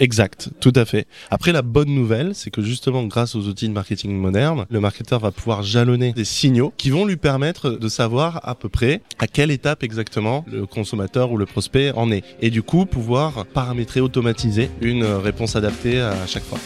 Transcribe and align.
Exact, 0.00 0.50
tout 0.60 0.72
à 0.74 0.84
fait. 0.84 1.06
Après, 1.30 1.52
la 1.52 1.62
bonne 1.62 1.88
nouvelle, 1.88 2.34
c'est 2.34 2.50
que 2.50 2.62
justement, 2.62 3.04
grâce 3.04 3.36
aux 3.36 3.42
outils 3.42 3.68
de 3.68 3.72
marketing 3.72 4.12
modernes, 4.12 4.66
le 4.68 4.80
marketeur 4.80 5.20
va 5.20 5.30
pouvoir 5.30 5.62
jalonner 5.62 6.12
des 6.12 6.24
signaux 6.24 6.72
qui 6.76 6.90
vont 6.90 7.04
lui 7.04 7.16
permettre 7.16 7.70
de 7.70 7.88
savoir 7.88 8.40
à 8.42 8.56
peu 8.56 8.68
près 8.68 9.02
à 9.20 9.28
quelle 9.28 9.52
étape 9.52 9.84
exactement 9.84 10.44
le 10.50 10.66
consommateur 10.66 11.30
ou 11.30 11.36
le 11.36 11.46
prospect 11.46 11.92
en 11.92 12.10
est. 12.10 12.24
Et 12.40 12.50
du 12.50 12.62
coup, 12.62 12.86
pouvoir 12.86 13.46
paramétrer, 13.46 14.00
automatiser 14.00 14.68
une 14.80 15.04
réponse 15.04 15.54
adaptée 15.54 16.00
à 16.00 16.26
chaque 16.26 16.44
fois. 16.44 16.58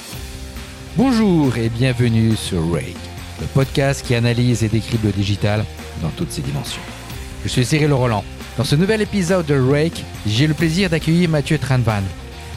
Bonjour 0.96 1.56
et 1.58 1.68
bienvenue 1.68 2.34
sur 2.34 2.72
Rake, 2.72 2.96
le 3.40 3.46
podcast 3.46 4.04
qui 4.06 4.14
analyse 4.14 4.64
et 4.64 4.68
décrypte 4.68 5.04
le 5.04 5.12
digital 5.12 5.64
dans 6.00 6.10
toutes 6.10 6.32
ses 6.32 6.42
dimensions. 6.42 6.82
Je 7.44 7.48
suis 7.48 7.64
Cyril 7.64 7.92
Roland. 7.92 8.24
Dans 8.56 8.64
ce 8.64 8.74
nouvel 8.74 9.02
épisode 9.02 9.46
de 9.46 9.54
Rake, 9.54 10.02
j'ai 10.26 10.46
le 10.46 10.54
plaisir 10.54 10.90
d'accueillir 10.90 11.28
Mathieu 11.28 11.58
Tranvan. 11.58 12.02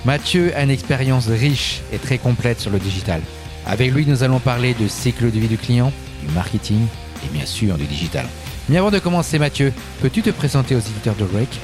Mathieu 0.03 0.51
a 0.55 0.63
une 0.63 0.71
expérience 0.71 1.27
riche 1.27 1.81
et 1.93 1.99
très 1.99 2.17
complète 2.17 2.59
sur 2.59 2.71
le 2.71 2.79
digital. 2.79 3.21
Avec 3.67 3.91
lui, 3.91 4.07
nous 4.07 4.23
allons 4.23 4.39
parler 4.39 4.73
de 4.73 4.87
cycle 4.87 5.25
de 5.25 5.39
vie 5.39 5.47
du 5.47 5.57
client, 5.57 5.93
du 6.27 6.33
marketing 6.33 6.87
et 7.23 7.31
bien 7.31 7.45
sûr 7.45 7.77
du 7.77 7.85
digital. 7.85 8.25
Mais 8.67 8.77
avant 8.77 8.89
de 8.89 8.97
commencer, 8.97 9.37
Mathieu, 9.37 9.71
peux-tu 10.01 10.23
te 10.23 10.31
présenter 10.31 10.75
aux 10.75 10.79
éditeurs 10.79 11.15
de 11.15 11.23
Rake 11.23 11.59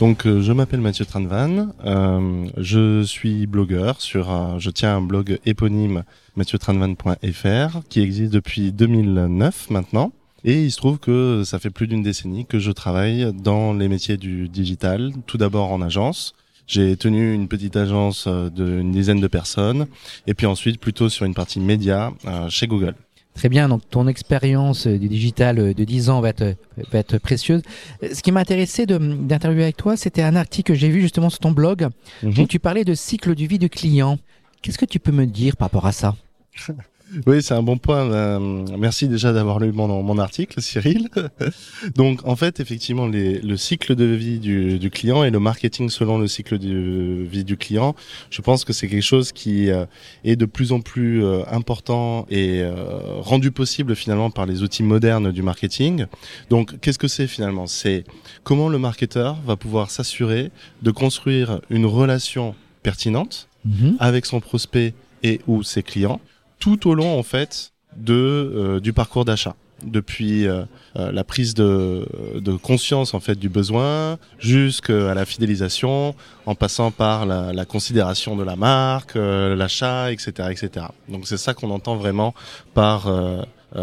donc 0.00 0.26
euh, 0.26 0.40
je 0.40 0.52
m'appelle 0.52 0.80
Mathieu 0.80 1.04
Tranvan, 1.04 1.74
euh, 1.84 2.46
je 2.56 3.02
suis 3.02 3.48
blogueur 3.48 4.00
sur 4.00 4.30
un, 4.30 4.60
je 4.60 4.70
tiens 4.70 4.98
un 4.98 5.00
blog 5.00 5.40
éponyme 5.44 6.04
mathieu-tranvan.fr 6.36 7.80
qui 7.88 8.00
existe 8.00 8.32
depuis 8.32 8.70
2009 8.70 9.70
maintenant. 9.70 10.12
Et 10.44 10.62
il 10.62 10.70
se 10.70 10.76
trouve 10.76 11.00
que 11.00 11.42
ça 11.44 11.58
fait 11.58 11.70
plus 11.70 11.88
d'une 11.88 12.04
décennie 12.04 12.46
que 12.46 12.60
je 12.60 12.70
travaille 12.70 13.32
dans 13.34 13.72
les 13.72 13.88
métiers 13.88 14.16
du 14.16 14.48
digital, 14.48 15.12
tout 15.26 15.36
d'abord 15.36 15.72
en 15.72 15.82
agence. 15.82 16.32
J'ai 16.68 16.98
tenu 16.98 17.32
une 17.32 17.48
petite 17.48 17.76
agence 17.76 18.26
euh, 18.26 18.50
d'une 18.50 18.92
dizaine 18.92 19.20
de 19.20 19.26
personnes, 19.26 19.86
et 20.26 20.34
puis 20.34 20.44
ensuite 20.44 20.78
plutôt 20.78 21.08
sur 21.08 21.24
une 21.24 21.32
partie 21.32 21.60
média 21.60 22.12
euh, 22.26 22.50
chez 22.50 22.66
Google. 22.66 22.94
Très 23.34 23.48
bien, 23.48 23.70
donc 23.70 23.82
ton 23.88 24.06
expérience 24.06 24.86
euh, 24.86 24.98
du 24.98 25.08
digital 25.08 25.72
de 25.72 25.84
10 25.84 26.10
ans 26.10 26.20
va 26.20 26.28
être, 26.28 26.56
va 26.92 26.98
être 26.98 27.16
précieuse. 27.16 27.62
Ce 28.02 28.22
qui 28.22 28.32
m'a 28.32 28.40
intéressé 28.40 28.84
d'interviewer 28.84 29.62
avec 29.62 29.78
toi, 29.78 29.96
c'était 29.96 30.22
un 30.22 30.36
article 30.36 30.72
que 30.72 30.78
j'ai 30.78 30.90
vu 30.90 31.00
justement 31.00 31.30
sur 31.30 31.38
ton 31.38 31.52
blog, 31.52 31.88
mhm. 32.22 32.38
où 32.38 32.46
tu 32.46 32.58
parlais 32.58 32.84
de 32.84 32.94
cycle 32.94 33.34
de 33.34 33.44
vie 33.46 33.58
du 33.58 33.70
client. 33.70 34.18
Qu'est-ce 34.60 34.78
que 34.78 34.84
tu 34.84 34.98
peux 34.98 35.12
me 35.12 35.24
dire 35.24 35.56
par 35.56 35.66
rapport 35.66 35.86
à 35.86 35.92
ça? 35.92 36.16
Oui, 37.26 37.42
c'est 37.42 37.54
un 37.54 37.62
bon 37.62 37.78
point. 37.78 38.10
Euh, 38.10 38.38
merci 38.78 39.08
déjà 39.08 39.32
d'avoir 39.32 39.60
lu 39.60 39.72
mon, 39.72 40.02
mon 40.02 40.18
article, 40.18 40.60
Cyril. 40.60 41.08
Donc, 41.94 42.26
en 42.26 42.36
fait, 42.36 42.60
effectivement, 42.60 43.06
les, 43.06 43.40
le 43.40 43.56
cycle 43.56 43.94
de 43.94 44.04
vie 44.04 44.38
du, 44.38 44.78
du, 44.78 44.90
client 44.90 45.24
et 45.24 45.30
le 45.30 45.40
marketing 45.40 45.88
selon 45.88 46.18
le 46.18 46.28
cycle 46.28 46.58
de 46.58 47.24
vie 47.28 47.44
du 47.44 47.56
client, 47.56 47.94
je 48.30 48.42
pense 48.42 48.64
que 48.64 48.72
c'est 48.72 48.88
quelque 48.88 49.02
chose 49.02 49.32
qui 49.32 49.70
euh, 49.70 49.86
est 50.24 50.36
de 50.36 50.44
plus 50.44 50.72
en 50.72 50.80
plus 50.80 51.24
euh, 51.24 51.42
important 51.50 52.26
et 52.30 52.62
rendu 53.20 53.50
possible 53.50 53.94
finalement 53.94 54.30
par 54.30 54.46
les 54.46 54.62
outils 54.62 54.82
modernes 54.82 55.32
du 55.32 55.42
marketing. 55.42 56.06
Donc, 56.50 56.78
qu'est-ce 56.80 56.98
que 56.98 57.08
c'est 57.08 57.26
finalement? 57.26 57.66
C'est 57.66 58.04
comment 58.44 58.68
le 58.68 58.78
marketeur 58.78 59.36
va 59.46 59.56
pouvoir 59.56 59.90
s'assurer 59.90 60.50
de 60.82 60.90
construire 60.90 61.60
une 61.70 61.86
relation 61.86 62.54
pertinente 62.82 63.48
mm-hmm. 63.66 63.96
avec 63.98 64.26
son 64.26 64.40
prospect 64.40 64.94
et 65.22 65.40
ou 65.46 65.62
ses 65.62 65.82
clients 65.82 66.20
tout 66.58 66.88
au 66.88 66.94
long 66.94 67.18
en 67.18 67.22
fait 67.22 67.72
de 67.96 68.14
euh, 68.14 68.80
du 68.80 68.92
parcours 68.92 69.24
d'achat. 69.24 69.54
Depuis 69.84 70.48
euh, 70.48 70.64
euh, 70.96 71.12
la 71.12 71.22
prise 71.22 71.54
de, 71.54 72.04
de, 72.34 72.56
conscience 72.56 73.14
en 73.14 73.20
fait 73.20 73.36
du 73.36 73.48
besoin 73.48 74.18
jusqu'à 74.40 75.14
la 75.14 75.24
fidélisation 75.24 76.16
en 76.46 76.56
passant 76.56 76.90
par 76.90 77.26
la, 77.26 77.52
la 77.52 77.64
considération 77.64 78.34
de 78.34 78.42
la 78.42 78.56
marque 78.56 79.14
l'achat 79.14 80.10
etc 80.10 80.48
etc 80.50 80.86
donc 81.08 81.28
c'est 81.28 81.36
ça 81.36 81.54
qu'on 81.54 81.70
entend 81.70 81.94
vraiment 81.94 82.34
par 82.74 83.08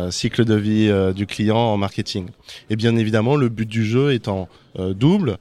cycle 0.10 0.44
de 0.44 0.56
vie 0.56 1.14
du 1.16 1.26
client 1.28 1.56
en 1.56 1.78
marketing. 1.78 2.28
Et 2.70 2.76
bien 2.76 2.98
évidemment 2.98 3.38
le 3.38 3.48
but 3.48 3.70
du 3.70 3.86
jeu 3.86 4.12
étant 4.12 4.50
double 4.78 5.38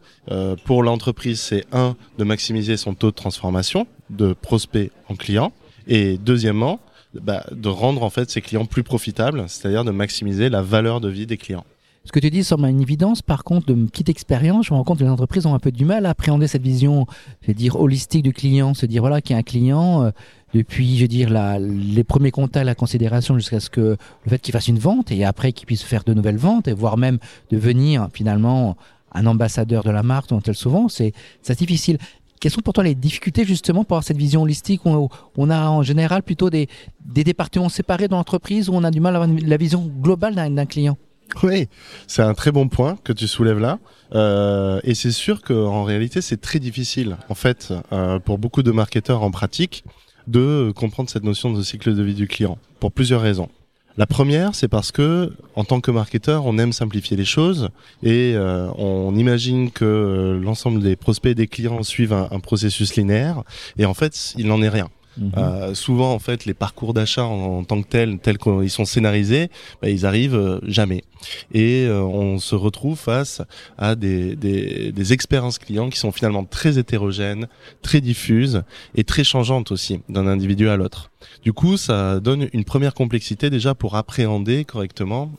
pour 0.65 0.85
l'entreprise 0.85 1.41
c'est 1.41 1.65
un 1.73 1.97
de 2.19 2.23
maximiser 2.23 2.77
son 2.77 2.95
taux 2.95 3.11
de 3.11 3.17
transformation 3.17 3.89
de 4.11 4.35
prospect 4.35 4.93
en 5.09 5.17
client 5.17 5.53
et 5.89 6.17
deuxièmement 6.19 6.79
bah, 7.23 7.45
de 7.53 7.69
rendre 7.69 8.03
en 8.03 8.11
fait 8.11 8.31
ses 8.31 8.41
clients 8.41 8.67
plus 8.67 8.83
profitables, 8.83 9.45
c'est-à-dire 9.49 9.85
de 9.85 9.91
maximiser 9.91 10.49
la 10.49 10.63
valeur 10.63 11.01
de 11.01 11.09
vie 11.09 11.27
des 11.27 11.37
clients. 11.37 11.65
Ce 12.07 12.13
que 12.13 12.21
tu 12.21 12.29
dis 12.29 12.45
semble 12.45 12.67
une 12.69 12.83
évidence. 12.83 13.23
Par 13.23 13.45
contre, 13.45 13.67
de 13.67 13.87
petite 13.87 14.11
expérience, 14.11 14.67
je 14.67 14.75
me 14.75 14.77
rends 14.77 14.85
compte 14.85 14.99
que 14.99 15.05
les 15.05 15.11
entreprises 15.11 15.47
ont 15.47 15.55
un 15.55 15.59
peu 15.59 15.73
du 15.73 15.87
mal 15.87 16.05
à 16.05 16.11
appréhender 16.11 16.49
cette 16.49 16.63
vision, 16.63 17.07
je 17.41 17.47
vais 17.47 17.55
dire, 17.55 17.81
holistique 17.81 18.23
du 18.23 18.35
client. 18.35 18.75
Se 18.75 18.85
dire, 18.85 19.01
voilà, 19.01 19.23
qu'il 19.23 19.33
y 19.33 19.37
a 19.37 19.39
un 19.39 19.43
client, 19.43 20.03
euh, 20.03 20.11
depuis, 20.53 20.97
je 20.97 21.03
veux 21.03 21.09
dire, 21.09 21.31
la, 21.31 21.59
les 21.59 22.05
premiers 22.05 22.31
contacts, 22.31 22.67
la 22.67 22.75
considération, 22.75 23.37
jusqu'à 23.37 23.59
ce 23.59 23.71
que 23.71 23.97
le 24.25 24.31
fait 24.31 24.39
qu'il 24.39 24.53
fasse 24.53 24.69
une 24.69 24.79
vente 24.79 25.13
et 25.13 25.25
après 25.25 25.53
qu'il 25.53 25.67
puisse 25.67 25.83
faire 25.83 26.05
de 26.05 26.13
nouvelles 26.13 26.37
ventes 26.37 26.69
et 26.69 26.75
voire 26.75 26.99
même 26.99 27.19
devenir 27.51 28.09
finalement 28.13 28.77
un 29.13 29.25
ambassadeur 29.25 29.83
de 29.83 29.91
la 29.91 30.03
marque 30.03 30.29
dont 30.29 30.43
elle 30.47 30.55
souvent, 30.55 30.89
c'est 30.89 31.15
difficile. 31.57 31.99
Quelles 32.41 32.53
sont 32.53 32.61
pour 32.61 32.75
toi 32.75 32.85
les 32.85 32.95
difficultés 32.95 33.45
justement 33.45 33.85
pour 33.85 33.97
avoir 33.97 34.05
cette 34.05 34.17
vision 34.17 34.43
holistique 34.43 34.85
où 34.85 35.09
on 35.37 35.51
a 35.51 35.69
en 35.69 35.83
général 35.83 36.23
plutôt 36.23 36.51
des, 36.51 36.69
des 37.05 37.25
départements 37.25 37.69
séparés 37.69 38.09
dans 38.09 38.17
l'entreprise 38.19 38.69
où 38.69 38.75
on 38.75 38.85
a 38.85 38.91
du 38.91 39.01
mal 39.01 39.17
à 39.17 39.23
avoir 39.23 39.39
la 39.41 39.57
vision 39.57 39.91
globale 40.01 40.35
d'un 40.35 40.67
client? 40.67 40.99
Oui, 41.43 41.69
c'est 42.07 42.23
un 42.23 42.35
très 42.35 42.53
bon 42.53 42.69
point 42.69 42.97
que 43.03 43.13
tu 43.13 43.27
soulèves 43.27 43.59
là. 43.59 43.79
Euh, 44.15 44.81
et 44.85 44.95
c'est 44.95 45.11
sûr 45.11 45.43
qu'en 45.43 45.83
réalité, 45.85 46.21
c'est 46.21 46.41
très 46.41 46.59
difficile, 46.59 47.17
en 47.29 47.35
fait, 47.35 47.73
euh, 47.93 48.19
pour 48.19 48.39
beaucoup 48.39 48.63
de 48.63 48.71
marketeurs 48.71 49.23
en 49.23 49.31
pratique, 49.31 49.85
de 50.27 50.73
comprendre 50.77 51.11
cette 51.11 51.25
notion 51.25 51.53
de 51.53 51.63
cycle 51.63 51.95
de 51.95 52.03
vie 52.03 52.15
du 52.15 52.29
client, 52.29 52.59
pour 52.79 52.93
plusieurs 52.93 53.21
raisons. 53.21 53.49
La 53.97 54.07
première, 54.07 54.57
c'est 54.57 54.67
parce 54.67 54.91
que 54.91 55.33
en 55.55 55.63
tant 55.63 55.81
que 55.81 55.93
marketeur, 55.93 56.47
on 56.47 56.59
aime 56.59 56.73
simplifier 56.73 57.17
les 57.17 57.25
choses 57.25 57.69
et 58.03 58.33
euh, 58.35 58.69
on 58.77 59.15
imagine 59.15 59.71
que 59.71 59.85
euh, 59.85 60.41
l'ensemble 60.41 60.83
des 60.83 60.97
prospects 60.97 61.31
et 61.31 61.35
des 61.37 61.47
clients 61.47 61.83
suivent 61.85 62.13
un, 62.13 62.29
un 62.33 62.41
processus 62.41 62.97
linéaire 62.97 63.45
et 63.79 63.85
en 63.85 63.95
fait, 63.95 64.35
il 64.37 64.49
n'en 64.49 64.61
est 64.63 64.69
rien. 64.69 64.91
Mhm. 65.19 65.33
Euh, 65.37 65.75
souvent, 65.75 66.13
en 66.13 66.19
fait, 66.19 66.45
les 66.45 66.55
parcours 66.55 66.95
d'achat 66.95 67.25
en, 67.25 67.65
tant 67.65 67.83
que 67.83 67.89
tels, 67.89 68.19
tels 68.19 68.39
qu'ils 68.39 68.71
sont 68.71 68.85
scénarisés, 68.85 69.51
bah, 69.81 69.89
ils 69.89 70.07
arrivent 70.07 70.35
euh, 70.35 70.61
jamais. 70.67 71.05
Et 71.53 71.87
euh, 71.87 72.03
on 72.03 72.39
se 72.39 72.55
retrouve 72.55 72.99
face 72.99 73.41
à 73.79 73.95
des, 73.95 74.37
des, 74.37 74.93
des, 74.93 75.13
expériences 75.13 75.59
clients 75.59 75.89
qui 75.89 75.99
sont 75.99 76.13
finalement 76.13 76.45
très 76.45 76.79
hétérogènes, 76.79 77.49
très 77.83 78.01
diffuses 78.01 78.63
et 78.95 79.05
très 79.05 79.25
changeantes 79.25 79.73
aussi 79.73 80.01
d'un 80.09 80.27
individu 80.27 80.69
à 80.69 80.77
l'autre. 80.77 81.11
Du 81.43 81.53
coup, 81.53 81.77
ça 81.77 82.21
donne 82.21 82.49
une 82.53 82.65
première 82.65 82.95
complexité 82.95 83.49
déjà 83.49 83.75
pour 83.75 83.97
appréhender 83.97 84.65
correctement 84.65 85.31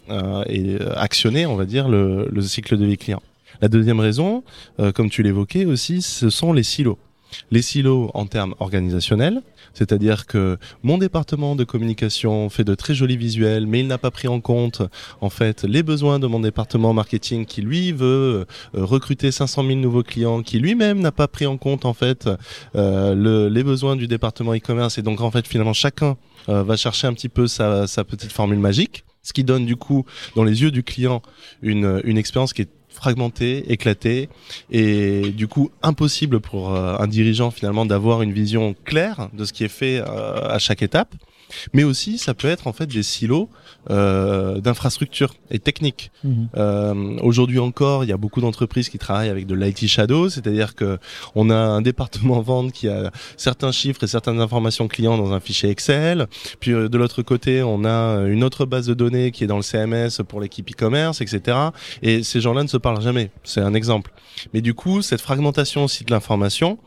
et 0.48 0.78
actionner, 0.96 1.46
on 1.46 1.56
va 1.56 1.66
dire, 1.66 1.88
le, 1.88 2.28
le, 2.32 2.42
cycle 2.42 2.78
de 2.78 2.86
vie 2.86 2.98
client. 2.98 3.22
La 3.62 3.68
deuxième 3.68 4.00
raison, 4.00 4.44
comme 4.96 5.10
tu 5.10 5.22
l'évoquais 5.22 5.66
aussi, 5.66 6.02
ce 6.02 6.30
sont 6.30 6.54
les 6.54 6.64
silos. 6.64 6.98
Les 7.52 7.62
silos 7.62 8.12
en 8.14 8.26
termes 8.26 8.56
organisationnels, 8.60 9.42
c'est-à-dire 9.74 10.26
que 10.26 10.58
mon 10.84 10.98
département 10.98 11.56
de 11.56 11.64
communication 11.64 12.50
fait 12.50 12.64
de 12.64 12.76
très 12.76 12.94
jolis 12.94 13.18
visuels, 13.18 13.68
mais 13.68 13.82
il 13.82 13.88
n'a 13.88 13.98
pas 13.98 14.12
pris 14.12 14.28
en 14.28 14.40
compte 14.40 14.82
en 15.22 15.30
fait 15.30 15.64
les 15.64 15.84
besoins 15.84 16.20
de 16.20 16.28
mon 16.28 16.40
département 16.40 16.94
marketing 16.94 17.46
qui 17.46 17.62
lui 17.62 17.92
veut 17.92 18.06
euh, 18.06 18.46
recruter 18.74 19.32
500 19.32 19.66
000 19.66 19.80
nouveaux 19.80 20.04
clients, 20.04 20.42
qui 20.42 20.60
lui-même 20.60 21.00
n'a 21.00 21.12
pas 21.12 21.28
pris 21.28 21.46
en 21.46 21.58
compte 21.58 21.86
en 21.86 21.94
fait 21.94 22.30
euh, 22.76 23.14
le, 23.16 23.50
les 23.50 23.64
besoins 23.64 23.96
du 23.96 24.08
département 24.08 24.54
e-commerce. 24.54 24.98
Et 24.98 25.02
donc 25.02 25.22
en 25.22 25.32
fait 25.32 25.48
finalement 25.48 25.74
chacun 25.74 26.18
euh, 26.50 26.64
va 26.64 26.78
chercher 26.78 27.08
un 27.08 27.14
petit 27.14 27.30
peu 27.30 27.48
sa, 27.48 27.88
sa 27.88 28.04
petite 28.04 28.32
formule 28.32 28.60
magique, 28.60 29.04
ce 29.24 29.34
qui 29.34 29.44
donne 29.44 29.66
du 29.66 29.76
coup 29.76 30.06
dans 30.36 30.44
les 30.44 30.62
yeux 30.62 30.72
du 30.72 30.84
client 30.84 31.22
une, 31.62 32.02
une 32.04 32.18
expérience 32.18 32.54
qui 32.54 32.64
est 32.64 32.70
fragmenté, 32.96 33.72
éclaté, 33.72 34.30
et 34.72 35.30
du 35.32 35.48
coup 35.48 35.70
impossible 35.84 36.40
pour 36.40 36.74
euh, 36.74 36.98
un 36.98 37.08
dirigeant 37.08 37.52
finalement 37.52 37.86
d'avoir 37.86 38.22
une 38.22 38.34
vision 38.34 38.76
claire 38.86 39.30
de 39.34 39.46
ce 39.46 39.54
qui 39.54 39.64
est 39.64 39.70
fait 39.70 40.00
euh, 40.00 40.50
à 40.50 40.60
chaque 40.60 40.82
étape 40.82 41.14
mais 41.74 41.84
aussi 41.84 42.18
ça 42.18 42.34
peut 42.34 42.48
être 42.48 42.68
en 42.68 42.74
fait 42.74 42.88
des 42.88 43.04
silos 43.04 43.50
euh, 43.90 44.60
d'infrastructures 44.62 45.36
et 45.52 45.60
techniques. 45.60 46.12
Mhm. 46.24 46.50
Euh, 46.58 47.18
Aujourd'hui 47.22 47.60
encore, 47.60 48.04
il 48.04 48.10
y 48.10 48.14
a 48.14 48.18
beaucoup 48.18 48.42
d'entreprises 48.42 48.90
qui 48.90 48.98
travaillent 48.98 49.30
avec 49.30 49.46
de 49.48 49.56
l'IT 49.56 49.88
shadow, 49.88 50.30
c'est-à-dire 50.30 50.76
que 50.76 50.98
on 51.36 51.50
a 51.50 51.56
un 51.56 51.82
département 51.82 52.42
vente 52.52 52.72
qui 52.72 52.88
a 52.88 53.12
certains 53.38 53.72
chiffres 53.72 54.04
et 54.04 54.08
certaines 54.08 54.40
informations 54.40 54.88
clients 54.88 55.18
dans 55.18 55.34
un 55.34 55.40
fichier 55.40 55.70
Excel, 55.70 56.28
puis 56.60 56.72
euh, 56.72 56.90
de 56.90 56.98
l'autre 56.98 57.22
côté, 57.22 57.64
on 57.64 57.86
a 57.86 58.26
une 58.28 58.44
autre 58.44 58.66
base 58.66 58.88
de 58.88 58.94
données 58.94 59.32
qui 59.32 59.44
est 59.44 59.48
dans 59.48 59.58
le 59.58 59.62
CMS 59.62 60.24
pour 60.28 60.42
l'équipe 60.42 60.70
e-commerce, 60.70 61.22
etc. 61.22 61.58
Et 62.02 62.24
ces 62.24 62.42
gens-là 62.42 62.64
ne 62.64 62.68
se 62.68 62.78
parlent 62.78 63.02
jamais. 63.02 63.32
C'est 63.44 63.62
un 63.62 63.74
exemple. 63.74 64.12
Mais 64.54 64.62
du 64.62 64.74
coup, 64.74 65.02
cette 65.02 65.22
fragmentation 65.22 65.84
aussi 65.84 66.04
de 66.04 66.12
l'information, 66.12 66.78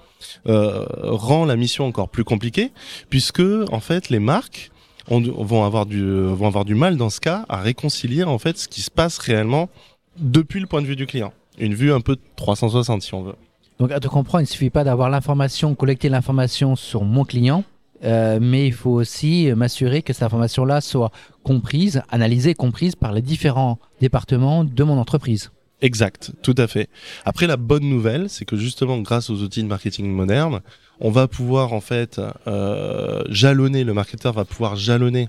euh, 0.46 0.86
rend 1.02 1.44
la 1.44 1.56
mission 1.56 1.86
encore 1.86 2.08
plus 2.08 2.24
compliquée, 2.24 2.72
puisque 3.10 3.42
en 3.70 3.80
fait 3.80 4.08
les 4.08 4.18
marques 4.18 4.70
vont 5.08 5.64
avoir 5.64 5.86
du 5.86 6.04
vont 6.04 6.46
avoir 6.46 6.64
du 6.64 6.74
mal 6.74 6.96
dans 6.96 7.10
ce 7.10 7.20
cas 7.20 7.46
à 7.48 7.60
réconcilier 7.60 8.24
en 8.24 8.38
fait 8.38 8.58
ce 8.58 8.68
qui 8.68 8.82
se 8.82 8.90
passe 8.90 9.18
réellement 9.18 9.70
depuis 10.18 10.60
le 10.60 10.66
point 10.66 10.82
de 10.82 10.86
vue 10.86 10.96
du 10.96 11.06
client. 11.06 11.32
Une 11.58 11.74
vue 11.74 11.92
un 11.92 12.00
peu 12.00 12.16
360 12.36 13.02
si 13.02 13.14
on 13.14 13.22
veut. 13.22 13.34
Donc 13.78 13.92
à 13.92 14.00
te 14.00 14.08
comprendre, 14.08 14.40
il 14.40 14.44
ne 14.44 14.48
suffit 14.48 14.70
pas 14.70 14.84
d'avoir 14.84 15.08
l'information, 15.08 15.74
collecter 15.74 16.08
l'information 16.08 16.76
sur 16.76 17.04
mon 17.04 17.24
client, 17.24 17.64
euh, 18.04 18.38
mais 18.40 18.66
il 18.66 18.72
faut 18.72 18.90
aussi 18.90 19.50
m'assurer 19.54 20.02
que 20.02 20.12
cette 20.12 20.24
information-là 20.24 20.80
soit 20.80 21.10
comprise, 21.42 22.02
analysée, 22.10 22.54
comprise 22.54 22.96
par 22.96 23.12
les 23.12 23.22
différents 23.22 23.78
départements 24.00 24.64
de 24.64 24.84
mon 24.84 24.98
entreprise. 24.98 25.50
Exact, 25.80 26.32
tout 26.42 26.54
à 26.58 26.66
fait. 26.66 26.88
Après, 27.24 27.46
la 27.46 27.56
bonne 27.56 27.88
nouvelle, 27.88 28.28
c'est 28.28 28.44
que 28.44 28.56
justement, 28.56 28.98
grâce 28.98 29.30
aux 29.30 29.42
outils 29.42 29.62
de 29.62 29.68
marketing 29.68 30.10
moderne, 30.10 30.60
on 31.00 31.10
va 31.10 31.28
pouvoir 31.28 31.72
en 31.72 31.80
fait 31.80 32.20
euh, 32.48 33.22
jalonner, 33.28 33.84
le 33.84 33.94
marketeur 33.94 34.32
va 34.32 34.44
pouvoir 34.44 34.74
jalonner 34.74 35.28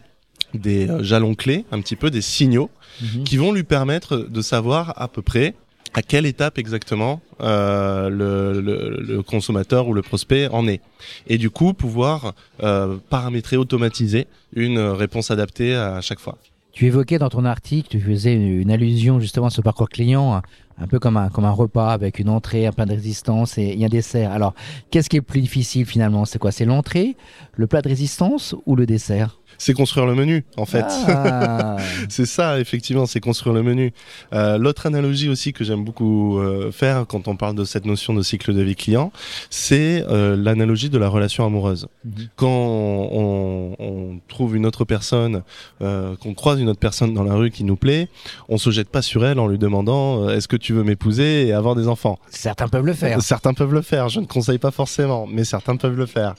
des 0.53 0.89
euh, 0.89 1.03
jalons 1.03 1.35
clés, 1.35 1.65
un 1.71 1.81
petit 1.81 1.95
peu 1.95 2.09
des 2.09 2.21
signaux, 2.21 2.69
mhm. 3.01 3.23
qui 3.23 3.37
vont 3.37 3.51
lui 3.51 3.63
permettre 3.63 4.17
de 4.17 4.41
savoir 4.41 4.99
à 4.99 5.07
peu 5.07 5.21
près 5.21 5.53
à 5.93 6.01
quelle 6.01 6.25
étape 6.25 6.59
exactement 6.59 7.21
euh, 7.41 8.09
le, 8.09 8.61
le, 9.01 9.23
consommateur 9.23 9.87
ou 9.87 9.93
le 9.93 10.03
prospect 10.03 10.47
en 10.49 10.67
est. 10.67 10.81
Et 11.27 11.37
du 11.37 11.49
coup, 11.49 11.73
pouvoir 11.73 12.35
euh, 12.61 12.97
paramétrer, 13.09 13.57
automatiser 13.57 14.27
une 14.53 14.79
réponse 14.79 15.31
adaptée 15.31 15.75
à 15.75 16.01
chaque 16.01 16.19
fois. 16.19 16.37
Tu 16.71 16.85
évoquais 16.85 17.17
dans 17.17 17.29
ton 17.29 17.45
article, 17.45 17.89
tu 17.89 17.99
faisais 17.99 18.33
une, 18.33 18.71
allusion 18.71 19.19
justement 19.19 19.47
à 19.47 19.49
ce 19.49 19.61
parcours 19.61 19.89
client, 19.89 20.41
un 20.77 20.87
peu 20.87 20.99
comme 20.99 21.17
un, 21.17 21.29
comme 21.29 21.45
un 21.45 21.51
repas 21.51 21.91
avec 21.91 22.19
une 22.19 22.29
entrée, 22.29 22.67
un 22.67 22.71
plat 22.71 22.85
de 22.85 22.93
résistance 22.93 23.57
et, 23.57 23.83
un 23.83 23.89
dessert. 23.89 24.31
Alors, 24.31 24.53
qu'est-ce 24.91 25.09
qui 25.09 25.17
est 25.17 25.21
plus 25.21 25.41
difficile 25.41 25.85
finalement? 25.85 26.25
C'est 26.25 26.39
quoi? 26.39 26.51
C'est 26.51 26.65
l'entrée, 26.65 27.17
le 27.53 27.67
plat 27.67 27.81
de 27.81 27.89
résistance 27.89 28.55
ou 28.65 28.75
le 28.75 28.85
dessert? 28.85 29.39
C'est 29.59 29.73
construire 29.73 30.07
le 30.07 30.15
menu, 30.15 30.43
en 30.57 30.65
fait. 30.65 30.85
Ah. 31.07 31.77
c'est 32.09 32.25
ça, 32.25 32.59
effectivement, 32.59 33.05
c'est 33.05 33.19
construire 33.19 33.53
le 33.53 33.61
menu. 33.61 33.93
Euh, 34.33 34.57
L'autre 34.57 34.87
analogie 34.87 35.29
aussi 35.29 35.53
que 35.53 35.63
j'aime 35.63 35.83
beaucoup 35.83 36.39
euh, 36.39 36.71
faire 36.71 37.05
quand 37.07 37.27
on 37.27 37.35
parle 37.35 37.55
de 37.55 37.65
cette 37.65 37.85
notion 37.85 38.13
de 38.15 38.23
cycle 38.23 38.53
de 38.53 38.61
vie 38.61 38.75
client, 38.75 39.11
c'est 39.49 40.03
euh, 40.07 40.35
l'analogie 40.35 40.89
de 40.89 40.97
la 40.97 41.09
relation 41.09 41.45
amoureuse. 41.45 41.87
Mhm. 42.05 42.13
Quand 42.35 42.47
on, 42.47 43.75
on, 43.79 44.19
trouve 44.27 44.55
une 44.55 44.65
autre 44.65 44.85
personne, 44.85 45.43
euh, 45.81 46.15
qu'on 46.15 46.33
croise 46.33 46.59
une 46.59 46.69
autre 46.69 46.79
personne 46.79 47.13
dans 47.13 47.23
la 47.23 47.35
rue 47.35 47.51
qui 47.51 47.63
nous 47.63 47.75
plaît, 47.75 48.07
on 48.47 48.57
se 48.57 48.69
jette 48.71 48.89
pas 48.89 49.01
sur 49.01 49.25
elle 49.25 49.39
en 49.39 49.47
lui 49.47 49.57
demandant 49.57 50.23
euh, 50.23 50.35
est-ce 50.35 50.47
que 50.47 50.55
tu 50.55 50.73
veux 50.73 50.83
m'épouser 50.83 51.47
et 51.47 51.53
avoir 51.53 51.75
des 51.75 51.87
enfants? 51.87 52.17
Certains 52.29 52.67
peuvent 52.69 52.85
le 52.85 52.93
faire. 52.93 53.21
Certains 53.21 53.53
peuvent 53.53 53.73
le 53.73 53.81
faire. 53.81 54.07
Je 54.09 54.21
ne 54.21 54.25
conseille 54.25 54.57
pas 54.57 54.71
forcément, 54.71 55.27
mais 55.27 55.43
certains 55.43 55.75
peuvent 55.75 55.97
le 55.97 56.05
faire. 56.05 56.35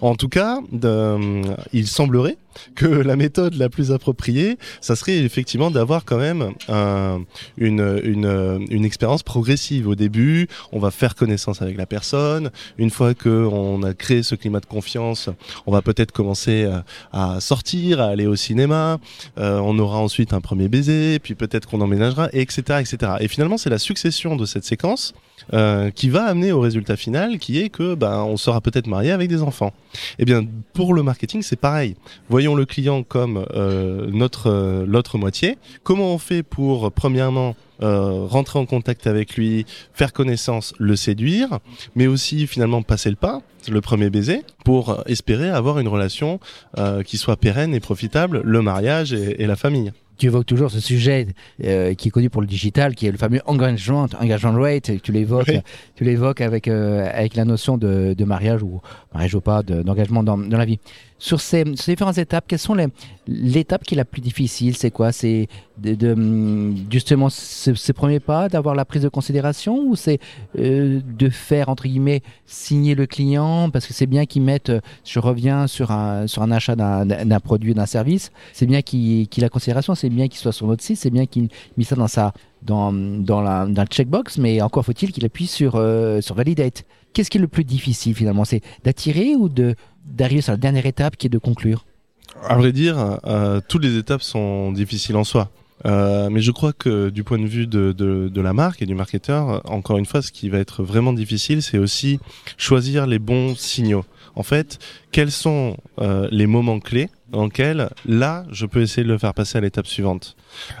En 0.00 0.16
tout 0.16 0.28
cas, 0.28 0.58
de, 0.72 1.42
il 1.72 1.86
semblerait 1.86 2.36
que 2.74 2.86
la 3.10 3.16
méthode 3.16 3.54
la 3.54 3.68
plus 3.68 3.92
appropriée, 3.92 4.58
ça 4.80 4.96
serait 4.96 5.18
effectivement 5.18 5.70
d'avoir 5.70 6.04
quand 6.04 6.18
même 6.18 6.52
une, 7.58 8.00
une, 8.04 8.84
expérience 8.84 9.22
progressive. 9.22 9.88
Au 9.88 9.94
début, 9.94 10.48
on 10.72 10.78
va 10.78 10.90
faire 10.90 11.14
connaissance 11.14 11.62
avec 11.62 11.76
la 11.76 11.86
personne. 11.86 12.50
Une 12.78 12.90
fois 12.90 13.14
qu'on 13.14 13.82
a 13.82 13.94
créé 13.94 14.22
ce 14.22 14.34
climat 14.34 14.60
de 14.60 14.66
confiance, 14.66 15.30
on 15.66 15.72
va 15.72 15.82
peut-être 15.82 16.12
commencer 16.12 16.68
à 17.12 17.40
sortir, 17.40 18.00
à 18.00 18.06
aller 18.06 18.26
au 18.26 18.36
cinéma. 18.36 18.98
Euh, 19.38 19.58
on 19.58 19.78
aura 19.78 19.98
ensuite 19.98 20.32
un 20.32 20.40
premier 20.40 20.68
baiser, 20.68 21.18
puis 21.18 21.34
peut-être 21.34 21.68
qu'on 21.68 21.80
emménagera, 21.80 22.28
etc., 22.32 22.80
etc. 22.80 23.12
Et 23.20 23.28
finalement, 23.28 23.58
c'est 23.58 23.70
la 23.70 23.78
succession 23.78 24.36
de 24.36 24.46
cette 24.46 24.64
séquence 24.64 25.14
euh, 25.52 25.90
qui 25.90 26.08
va 26.08 26.24
amener 26.24 26.52
au 26.52 26.60
résultat 26.60 26.96
final, 26.96 27.38
qui 27.38 27.60
est 27.60 27.68
que 27.68 27.94
ben 27.94 28.22
on 28.22 28.36
sera 28.36 28.60
peut-être 28.60 28.86
marié 28.86 29.10
avec 29.10 29.28
des 29.28 29.42
enfants. 29.42 29.72
Eh 30.18 30.24
bien, 30.24 30.44
pour 30.72 30.94
le 30.94 31.02
marketing, 31.02 31.42
c'est 31.42 31.56
pareil. 31.56 31.96
Voyons 32.28 32.54
le 32.54 32.64
client 32.64 33.02
comme 33.02 33.44
euh, 33.54 34.08
notre 34.10 34.50
euh, 34.50 34.84
l'autre 34.86 35.18
moitié. 35.18 35.58
Comment 35.82 36.14
on 36.14 36.18
fait 36.18 36.42
pour 36.42 36.92
premièrement 36.92 37.56
euh, 37.82 38.26
rentrer 38.26 38.58
en 38.58 38.66
contact 38.66 39.06
avec 39.06 39.36
lui, 39.36 39.66
faire 39.92 40.12
connaissance, 40.12 40.74
le 40.78 40.94
séduire, 40.94 41.58
mais 41.96 42.06
aussi 42.06 42.46
finalement 42.46 42.82
passer 42.82 43.10
le 43.10 43.16
pas, 43.16 43.42
le 43.68 43.80
premier 43.80 44.10
baiser, 44.10 44.42
pour 44.64 45.02
espérer 45.06 45.50
avoir 45.50 45.80
une 45.80 45.88
relation 45.88 46.38
euh, 46.78 47.02
qui 47.02 47.18
soit 47.18 47.36
pérenne 47.36 47.74
et 47.74 47.80
profitable, 47.80 48.42
le 48.44 48.62
mariage 48.62 49.12
et, 49.12 49.42
et 49.42 49.46
la 49.46 49.56
famille 49.56 49.92
tu 50.16 50.26
évoques 50.26 50.46
toujours 50.46 50.70
ce 50.70 50.80
sujet 50.80 51.26
euh, 51.64 51.94
qui 51.94 52.08
est 52.08 52.10
connu 52.10 52.30
pour 52.30 52.40
le 52.40 52.46
digital, 52.46 52.94
qui 52.94 53.06
est 53.06 53.12
le 53.12 53.18
fameux 53.18 53.40
engagement, 53.46 54.06
engagement 54.20 54.52
rate. 54.52 54.90
Tu 55.02 55.12
l'évoques, 55.12 55.50
tu 55.96 56.04
l'évoques 56.04 56.40
avec 56.40 56.68
euh, 56.68 57.08
avec 57.12 57.34
la 57.34 57.44
notion 57.44 57.76
de, 57.78 58.14
de, 58.16 58.24
mariage 58.24 58.62
ou 58.62 58.80
mariage 59.12 59.34
ou 59.34 59.40
pas, 59.40 59.62
d'engagement 59.62 60.22
dans, 60.22 60.38
dans, 60.38 60.58
la 60.58 60.64
vie. 60.64 60.78
Sur 61.24 61.40
ces, 61.40 61.64
différentes 61.64 62.18
étapes, 62.18 62.44
quelles 62.46 62.58
sont 62.58 62.76
l'étape 63.26 63.82
qui 63.84 63.94
est 63.94 63.96
la 63.96 64.04
plus 64.04 64.20
difficile 64.20 64.76
C'est 64.76 64.90
quoi? 64.90 65.10
C'est 65.10 65.48
de, 65.78 65.94
de, 65.94 66.74
justement 66.90 67.30
ces, 67.30 67.94
premiers 67.94 68.20
pas, 68.20 68.50
d'avoir 68.50 68.74
la 68.74 68.84
prise 68.84 69.00
de 69.00 69.08
considération, 69.08 69.78
ou 69.86 69.96
c'est 69.96 70.18
euh, 70.58 71.00
de 71.02 71.30
faire 71.30 71.70
entre 71.70 71.84
guillemets 71.84 72.20
signer 72.44 72.94
le 72.94 73.06
client 73.06 73.70
parce 73.70 73.86
que 73.86 73.94
c'est 73.94 74.04
bien 74.04 74.26
qu'il 74.26 74.42
mette. 74.42 74.70
Je 75.02 75.18
reviens 75.18 75.66
sur 75.66 75.92
un 75.92 76.26
sur 76.26 76.42
un 76.42 76.50
achat 76.50 76.76
d'un 76.76 77.40
produit, 77.40 77.72
d'un 77.72 77.86
service. 77.86 78.30
C'est 78.52 78.66
bien 78.66 78.82
qu'il 78.82 79.26
qu 79.26 79.40
la 79.40 79.48
considération 79.48 79.94
c'est 79.94 80.10
bien 80.10 80.28
qu'il 80.28 80.40
soit 80.40 80.52
sur 80.52 80.66
notre 80.66 80.82
site, 80.82 80.98
c'est 80.98 81.08
bien 81.08 81.24
qu'il 81.24 81.48
mette 81.78 81.88
ça 81.88 81.96
dans 81.96 82.06
sa 82.06 82.34
dans, 82.60 82.92
dans, 82.92 83.40
la, 83.40 83.66
dans 83.66 83.82
le 83.82 83.88
checkbox, 83.88 84.38
mais 84.38 84.60
encore 84.60 84.84
faut-il 84.84 85.12
qu'il 85.12 85.24
appuie 85.24 85.46
sur, 85.46 85.76
euh, 85.76 86.20
sur 86.20 86.34
Validate. 86.34 86.84
Qu'est-ce 87.12 87.30
qui 87.30 87.38
est 87.38 87.40
le 87.40 87.48
plus 87.48 87.64
difficile 87.64 88.14
finalement? 88.14 88.44
C'est 88.44 88.60
d'attirer 88.82 89.36
ou 89.36 89.48
d'arriver 90.04 90.40
sur 90.40 90.52
la 90.52 90.56
dernière 90.56 90.86
étape 90.86 91.16
qui 91.16 91.26
est 91.26 91.30
de 91.30 91.38
conclure 91.38 91.84
À 92.46 92.56
vrai 92.56 92.72
dire, 92.72 93.18
euh, 93.26 93.60
toutes 93.68 93.82
les 93.82 93.96
étapes 93.96 94.22
sont 94.22 94.72
difficiles 94.72 95.16
en 95.16 95.24
soi. 95.24 95.50
Euh, 95.86 96.30
mais 96.30 96.40
je 96.40 96.50
crois 96.50 96.72
que 96.72 97.10
du 97.10 97.24
point 97.24 97.38
de 97.38 97.46
vue 97.46 97.66
de, 97.66 97.92
de, 97.92 98.40
la 98.40 98.52
marque 98.54 98.80
et 98.80 98.86
du 98.86 98.94
marketeur, 98.94 99.60
encore 99.70 99.98
une 99.98 100.06
fois, 100.06 100.22
ce 100.22 100.32
qui 100.32 100.48
va 100.48 100.58
être 100.58 100.82
vraiment 100.82 101.12
difficile, 101.12 101.62
c'est 101.62 101.78
aussi 101.78 102.20
choisir 102.56 103.06
les 103.06 103.18
bons 103.18 103.54
signaux. 103.54 104.04
En 104.34 104.42
fait, 104.42 104.78
quels 105.12 105.30
sont 105.30 105.76
euh, 106.00 106.26
les 106.30 106.46
moments 106.46 106.80
clés 106.80 107.10
dans 107.28 107.44
lesquels, 107.44 107.90
là, 108.06 108.46
je 108.50 108.64
peux 108.64 108.80
essayer 108.80 109.02
de 109.02 109.12
le 109.12 109.18
faire 109.18 109.34
passer 109.34 109.58
à 109.58 109.60
l'étape 109.60 109.86
suivante. 109.86 110.36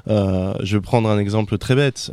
Je 0.06 0.76
vais 0.76 0.80
prendre 0.80 1.08
un 1.08 1.18
exemple 1.18 1.58
très 1.58 1.74
bête 1.74 2.12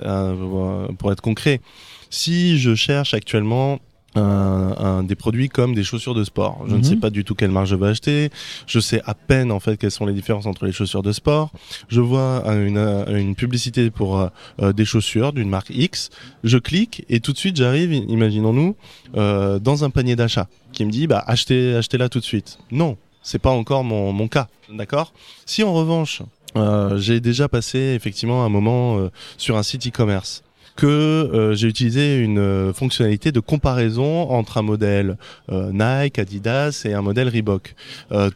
pour 0.98 1.12
être 1.12 1.22
concret. 1.22 1.62
Si 2.10 2.60
je 2.60 2.76
cherche 2.76 3.14
actuellement 3.14 3.80
un, 4.16 4.76
un, 4.78 5.04
des 5.04 5.16
produits 5.16 5.50
comme 5.50 5.74
des 5.74 5.84
chaussures 5.84 6.14
de 6.14 6.24
sport. 6.24 6.66
Je 6.68 6.76
ne 6.76 6.84
sais 6.84 6.96
mhm. 6.96 7.00
pas 7.00 7.10
du 7.10 7.24
tout 7.24 7.36
quelle 7.36 7.52
marque 7.52 7.68
je 7.68 7.76
vais 7.76 7.88
acheter. 7.88 8.30
Je 8.68 8.80
sais 8.80 9.02
à 9.06 9.14
peine 9.14 9.52
en 9.52 9.60
fait 9.60 9.78
quelles 9.78 9.92
sont 9.92 10.06
les 10.06 10.14
différences 10.14 10.46
entre 10.46 10.66
les 10.66 10.72
chaussures 10.72 11.04
de 11.04 11.12
sport. 11.12 11.52
Je 11.88 12.02
vois 12.02 12.44
une, 12.48 12.78
une 13.08 13.36
publicité 13.36 13.90
pour 13.90 14.20
euh, 14.20 14.28
euh, 14.62 14.74
des 14.74 14.86
chaussures 14.86 15.34
d'une 15.34 15.50
marque 15.50 15.70
X. 15.70 16.10
Je 16.44 16.58
clique 16.58 17.06
et 17.10 17.20
tout 17.20 17.32
de 17.32 17.38
suite 17.38 17.56
j'arrive, 17.56 17.94
imaginons-nous, 17.94 18.76
euh, 19.16 19.60
dans 19.60 19.84
un 19.84 19.90
panier 19.90 20.16
d'achat 20.16 20.48
qui 20.74 20.86
me 20.86 20.92
dit 20.92 21.08
bah 21.08 21.24
achetez 21.28 21.76
achetez 21.76 21.98
là 21.98 22.10
tout 22.10 22.20
de 22.20 22.26
suite. 22.26 22.60
Non, 22.72 22.98
c'est 23.24 23.40
pas 23.40 23.52
encore 23.52 23.84
mon, 23.84 24.12
mon 24.12 24.28
cas, 24.28 24.48
d'accord? 24.70 25.14
Si 25.46 25.64
en 25.64 25.74
revanche 25.74 26.22
euh, 26.58 26.98
j'ai 26.98 27.22
déjà 27.22 27.48
passé 27.48 27.80
effectivement 27.96 28.44
un 28.44 28.50
moment 28.50 29.10
sur 29.38 29.56
un 29.56 29.64
site 29.64 29.88
e-commerce 29.88 30.44
que 30.82 30.88
euh, 30.88 31.54
j'ai 31.54 31.68
utilisé 31.68 32.18
une 32.18 32.40
euh, 32.40 32.74
fonctionnalité 32.74 33.32
de 33.32 33.40
comparaison 33.40 34.32
entre 34.32 34.58
un 34.58 34.64
modèle 34.64 35.16
euh, 35.52 35.70
Nike, 35.72 36.18
Adidas 36.18 36.82
et 36.86 36.94
un 36.96 37.04
modèle 37.04 37.30
Reebok, 37.30 37.76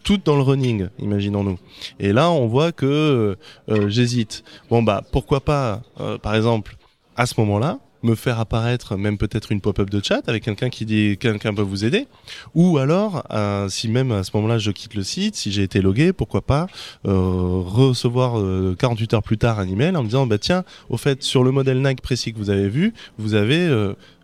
tout 0.04 0.20
dans 0.24 0.36
le 0.36 0.44
running, 0.44 0.88
imaginons-nous. 1.00 1.58
Et 2.00 2.14
là, 2.14 2.30
on 2.30 2.46
voit 2.46 2.72
que 2.72 3.36
j'hésite. 3.88 4.44
Bon 4.70 4.84
bah 4.84 5.02
pourquoi 5.12 5.40
pas, 5.40 5.82
par 6.22 6.36
exemple, 6.36 6.78
à 7.18 7.25
ce 7.25 7.34
moment-là, 7.40 7.80
me 8.06 8.16
faire 8.16 8.40
apparaître 8.40 8.96
même 8.96 9.18
peut-être 9.18 9.52
une 9.52 9.62
pop-up 9.62 9.90
de 9.90 10.02
chat 10.04 10.22
avec 10.28 10.44
quelqu'un 10.44 10.70
qui 10.70 10.86
dit 10.86 11.18
quelqu'un 11.20 11.54
peut 11.54 11.62
vous 11.62 11.84
aider. 11.84 12.08
Ou 12.54 12.78
alors 12.78 13.24
euh, 13.32 13.68
si 13.68 13.90
même 13.90 14.12
à 14.12 14.24
ce 14.24 14.32
moment-là 14.36 14.58
je 14.58 14.72
quitte 14.72 14.94
le 14.94 15.04
site 15.04 15.36
si 15.36 15.52
j'ai 15.52 15.64
été 15.64 15.82
logué 15.82 16.14
pourquoi 16.14 16.42
pas 16.42 16.68
euh, 17.06 17.62
recevoir 17.66 18.42
48 18.78 19.14
euh, 19.14 19.18
heures 19.18 19.24
plus 19.24 19.38
tard 19.38 19.60
un 19.60 19.68
email 19.68 19.96
en 19.96 20.04
me 20.04 20.08
disant 20.08 20.28
bah 20.28 20.38
tiens 20.38 20.64
au 20.90 20.98
fait 20.98 21.24
sur 21.24 21.44
le 21.44 21.52
modèle 21.52 21.82
Nike 21.82 22.02
précis 22.02 22.32
que 22.32 22.38
vous 22.38 22.50
avez 22.50 22.70
vu 22.70 22.94
vous 23.18 23.34
avez 23.34 23.68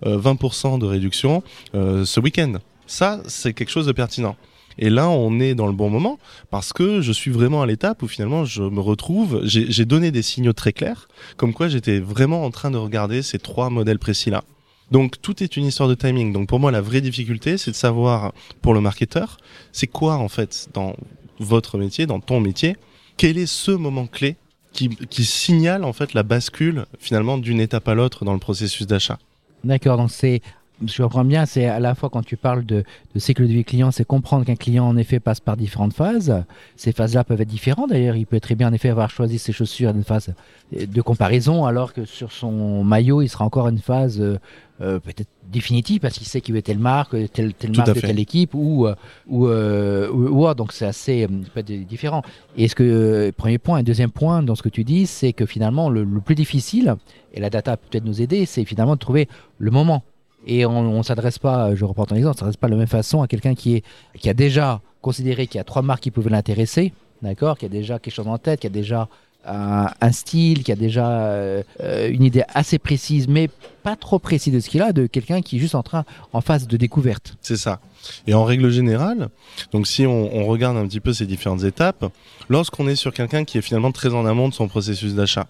20% 0.03 0.79
de 0.79 0.85
réduction 0.85 1.43
ce 1.73 2.19
week-end. 2.19 2.53
Ça 2.87 3.21
c'est 3.27 3.53
quelque 3.53 3.71
chose 3.71 3.87
de 3.87 3.91
pertinent 3.91 4.35
et 4.77 4.89
là, 4.89 5.09
on 5.09 5.39
est 5.39 5.55
dans 5.55 5.67
le 5.67 5.73
bon 5.73 5.89
moment 5.89 6.19
parce 6.49 6.73
que 6.73 7.01
je 7.01 7.11
suis 7.11 7.31
vraiment 7.31 7.61
à 7.61 7.65
l'étape 7.65 8.01
où 8.03 8.07
finalement 8.07 8.45
je 8.45 8.63
me 8.63 8.79
retrouve, 8.79 9.41
j'ai 9.43 9.85
donné 9.85 10.11
des 10.11 10.21
signaux 10.21 10.53
très 10.53 10.73
clairs, 10.73 11.07
comme 11.37 11.53
quoi 11.53 11.67
j'étais 11.67 11.99
vraiment 11.99 12.43
en 12.43 12.51
train 12.51 12.71
de 12.71 12.77
regarder 12.77 13.21
ces 13.21 13.39
trois 13.39 13.69
modèles 13.69 13.99
précis-là. 13.99 14.43
Donc 14.91 15.21
tout 15.21 15.41
est 15.41 15.55
une 15.55 15.65
histoire 15.65 15.87
de 15.87 15.95
timing. 15.95 16.33
Donc 16.33 16.49
pour 16.49 16.59
moi, 16.59 16.71
la 16.71 16.81
vraie 16.81 17.01
difficulté, 17.01 17.57
c'est 17.57 17.71
de 17.71 17.75
savoir 17.75 18.33
pour 18.61 18.73
le 18.73 18.81
marketeur, 18.81 19.37
c'est 19.71 19.87
quoi 19.87 20.15
en 20.15 20.27
fait 20.27 20.69
dans 20.73 20.95
votre 21.39 21.77
métier, 21.77 22.05
dans 22.05 22.19
ton 22.19 22.39
métier, 22.39 22.75
quel 23.17 23.37
est 23.37 23.45
ce 23.45 23.71
moment 23.71 24.07
clé 24.07 24.35
qui, 24.73 24.89
qui 24.89 25.25
signale 25.25 25.83
en 25.83 25.93
fait 25.93 26.13
la 26.13 26.23
bascule 26.23 26.85
finalement 26.99 27.37
d'une 27.37 27.59
étape 27.59 27.87
à 27.87 27.93
l'autre 27.93 28.25
dans 28.25 28.33
le 28.33 28.39
processus 28.39 28.85
d'achat? 28.87 29.17
D'accord, 29.63 29.97
donc 29.97 30.11
c'est 30.11 30.41
je 30.85 31.03
comprends 31.03 31.25
bien, 31.25 31.45
c'est 31.45 31.65
à 31.65 31.79
la 31.79 31.95
fois 31.95 32.09
quand 32.09 32.23
tu 32.23 32.37
parles 32.37 32.65
de, 32.65 32.83
de 33.13 33.19
cycle 33.19 33.43
de 33.43 33.53
vie 33.53 33.63
client, 33.63 33.91
c'est 33.91 34.05
comprendre 34.05 34.45
qu'un 34.45 34.55
client 34.55 34.87
en 34.87 34.97
effet 34.97 35.19
passe 35.19 35.39
par 35.39 35.57
différentes 35.57 35.93
phases. 35.93 36.43
Ces 36.75 36.91
phases-là 36.91 37.23
peuvent 37.23 37.41
être 37.41 37.47
différentes. 37.47 37.89
D'ailleurs, 37.89 38.15
il 38.15 38.25
peut 38.25 38.39
très 38.39 38.55
bien 38.55 38.69
en 38.69 38.73
effet 38.73 38.89
avoir 38.89 39.09
choisi 39.09 39.39
ses 39.39 39.53
chaussures 39.53 39.89
à 39.89 39.91
une 39.91 40.03
phase 40.03 40.33
de 40.71 41.01
comparaison, 41.01 41.65
alors 41.65 41.93
que 41.93 42.05
sur 42.05 42.31
son 42.31 42.83
maillot, 42.83 43.21
il 43.21 43.29
sera 43.29 43.45
encore 43.45 43.67
une 43.67 43.79
phase 43.79 44.19
euh, 44.21 44.39
euh, 44.81 44.99
peut-être 44.99 45.27
définitive 45.51 45.99
parce 45.99 46.17
qu'il 46.17 46.25
sait 46.25 46.41
qu'il 46.41 46.55
veut 46.55 46.61
telle 46.61 46.79
marque, 46.79 47.11
telle, 47.31 47.53
telle 47.53 47.75
marque 47.75 47.93
de 47.93 47.99
telle 47.99 48.19
équipe 48.19 48.55
ou 48.55 48.87
euh, 48.87 48.95
ou, 49.27 49.47
euh, 49.47 50.09
ou, 50.09 50.47
ou, 50.47 50.53
donc 50.53 50.71
c'est 50.71 50.85
assez 50.85 51.27
euh, 51.27 51.61
différent. 51.61 52.23
Et 52.57 52.67
ce 52.67 52.75
que 52.75 53.31
premier 53.37 53.57
point, 53.57 53.79
et 53.79 53.83
deuxième 53.83 54.11
point 54.11 54.41
dans 54.41 54.55
ce 54.55 54.63
que 54.63 54.69
tu 54.69 54.83
dis, 54.83 55.05
c'est 55.05 55.33
que 55.33 55.45
finalement 55.45 55.89
le, 55.89 56.03
le, 56.03 56.21
plus 56.21 56.35
difficile 56.35 56.95
et 57.33 57.39
la 57.39 57.49
data 57.49 57.77
peut 57.77 57.87
peut-être 57.91 58.05
nous 58.05 58.21
aider, 58.21 58.45
c'est 58.45 58.65
finalement 58.65 58.95
de 58.95 58.99
trouver 58.99 59.27
le 59.59 59.71
moment. 59.71 60.03
Et 60.47 60.65
on, 60.65 60.97
ne 60.97 61.03
s'adresse 61.03 61.39
pas, 61.39 61.75
je 61.75 61.85
reprends 61.85 62.05
ton 62.05 62.15
exemple, 62.15 62.35
on 62.37 62.39
s'adresse 62.39 62.57
pas 62.57 62.67
de 62.67 62.71
la 62.73 62.77
même 62.79 62.87
façon 62.87 63.21
à 63.21 63.27
quelqu'un 63.27 63.53
qui 63.55 63.83
a 64.25 64.33
déjà 64.33 64.81
considéré 65.01 65.47
qu'il 65.47 65.57
y 65.57 65.61
a 65.61 65.63
trois 65.63 65.81
marques 65.81 66.03
qui 66.03 66.11
pouvaient 66.11 66.29
l'intéresser, 66.29 66.93
d'accord, 67.21 67.57
qui 67.57 67.65
a 67.65 67.69
déjà 67.69 67.99
quelque 67.99 68.13
chose 68.13 68.27
en 68.27 68.37
tête, 68.37 68.61
qui 68.61 68.67
a 68.67 68.71
déjà 68.71 69.07
un, 69.45 70.11
style, 70.11 70.63
qui 70.63 70.71
a 70.71 70.75
déjà 70.75 71.09
euh, 71.09 71.63
une 71.79 72.23
idée 72.23 72.43
assez 72.53 72.77
précise, 72.77 73.27
mais 73.27 73.49
pas 73.83 73.95
trop 73.95 74.19
précise 74.19 74.53
de 74.53 74.59
ce 74.59 74.69
qu'il 74.69 74.81
a, 74.81 74.93
de 74.93 75.07
quelqu'un 75.07 75.41
qui 75.41 75.55
est 75.55 75.59
juste 75.59 75.75
en 75.75 75.81
train, 75.81 76.05
en 76.33 76.41
phase 76.41 76.67
de 76.67 76.77
découverte. 76.77 77.35
C'est 77.41 77.57
ça. 77.57 77.79
Et 78.27 78.33
en 78.33 78.43
règle 78.43 78.69
générale, 78.69 79.29
donc 79.71 79.87
si 79.87 80.05
on 80.05 80.45
regarde 80.45 80.77
un 80.77 80.87
petit 80.87 80.99
peu 80.99 81.13
ces 81.13 81.25
différentes 81.25 81.63
étapes, 81.63 82.05
lorsqu'on 82.49 82.87
est 82.87 82.95
sur 82.95 83.13
quelqu'un 83.13 83.43
qui 83.43 83.57
est 83.57 83.61
finalement 83.61 83.91
très 83.91 84.13
en 84.13 84.25
amont 84.25 84.49
de 84.49 84.53
son 84.53 84.67
processus 84.67 85.15
d'achat, 85.15 85.47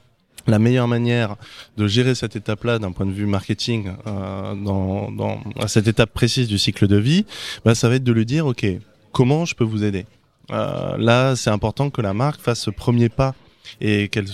la 0.47 0.59
meilleure 0.59 0.87
manière 0.87 1.35
de 1.77 1.87
gérer 1.87 2.15
cette 2.15 2.35
étape-là 2.35 2.79
d'un 2.79 2.91
point 2.91 3.05
de 3.05 3.11
vue 3.11 3.25
marketing 3.25 3.91
euh, 4.07 4.55
dans, 4.55 5.11
dans 5.11 5.39
à 5.59 5.67
cette 5.67 5.87
étape 5.87 6.13
précise 6.13 6.47
du 6.47 6.57
cycle 6.57 6.87
de 6.87 6.97
vie, 6.97 7.25
bah, 7.65 7.75
ça 7.75 7.89
va 7.89 7.95
être 7.95 8.03
de 8.03 8.11
lui 8.11 8.25
dire 8.25 8.45
ok 8.45 8.65
comment 9.11 9.45
je 9.45 9.55
peux 9.55 9.63
vous 9.63 9.83
aider? 9.83 10.05
Euh, 10.51 10.97
là, 10.97 11.35
c'est 11.35 11.49
important 11.49 11.89
que 11.89 12.01
la 12.01 12.13
marque 12.13 12.41
fasse 12.41 12.61
ce 12.61 12.69
premier 12.69 13.09
pas 13.09 13.35
et 13.79 14.09
qu'elle 14.09 14.25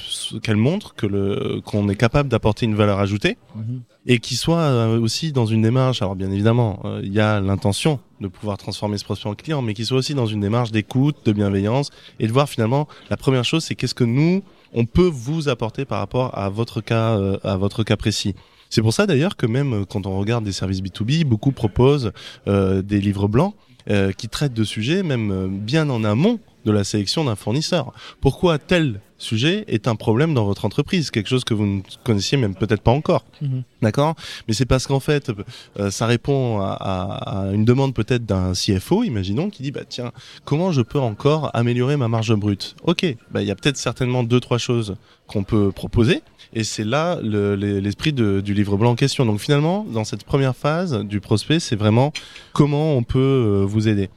qu'elle 0.42 0.56
montre 0.56 0.96
que 0.96 1.06
le 1.06 1.62
qu'on 1.64 1.90
est 1.90 1.96
capable 1.96 2.30
d'apporter 2.30 2.66
une 2.66 2.76
valeur 2.76 3.00
ajoutée 3.00 3.38
mmh. 3.56 3.62
et 4.08 4.20
qu'il 4.20 4.38
soit 4.38 4.88
aussi 4.88 5.32
dans 5.32 5.46
une 5.46 5.62
démarche. 5.62 6.02
Alors 6.02 6.16
bien 6.16 6.32
évidemment, 6.32 6.80
euh, 6.86 7.02
il 7.04 7.14
y 7.14 7.20
a 7.20 7.40
l'intention 7.40 8.00
de 8.20 8.28
pouvoir 8.28 8.58
transformer 8.58 8.98
ce 8.98 9.04
prospect 9.04 9.30
en 9.30 9.36
client, 9.36 9.62
mais 9.62 9.74
qu'il 9.74 9.86
soit 9.86 9.98
aussi 9.98 10.16
dans 10.16 10.26
une 10.26 10.40
démarche 10.40 10.72
d'écoute, 10.72 11.18
de 11.26 11.34
bienveillance 11.34 11.92
et 12.20 12.28
de 12.28 12.32
voir 12.32 12.50
finalement 12.50 12.88
la 13.10 13.18
première 13.18 13.44
chose, 13.46 13.64
c'est 13.64 13.76
qu'est-ce 13.76 13.96
que 13.96 14.06
nous 14.06 14.44
on 14.74 14.86
peut 14.86 15.10
vous 15.12 15.50
apporter 15.50 15.86
par 15.86 16.00
rapport 16.00 16.38
à 16.38 16.50
votre 16.50 16.82
cas 16.82 17.18
euh, 17.18 17.38
à 17.44 17.58
votre 17.58 17.84
cas 17.84 17.98
précis. 17.98 18.36
C'est 18.70 18.82
pour 18.82 18.94
ça 18.94 19.06
d'ailleurs 19.06 19.38
que 19.38 19.46
même 19.46 19.86
quand 19.86 20.06
on 20.06 20.18
regarde 20.20 20.44
des 20.44 20.52
services 20.52 20.82
B2B, 20.82 21.24
beaucoup 21.24 21.52
proposent 21.52 22.12
euh, 22.48 22.82
des 22.82 23.00
livres 23.00 23.28
blancs 23.28 23.56
euh, 23.90 24.12
qui 24.12 24.28
traitent 24.28 24.54
de 24.54 24.64
sujets 24.64 25.04
même 25.04 25.60
bien 25.60 25.90
en 25.90 26.04
amont 26.04 26.40
de 26.66 26.72
la 26.72 26.84
sélection 26.84 27.24
d'un 27.24 27.36
fournisseur. 27.36 27.94
Pourquoi 28.20 28.60
tel 28.60 29.00
sujet 29.18 29.66
est 29.68 29.88
un 29.88 29.96
problème 29.96 30.34
dans 30.34 30.46
votre 30.46 30.66
entreprise, 30.66 31.12
quelque 31.12 31.28
chose 31.28 31.44
que 31.44 31.54
vous 31.54 31.66
ne 31.66 31.82
connaissiez 32.04 32.38
même 32.38 32.56
peut-être 32.56 32.82
pas 32.82 32.92
encore. 32.92 33.26
Mmh. 33.42 33.60
D'accord? 33.82 34.16
Mais 34.48 34.54
c'est 34.54 34.66
parce 34.66 34.88
qu'en 34.88 35.00
fait, 35.00 35.32
euh, 35.80 35.92
ça 35.92 36.06
répond 36.06 36.60
à, 36.60 36.72
à, 36.72 37.48
à 37.48 37.52
une 37.54 37.66
demande 37.66 37.94
peut-être 37.94 38.26
d'un 38.26 38.54
CFO, 38.54 39.04
imaginons, 39.04 39.50
qui 39.50 39.64
dit 39.64 39.72
bah 39.72 39.82
tiens, 39.88 40.12
comment 40.46 40.72
je 40.72 40.82
peux 40.82 41.00
encore 41.00 41.52
améliorer 41.56 41.98
ma 41.98 42.08
marge 42.08 42.34
brute? 42.36 42.76
Ok, 42.84 43.06
bah 43.32 43.42
il 43.42 43.48
y 43.48 43.52
a 43.52 43.56
peut-être 43.56 43.78
certainement 43.78 44.24
deux 44.24 44.40
trois 44.40 44.58
choses 44.58 44.96
qu'on 45.28 45.44
peut 45.44 45.72
proposer. 45.72 46.22
Et 46.54 46.64
c'est 46.64 46.84
là 46.84 47.20
l'esprit 47.22 48.14
le, 48.14 48.42
du 48.42 48.54
livre 48.54 48.78
blanc 48.78 48.92
en 48.92 48.96
question. 48.96 49.26
Donc 49.26 49.40
finalement, 49.40 49.86
dans 49.92 50.04
cette 50.04 50.24
première 50.24 50.56
phase 50.56 51.04
du 51.04 51.20
prospect, 51.20 51.60
c'est 51.60 51.76
vraiment 51.76 52.14
comment 52.54 52.96
on 52.96 53.04
peut 53.04 53.20
euh, 53.20 53.66
vous 53.66 53.88
aider. 53.88 54.10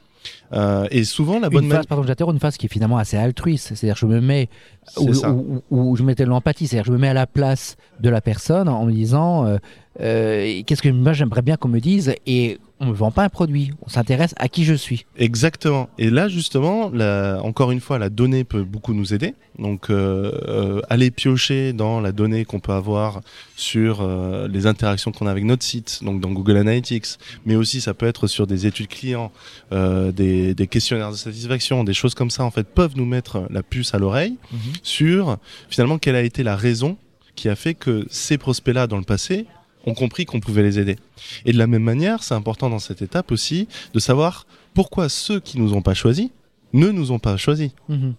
Euh, 0.53 0.87
et 0.91 1.03
souvent, 1.03 1.39
la 1.39 1.49
bonne 1.49 1.65
une 1.65 1.71
phase, 1.71 1.85
pardon, 1.85 2.33
une 2.33 2.39
phase 2.39 2.57
qui 2.57 2.65
est 2.65 2.69
finalement 2.69 2.97
assez 2.97 3.17
altruiste. 3.17 3.73
C'est-à-dire, 3.73 3.95
je 3.95 4.05
me 4.05 4.19
mets 4.19 4.49
où, 4.97 5.09
où, 5.09 5.63
où, 5.69 5.95
je 5.95 6.03
mettais 6.03 6.25
l'empathie, 6.25 6.67
c'est-à-dire, 6.67 6.85
je 6.85 6.91
me 6.91 6.97
mets 6.97 7.09
à 7.09 7.13
la 7.13 7.27
place 7.27 7.77
de 7.99 8.09
la 8.09 8.21
personne 8.21 8.67
en 8.67 8.85
me 8.85 8.91
disant, 8.91 9.45
euh, 9.45 9.57
euh, 10.01 10.61
qu'est-ce 10.65 10.81
que 10.81 10.89
moi 10.89 11.13
j'aimerais 11.13 11.41
bien 11.41 11.57
qu'on 11.57 11.69
me 11.69 11.79
dise. 11.79 12.13
Et 12.25 12.59
on 12.81 12.87
ne 12.87 12.93
vend 12.93 13.11
pas 13.11 13.23
un 13.23 13.29
produit, 13.29 13.71
on 13.85 13.89
s'intéresse 13.89 14.33
à 14.37 14.49
qui 14.49 14.65
je 14.65 14.73
suis. 14.73 15.05
Exactement. 15.15 15.87
Et 15.99 16.09
là, 16.09 16.27
justement, 16.27 16.89
la, 16.89 17.39
encore 17.43 17.69
une 17.71 17.79
fois, 17.79 17.99
la 17.99 18.09
donnée 18.09 18.43
peut 18.43 18.63
beaucoup 18.63 18.95
nous 18.95 19.13
aider. 19.13 19.35
Donc, 19.59 19.91
euh, 19.91 20.31
euh, 20.47 20.81
aller 20.89 21.11
piocher 21.11 21.73
dans 21.73 22.01
la 22.01 22.11
donnée 22.11 22.43
qu'on 22.43 22.59
peut 22.59 22.71
avoir 22.71 23.21
sur 23.55 24.01
euh, 24.01 24.47
les 24.47 24.65
interactions 24.65 25.11
qu'on 25.11 25.27
a 25.27 25.31
avec 25.31 25.43
notre 25.43 25.63
site, 25.63 25.99
donc 26.03 26.21
dans 26.21 26.31
Google 26.31 26.57
Analytics, 26.57 27.19
mais 27.45 27.55
aussi 27.55 27.81
ça 27.81 27.93
peut 27.93 28.07
être 28.07 28.25
sur 28.25 28.47
des 28.47 28.65
études 28.65 28.87
clients, 28.87 29.31
euh, 29.71 30.11
des, 30.11 30.55
des, 30.55 30.65
questionnaires 30.65 31.11
de 31.11 31.17
satisfaction, 31.17 31.83
des 31.83 31.93
choses 31.93 32.15
comme 32.15 32.31
ça, 32.31 32.43
en 32.43 32.51
fait, 32.51 32.67
peuvent 32.67 32.93
nous 32.95 33.05
mettre 33.05 33.45
la 33.51 33.61
puce 33.61 33.93
à 33.93 33.99
l'oreille 33.99 34.37
mm 34.51 34.57
-hmm. 34.57 34.79
sur 34.81 35.37
finalement 35.69 35.99
quelle 35.99 36.15
a 36.15 36.23
été 36.23 36.41
la 36.41 36.55
raison 36.55 36.97
qui 37.35 37.47
a 37.49 37.55
fait 37.55 37.75
que 37.75 38.05
ces 38.09 38.37
prospects-là 38.37 38.87
dans 38.87 38.97
le 38.97 39.03
passé 39.03 39.45
ont 39.85 39.93
compris 39.93 40.25
qu'on 40.25 40.39
pouvait 40.39 40.63
les 40.63 40.79
aider. 40.79 40.97
Et 41.45 41.53
de 41.53 41.57
la 41.57 41.67
même 41.67 41.83
manière, 41.83 42.23
c'est 42.23 42.33
important 42.33 42.69
dans 42.69 42.79
cette 42.79 43.01
étape 43.01 43.31
aussi 43.31 43.67
de 43.93 43.99
savoir 43.99 44.45
pourquoi 44.73 45.09
ceux 45.09 45.39
qui 45.39 45.59
nous 45.59 45.73
ont 45.73 45.81
pas 45.81 45.93
choisis 45.93 46.29
ne 46.73 46.89
nous 46.89 47.11
ont 47.11 47.19
pas 47.19 47.37
choisis. 47.37 47.71
Mmh. 47.89 48.11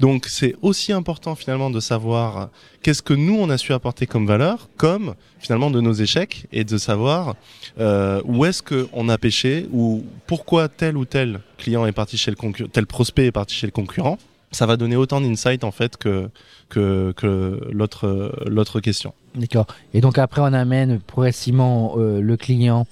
Donc 0.00 0.26
c'est 0.26 0.54
aussi 0.62 0.92
important 0.92 1.34
finalement 1.34 1.70
de 1.70 1.80
savoir 1.80 2.50
qu'est-ce 2.82 3.02
que 3.02 3.14
nous 3.14 3.36
on 3.36 3.50
a 3.50 3.58
su 3.58 3.72
apporter 3.72 4.06
comme 4.06 4.26
valeur, 4.26 4.68
comme 4.76 5.14
finalement 5.40 5.70
de 5.70 5.80
nos 5.80 5.92
échecs 5.92 6.46
et 6.52 6.64
de 6.64 6.78
savoir 6.78 7.34
euh, 7.80 8.22
où 8.24 8.44
est-ce 8.44 8.62
qu'on 8.62 9.08
a 9.08 9.18
pêché 9.18 9.66
ou 9.72 10.04
pourquoi 10.26 10.68
tel 10.68 10.96
ou 10.96 11.04
tel 11.04 11.40
client 11.58 11.84
est 11.86 11.92
parti 11.92 12.16
chez 12.16 12.30
le 12.30 12.36
concurrent, 12.36 12.70
tel 12.72 12.86
prospect 12.86 13.26
est 13.26 13.32
parti 13.32 13.56
chez 13.56 13.66
le 13.66 13.72
concurrent. 13.72 14.18
Ça 14.50 14.66
va 14.66 14.76
donner 14.76 14.96
autant 14.96 15.20
d'insight 15.20 15.62
en 15.64 15.70
fait 15.70 15.96
que 15.96 16.30
que, 16.68 17.12
que 17.16 17.60
l'autre 17.70 18.32
l'autre 18.46 18.80
question. 18.80 19.12
D'accord. 19.34 19.66
Et 19.94 20.00
donc 20.00 20.18
après, 20.18 20.40
on 20.40 20.52
amène 20.52 21.00
progressivement 21.00 21.94
euh, 21.96 22.20
le 22.20 22.36
client 22.36 22.86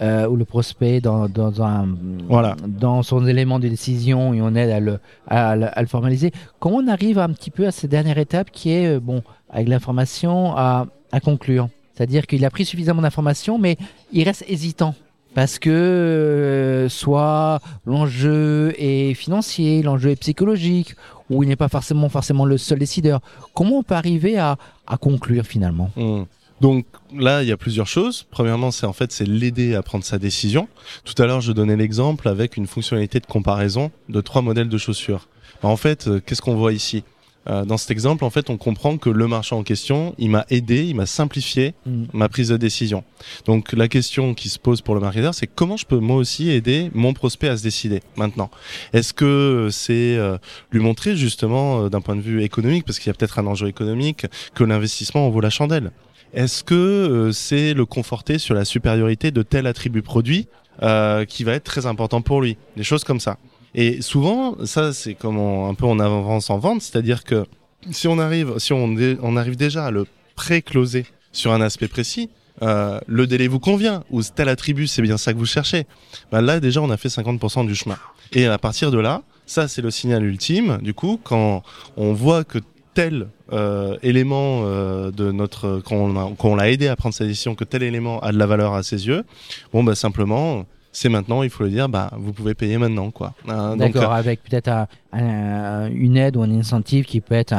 euh, 0.00 0.26
ou 0.26 0.36
le 0.36 0.44
prospect 0.44 1.00
dans, 1.00 1.28
dans, 1.28 1.62
un, 1.62 1.88
voilà. 2.28 2.56
dans 2.66 3.02
son 3.02 3.26
élément 3.26 3.58
de 3.60 3.68
décision 3.68 4.34
et 4.34 4.42
on 4.42 4.54
aide 4.56 4.70
à 4.70 4.80
le, 4.80 4.98
à, 5.28 5.50
à 5.50 5.82
le 5.82 5.86
formaliser. 5.88 6.32
Comment 6.58 6.78
on 6.78 6.88
arrive 6.88 7.18
un 7.18 7.28
petit 7.28 7.50
peu 7.50 7.66
à 7.66 7.70
cette 7.70 7.90
dernière 7.90 8.18
étape 8.18 8.50
qui 8.50 8.70
est, 8.70 8.96
euh, 8.96 9.00
bon, 9.00 9.22
avec 9.50 9.68
l'information, 9.68 10.56
à, 10.56 10.86
à 11.12 11.20
conclure? 11.20 11.68
C'est-à-dire 11.94 12.26
qu'il 12.26 12.44
a 12.44 12.50
pris 12.50 12.64
suffisamment 12.64 13.02
d'informations, 13.02 13.58
mais 13.58 13.76
il 14.12 14.24
reste 14.24 14.44
hésitant 14.48 14.96
parce 15.34 15.58
que 15.58 15.70
euh, 15.70 16.88
soit 16.88 17.60
l'enjeu 17.86 18.72
est 18.78 19.14
financier, 19.14 19.82
l'enjeu 19.82 20.10
est 20.10 20.16
psychologique, 20.16 20.94
ou 21.30 21.42
il 21.42 21.48
n'est 21.48 21.56
pas 21.56 21.68
forcément 21.68 22.08
forcément 22.08 22.44
le 22.44 22.58
seul 22.58 22.78
décideur. 22.78 23.20
Comment 23.54 23.78
on 23.78 23.82
peut 23.82 23.94
arriver 23.94 24.38
à, 24.38 24.56
à 24.86 24.96
conclure 24.96 25.44
finalement? 25.44 25.90
Mmh. 25.96 26.22
Donc 26.60 26.86
là, 27.14 27.42
il 27.42 27.48
y 27.48 27.52
a 27.52 27.56
plusieurs 27.56 27.88
choses. 27.88 28.26
Premièrement, 28.30 28.70
c'est 28.70 28.86
en 28.86 28.92
fait 28.92 29.10
c'est 29.12 29.26
l'aider 29.26 29.74
à 29.74 29.82
prendre 29.82 30.04
sa 30.04 30.18
décision. 30.18 30.68
Tout 31.04 31.20
à 31.20 31.26
l'heure, 31.26 31.40
je 31.40 31.52
donnais 31.52 31.76
l'exemple 31.76 32.28
avec 32.28 32.56
une 32.56 32.66
fonctionnalité 32.66 33.20
de 33.20 33.26
comparaison 33.26 33.90
de 34.08 34.20
trois 34.20 34.40
modèles 34.40 34.68
de 34.68 34.78
chaussures. 34.78 35.28
En 35.62 35.76
fait, 35.76 36.08
euh, 36.08 36.20
qu'est-ce 36.24 36.42
qu'on 36.42 36.56
voit 36.56 36.72
ici? 36.72 37.04
Euh, 37.48 37.64
dans 37.64 37.76
cet 37.76 37.90
exemple, 37.90 38.24
en 38.24 38.30
fait, 38.30 38.50
on 38.50 38.56
comprend 38.56 38.96
que 38.96 39.10
le 39.10 39.26
marchand 39.26 39.58
en 39.58 39.62
question, 39.62 40.14
il 40.18 40.30
m'a 40.30 40.46
aidé, 40.50 40.84
il 40.84 40.96
m'a 40.96 41.06
simplifié 41.06 41.74
mmh. 41.86 42.04
ma 42.12 42.28
prise 42.28 42.48
de 42.48 42.56
décision. 42.56 43.04
Donc 43.46 43.72
la 43.72 43.88
question 43.88 44.34
qui 44.34 44.48
se 44.48 44.58
pose 44.58 44.80
pour 44.80 44.94
le 44.94 45.00
marketeur, 45.00 45.34
c'est 45.34 45.46
comment 45.46 45.76
je 45.76 45.86
peux 45.86 45.98
moi 45.98 46.16
aussi 46.16 46.50
aider 46.50 46.90
mon 46.94 47.12
prospect 47.12 47.48
à 47.48 47.56
se 47.56 47.62
décider 47.62 48.00
maintenant? 48.16 48.50
Est-ce 48.92 49.12
que 49.12 49.68
c'est 49.70 50.16
euh, 50.16 50.38
lui 50.70 50.80
montrer 50.80 51.16
justement 51.16 51.84
euh, 51.84 51.88
d'un 51.88 52.00
point 52.00 52.16
de 52.16 52.22
vue 52.22 52.42
économique, 52.42 52.84
parce 52.84 52.98
qu'il 52.98 53.08
y 53.08 53.10
a 53.10 53.14
peut-être 53.14 53.38
un 53.38 53.46
enjeu 53.46 53.68
économique, 53.68 54.26
que 54.54 54.64
l'investissement 54.64 55.26
en 55.26 55.30
vaut 55.30 55.40
la 55.40 55.50
chandelle? 55.50 55.90
Est-ce 56.34 56.64
que 56.64 56.74
euh, 56.74 57.32
c'est 57.32 57.74
le 57.74 57.86
conforter 57.86 58.38
sur 58.38 58.54
la 58.54 58.64
supériorité 58.64 59.30
de 59.30 59.42
tel 59.42 59.68
attribut 59.68 60.02
produit 60.02 60.48
euh, 60.82 61.24
qui 61.24 61.44
va 61.44 61.52
être 61.52 61.64
très 61.64 61.86
important 61.86 62.22
pour 62.22 62.42
lui? 62.42 62.56
Des 62.76 62.82
choses 62.82 63.04
comme 63.04 63.20
ça. 63.20 63.38
Et 63.74 64.02
souvent, 64.02 64.56
ça, 64.64 64.92
c'est 64.92 65.14
comme 65.14 65.38
un 65.38 65.74
peu 65.74 65.86
en 65.86 65.98
avance 65.98 66.50
en 66.50 66.58
vente, 66.58 66.82
c'est-à-dire 66.82 67.24
que 67.24 67.44
si 67.90 68.08
on 68.08 68.18
arrive, 68.18 68.58
si 68.58 68.72
on, 68.72 69.36
arrive 69.36 69.56
déjà 69.56 69.86
à 69.86 69.90
le 69.90 70.06
pré-closer 70.36 71.06
sur 71.32 71.52
un 71.52 71.60
aspect 71.60 71.88
précis, 71.88 72.30
euh, 72.62 73.00
le 73.06 73.26
délai 73.26 73.48
vous 73.48 73.58
convient, 73.58 74.04
ou 74.10 74.22
tel 74.22 74.48
attribut, 74.48 74.86
c'est 74.86 75.02
bien 75.02 75.18
ça 75.18 75.32
que 75.32 75.38
vous 75.38 75.46
cherchez, 75.46 75.86
ben 76.30 76.40
là, 76.40 76.60
déjà, 76.60 76.80
on 76.80 76.90
a 76.90 76.96
fait 76.96 77.08
50% 77.08 77.66
du 77.66 77.74
chemin. 77.74 77.98
Et 78.32 78.46
à 78.46 78.58
partir 78.58 78.90
de 78.90 78.98
là, 78.98 79.22
ça, 79.46 79.68
c'est 79.68 79.82
le 79.82 79.90
signal 79.90 80.24
ultime, 80.24 80.78
du 80.80 80.94
coup, 80.94 81.20
quand 81.22 81.62
on 81.96 82.12
voit 82.12 82.44
que 82.44 82.60
tel 82.94 83.28
euh, 83.52 83.98
élément 84.02 84.62
euh, 84.64 85.10
de 85.10 85.32
notre 85.32 85.80
qu'on 85.80 86.56
l'a 86.56 86.70
aidé 86.70 86.88
à 86.88 86.96
prendre 86.96 87.14
sa 87.14 87.26
décision 87.26 87.54
que 87.54 87.64
tel 87.64 87.82
élément 87.82 88.20
a 88.20 88.32
de 88.32 88.38
la 88.38 88.46
valeur 88.46 88.72
à 88.72 88.84
ses 88.84 89.08
yeux 89.08 89.24
bon 89.72 89.82
bah 89.82 89.96
simplement 89.96 90.64
c'est 90.94 91.08
maintenant, 91.08 91.42
il 91.42 91.50
faut 91.50 91.64
le 91.64 91.70
dire, 91.70 91.88
bah, 91.88 92.12
vous 92.16 92.32
pouvez 92.32 92.54
payer 92.54 92.78
maintenant. 92.78 93.10
quoi. 93.10 93.34
Euh, 93.48 93.74
D'accord, 93.74 94.12
euh, 94.12 94.16
avec 94.16 94.42
peut-être 94.44 94.86
une 95.12 96.16
aide 96.16 96.36
ou 96.36 96.42
un 96.42 96.50
incentive 96.52 97.04
qui 97.04 97.20
peut 97.20 97.34
être 97.34 97.52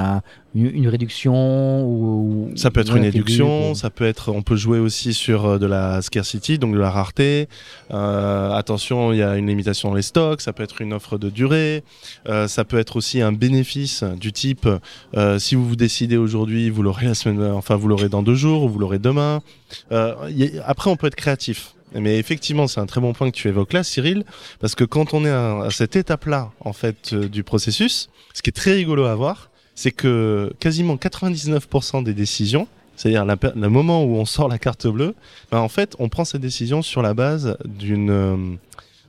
une, 0.55 0.87
réduction 0.87 1.85
ou, 1.85 2.51
Ça 2.55 2.71
peut 2.71 2.79
être 2.79 2.95
une 2.95 3.03
réduction, 3.03 3.75
ça 3.75 3.89
peut 3.89 4.05
être, 4.05 4.31
on 4.31 4.41
peut 4.41 4.55
jouer 4.55 4.79
aussi 4.79 5.13
sur 5.13 5.45
euh, 5.45 5.57
de 5.57 5.65
la 5.65 6.01
scarcity, 6.01 6.57
donc 6.57 6.73
de 6.73 6.79
la 6.79 6.89
rareté. 6.89 7.49
attention, 7.89 9.11
il 9.11 9.19
y 9.19 9.23
a 9.23 9.35
une 9.35 9.47
limitation 9.47 9.89
dans 9.89 9.95
les 9.95 10.01
stocks, 10.01 10.39
ça 10.39 10.53
peut 10.53 10.63
être 10.63 10.81
une 10.81 10.93
offre 10.93 11.17
de 11.17 11.29
durée, 11.29 11.83
ça 12.47 12.63
peut 12.63 12.79
être 12.79 12.95
aussi 12.95 13.21
un 13.21 13.33
bénéfice 13.33 14.03
du 14.17 14.31
type, 14.31 14.67
si 15.37 15.55
vous 15.55 15.67
vous 15.67 15.75
décidez 15.75 16.15
aujourd'hui, 16.15 16.69
vous 16.69 16.83
l'aurez 16.83 17.07
la 17.07 17.15
semaine, 17.15 17.51
enfin 17.51 17.75
vous 17.75 17.89
l'aurez 17.89 18.07
dans 18.07 18.23
deux 18.23 18.35
jours 18.35 18.63
ou 18.63 18.69
vous 18.69 18.79
l'aurez 18.79 18.99
demain. 18.99 19.41
après, 19.91 20.89
on 20.89 20.95
peut 20.95 21.07
être 21.07 21.15
créatif. 21.15 21.74
Mais 21.99 22.17
effectivement, 22.17 22.67
c'est 22.67 22.79
un 22.79 22.85
très 22.85 23.01
bon 23.01 23.13
point 23.13 23.31
que 23.31 23.35
tu 23.35 23.47
évoques 23.47 23.73
là, 23.73 23.83
Cyril, 23.83 24.25
parce 24.59 24.75
que 24.75 24.83
quand 24.83 25.13
on 25.13 25.25
est 25.25 25.29
à, 25.29 25.67
cette 25.71 25.95
étape-là, 25.95 26.51
en 26.59 26.73
fait, 26.73 27.13
euh, 27.13 27.27
du 27.27 27.43
processus, 27.43 28.09
ce 28.33 28.41
qui 28.41 28.49
est 28.49 28.53
très 28.53 28.73
rigolo 28.73 29.05
à 29.05 29.15
voir, 29.15 29.49
c'est 29.75 29.91
que 29.91 30.53
quasiment 30.59 30.95
99% 30.95 32.03
des 32.03 32.13
décisions, 32.13 32.67
c'est-à-dire 32.95 33.25
le 33.25 33.69
moment 33.69 34.03
où 34.03 34.15
on 34.15 34.25
sort 34.25 34.47
la 34.47 34.57
carte 34.57 34.87
bleue, 34.87 35.15
ben 35.51 35.59
en 35.59 35.67
fait, 35.67 35.95
on 35.99 36.07
prend 36.07 36.23
cette 36.23 36.41
décision 36.41 36.81
sur 36.81 37.01
la 37.01 37.13
base 37.13 37.57
d'une 37.65 38.09
euh, 38.09 38.37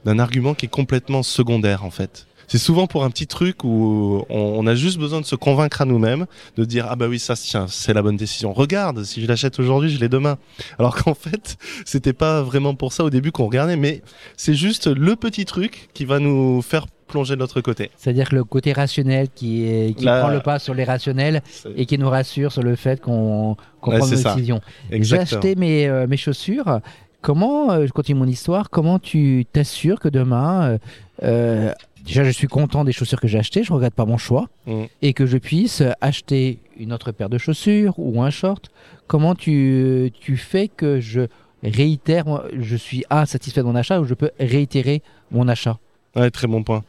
d'un 0.05 0.19
argument 0.21 0.55
qui 0.55 0.67
est 0.67 0.71
complètement 0.71 1.25
secondaire, 1.25 1.85
en 1.85 1.91
fait 1.91 2.27
c'est 2.49 2.59
souvent 2.59 2.87
pour 2.87 3.05
un 3.05 3.11
petit 3.11 3.27
truc 3.27 3.65
où 3.65 4.25
on, 4.29 4.67
a 4.67 4.75
juste 4.75 4.99
besoin 4.99 5.21
de 5.21 5.27
se 5.27 5.37
convaincre 5.37 5.83
à 5.83 5.85
nous-mêmes, 5.85 6.27
de 6.57 6.65
dire 6.65 6.87
ah 6.89 6.97
bah 6.97 7.07
oui 7.09 7.19
ça 7.19 7.35
tiens 7.37 7.67
c'est 7.69 7.93
la 7.93 8.03
bonne 8.03 8.17
décision. 8.17 8.53
Regarde 8.53 9.05
si 9.05 9.23
je 9.23 9.27
l'achète 9.27 9.59
aujourd'hui 9.59 9.91
je 9.91 10.01
l'ai 10.01 10.09
demain. 10.09 10.39
Alors 10.79 10.97
qu'en 10.97 11.15
fait 11.15 11.57
c'était 11.85 12.13
pas 12.13 12.43
vraiment 12.43 12.75
pour 12.75 12.93
ça 12.93 13.05
au 13.05 13.11
début 13.11 13.33
qu'on 13.33 13.47
regardait, 13.47 13.77
mais 13.77 14.03
c'est 14.37 14.55
juste 14.55 14.87
le 14.87 15.17
petit 15.17 15.45
truc 15.45 15.89
qui 15.95 16.05
va 16.05 16.19
nous 16.19 16.63
faire 16.63 16.87
plonger 17.07 17.35
de 17.35 17.41
l'autre 17.41 17.61
côté. 17.61 17.91
C'est-à-dire 17.97 18.29
que 18.29 18.35
le 18.35 18.45
côté 18.45 18.73
rationnel 18.73 19.29
qui, 19.35 19.65
est, 19.65 19.97
qui 19.97 20.05
prend 20.05 20.29
le 20.29 20.41
pas 20.41 20.59
sur 20.59 20.75
les 20.75 20.85
rationnels 20.85 21.43
et 21.77 21.87
qui 21.87 21.99
nous 21.99 22.09
rassure 22.09 22.53
sur 22.53 22.63
le 22.63 22.77
fait 22.77 23.01
qu'on 23.01 23.57
qu 23.83 23.91
prend 23.91 24.07
une 24.07 24.11
décision. 24.11 24.61
J'ai 24.91 25.19
acheté 25.19 25.55
mes, 25.55 25.87
euh, 25.87 26.07
mes 26.07 26.17
chaussures. 26.17 26.81
Comment, 27.23 27.73
euh, 27.73 27.87
je 27.87 27.93
continue 27.93 28.19
mon 28.19 28.27
histoire, 28.27 28.71
comment 28.71 28.99
tu 28.99 29.47
t'assures 29.53 29.99
que 29.99 30.09
demain, 30.09 30.79
euh, 31.23 31.73
déjà 32.07 32.25
je 32.25 32.31
suis 32.31 32.47
content 32.47 32.85
des 32.85 32.93
chaussures 32.93 33.21
que 33.21 33.29
j'ai 33.29 33.39
achetées, 33.39 33.63
je 33.63 33.73
regrette 33.73 33.95
pas 33.95 34.07
mon 34.07 34.19
choix, 34.19 34.49
mm. 34.67 34.85
et 35.03 35.13
que 35.13 35.27
je 35.27 35.39
puisse 35.39 35.83
acheter 36.01 36.59
une 36.79 36.93
autre 36.93 37.13
paire 37.13 37.29
de 37.29 37.39
chaussures 37.39 37.95
ou 37.99 38.23
un 38.23 38.31
short. 38.31 38.71
Comment 39.07 39.35
tu, 39.35 40.13
tu 40.21 40.37
fais 40.37 40.69
que 40.69 41.01
je 41.01 41.27
réitère, 41.63 42.43
je 42.59 42.77
suis 42.77 43.05
A, 43.11 43.27
satisfait 43.27 43.61
de 43.61 43.67
mon 43.67 43.75
achat, 43.75 44.01
ou 44.01 44.05
je 44.05 44.15
peux 44.15 44.31
réitérer 44.39 45.03
mon 45.31 45.49
achat? 45.49 45.79
Ouais, 46.15 46.31
très 46.31 46.47
bon 46.47 46.63
point. 46.63 46.83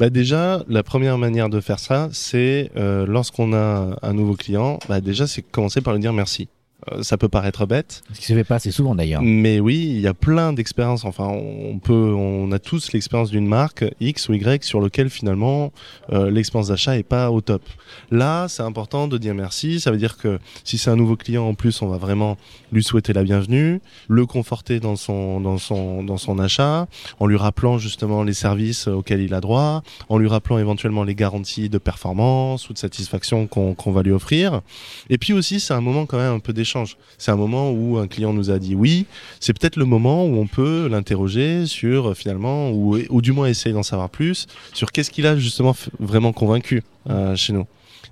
Bah 0.00 0.10
déjà, 0.10 0.64
la 0.68 0.82
première 0.82 1.16
manière 1.16 1.48
de 1.48 1.60
faire 1.60 1.78
ça, 1.78 2.08
c'est 2.12 2.72
euh, 2.76 3.06
lorsqu'on 3.06 3.52
a 3.52 3.96
un 4.02 4.12
nouveau 4.12 4.34
client, 4.34 4.80
bah 4.88 5.00
déjà, 5.00 5.28
c'est 5.28 5.42
commencer 5.42 5.80
par 5.80 5.94
lui 5.94 6.00
dire 6.00 6.12
merci. 6.12 6.48
Euh, 6.90 7.02
ça 7.02 7.16
peut 7.16 7.28
paraître 7.28 7.64
bête. 7.66 8.02
Ce 8.12 8.18
qui 8.18 8.26
se 8.26 8.32
fait 8.32 8.44
pas 8.44 8.56
assez 8.56 8.72
souvent 8.72 8.94
d'ailleurs. 8.94 9.22
Mais 9.22 9.60
oui, 9.60 9.86
il 9.88 10.00
y 10.00 10.08
a 10.08 10.14
plein 10.14 10.52
d'expériences. 10.52 11.04
Enfin, 11.04 11.28
on 11.28 11.78
peut, 11.78 11.92
on 11.92 12.50
a 12.50 12.58
tous 12.58 12.92
l'expérience 12.92 13.30
d'une 13.30 13.46
marque 13.46 13.84
X 14.00 14.28
ou 14.28 14.34
Y 14.34 14.64
sur 14.64 14.80
lequel 14.80 15.08
finalement 15.08 15.72
euh, 16.12 16.30
l'expérience 16.30 16.68
d'achat 16.68 16.98
est 16.98 17.04
pas 17.04 17.30
au 17.30 17.40
top. 17.40 17.62
Là, 18.10 18.48
c'est 18.48 18.62
important 18.62 19.06
de 19.06 19.16
dire 19.16 19.34
merci. 19.34 19.78
Ça 19.78 19.90
veut 19.92 19.96
dire 19.96 20.16
que 20.16 20.40
si 20.64 20.76
c'est 20.76 20.90
un 20.90 20.96
nouveau 20.96 21.16
client 21.16 21.46
en 21.46 21.54
plus, 21.54 21.82
on 21.82 21.88
va 21.88 21.98
vraiment 21.98 22.36
lui 22.72 22.82
souhaiter 22.82 23.12
la 23.12 23.22
bienvenue, 23.22 23.80
le 24.08 24.26
conforter 24.26 24.80
dans 24.80 24.96
son 24.96 25.40
dans 25.40 25.58
son 25.58 26.02
dans 26.02 26.16
son 26.16 26.38
achat, 26.38 26.88
en 27.20 27.26
lui 27.26 27.36
rappelant 27.36 27.78
justement 27.78 28.24
les 28.24 28.34
services 28.34 28.88
auxquels 28.88 29.20
il 29.20 29.34
a 29.34 29.40
droit, 29.40 29.82
en 30.08 30.18
lui 30.18 30.26
rappelant 30.26 30.58
éventuellement 30.58 31.04
les 31.04 31.14
garanties 31.14 31.68
de 31.68 31.78
performance 31.78 32.68
ou 32.68 32.72
de 32.72 32.78
satisfaction 32.78 33.46
qu'on 33.46 33.74
qu'on 33.74 33.92
va 33.92 34.02
lui 34.02 34.12
offrir. 34.12 34.62
Et 35.10 35.18
puis 35.18 35.32
aussi, 35.32 35.60
c'est 35.60 35.74
un 35.74 35.80
moment 35.80 36.06
quand 36.06 36.18
même 36.18 36.34
un 36.34 36.40
peu 36.40 36.52
d'échange 36.52 36.71
c'est 37.18 37.30
un 37.30 37.36
moment 37.36 37.70
où 37.70 37.98
un 37.98 38.06
client 38.06 38.32
nous 38.32 38.50
a 38.50 38.58
dit 38.58 38.74
oui. 38.74 39.06
C'est 39.40 39.58
peut-être 39.58 39.76
le 39.76 39.84
moment 39.84 40.24
où 40.24 40.36
on 40.38 40.46
peut 40.46 40.88
l'interroger 40.90 41.66
sur 41.66 42.10
euh, 42.10 42.14
finalement, 42.14 42.70
ou, 42.70 42.98
ou 43.10 43.22
du 43.22 43.32
moins 43.32 43.46
essayer 43.46 43.72
d'en 43.72 43.82
savoir 43.82 44.10
plus 44.10 44.46
sur 44.72 44.92
qu'est-ce 44.92 45.10
qu'il 45.10 45.26
a 45.26 45.36
justement 45.36 45.74
vraiment 45.98 46.32
convaincu 46.32 46.82
euh, 47.10 47.36
chez 47.36 47.52
nous. 47.52 47.66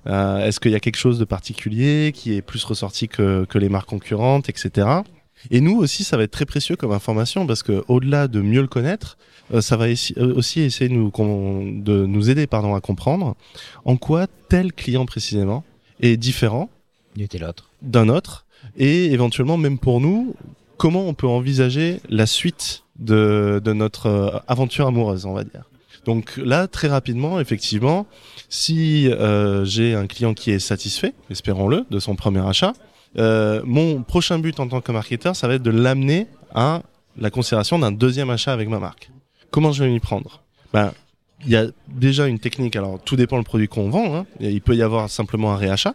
Euh, 0.07 0.45
est-ce 0.45 0.59
qu'il 0.59 0.71
y 0.71 0.75
a 0.75 0.79
quelque 0.79 0.97
chose 0.97 1.19
de 1.19 1.25
particulier 1.25 2.11
qui 2.13 2.33
est 2.33 2.41
plus 2.41 2.63
ressorti 2.63 3.07
que, 3.07 3.45
que 3.45 3.57
les 3.57 3.69
marques 3.69 3.89
concurrentes, 3.89 4.49
etc. 4.49 4.87
Et 5.49 5.61
nous 5.61 5.77
aussi, 5.77 6.03
ça 6.03 6.17
va 6.17 6.23
être 6.23 6.31
très 6.31 6.45
précieux 6.45 6.75
comme 6.75 6.91
information 6.91 7.45
parce 7.45 7.63
que 7.63 7.83
au-delà 7.87 8.27
de 8.27 8.41
mieux 8.41 8.61
le 8.61 8.67
connaître, 8.67 9.17
ça 9.59 9.75
va 9.75 9.87
aussi 9.89 10.61
essayer 10.61 10.87
de 10.87 10.93
nous, 10.93 11.11
de 11.81 12.05
nous 12.05 12.29
aider 12.29 12.47
pardon, 12.47 12.73
à 12.73 12.79
comprendre 12.79 13.35
en 13.83 13.97
quoi 13.97 14.27
tel 14.49 14.71
client 14.71 15.05
précisément 15.05 15.65
est 15.99 16.15
différent 16.15 16.69
d'un 17.81 18.09
autre 18.09 18.45
et 18.77 19.11
éventuellement 19.11 19.57
même 19.57 19.77
pour 19.77 20.01
nous, 20.01 20.35
comment 20.77 21.07
on 21.07 21.13
peut 21.13 21.27
envisager 21.27 21.99
la 22.09 22.25
suite 22.25 22.83
de, 22.97 23.61
notre 23.67 24.07
euh, 24.07 24.39
aventure 24.47 24.87
amoureuse, 24.87 25.25
on 25.25 25.33
va 25.33 25.43
dire? 25.43 25.69
Donc 26.05 26.37
là, 26.37 26.67
très 26.67 26.87
rapidement, 26.87 27.39
effectivement, 27.39 28.07
si 28.49 29.07
euh, 29.07 29.63
j'ai 29.65 29.93
un 29.93 30.07
client 30.07 30.33
qui 30.33 30.49
est 30.49 30.59
satisfait, 30.59 31.13
espérons-le, 31.29 31.85
de 31.91 31.99
son 31.99 32.15
premier 32.15 32.39
achat, 32.39 32.73
euh, 33.19 33.61
mon 33.63 34.01
prochain 34.01 34.39
but 34.39 34.59
en 34.59 34.67
tant 34.67 34.81
que 34.81 34.91
marketeur, 34.91 35.35
ça 35.35 35.47
va 35.47 35.55
être 35.55 35.63
de 35.63 35.69
l'amener 35.69 36.27
à 36.55 36.81
la 37.17 37.29
considération 37.29 37.77
d'un 37.77 37.91
deuxième 37.91 38.31
achat 38.31 38.51
avec 38.51 38.67
ma 38.67 38.79
marque. 38.79 39.11
Comment 39.51 39.71
je 39.71 39.83
vais 39.83 39.89
m'y 39.91 39.99
prendre? 39.99 40.41
Ben, 40.73 40.93
il 41.45 41.51
y 41.51 41.57
a 41.57 41.67
déjà 41.89 42.25
une 42.25 42.39
technique. 42.39 42.75
Alors, 42.75 42.99
tout 43.03 43.15
dépend 43.15 43.37
du 43.37 43.43
produit 43.43 43.67
qu'on 43.67 43.89
vend. 43.89 44.15
Hein. 44.15 44.25
Il 44.39 44.61
peut 44.61 44.75
y 44.75 44.81
avoir 44.81 45.09
simplement 45.09 45.53
un 45.53 45.57
réachat. 45.57 45.93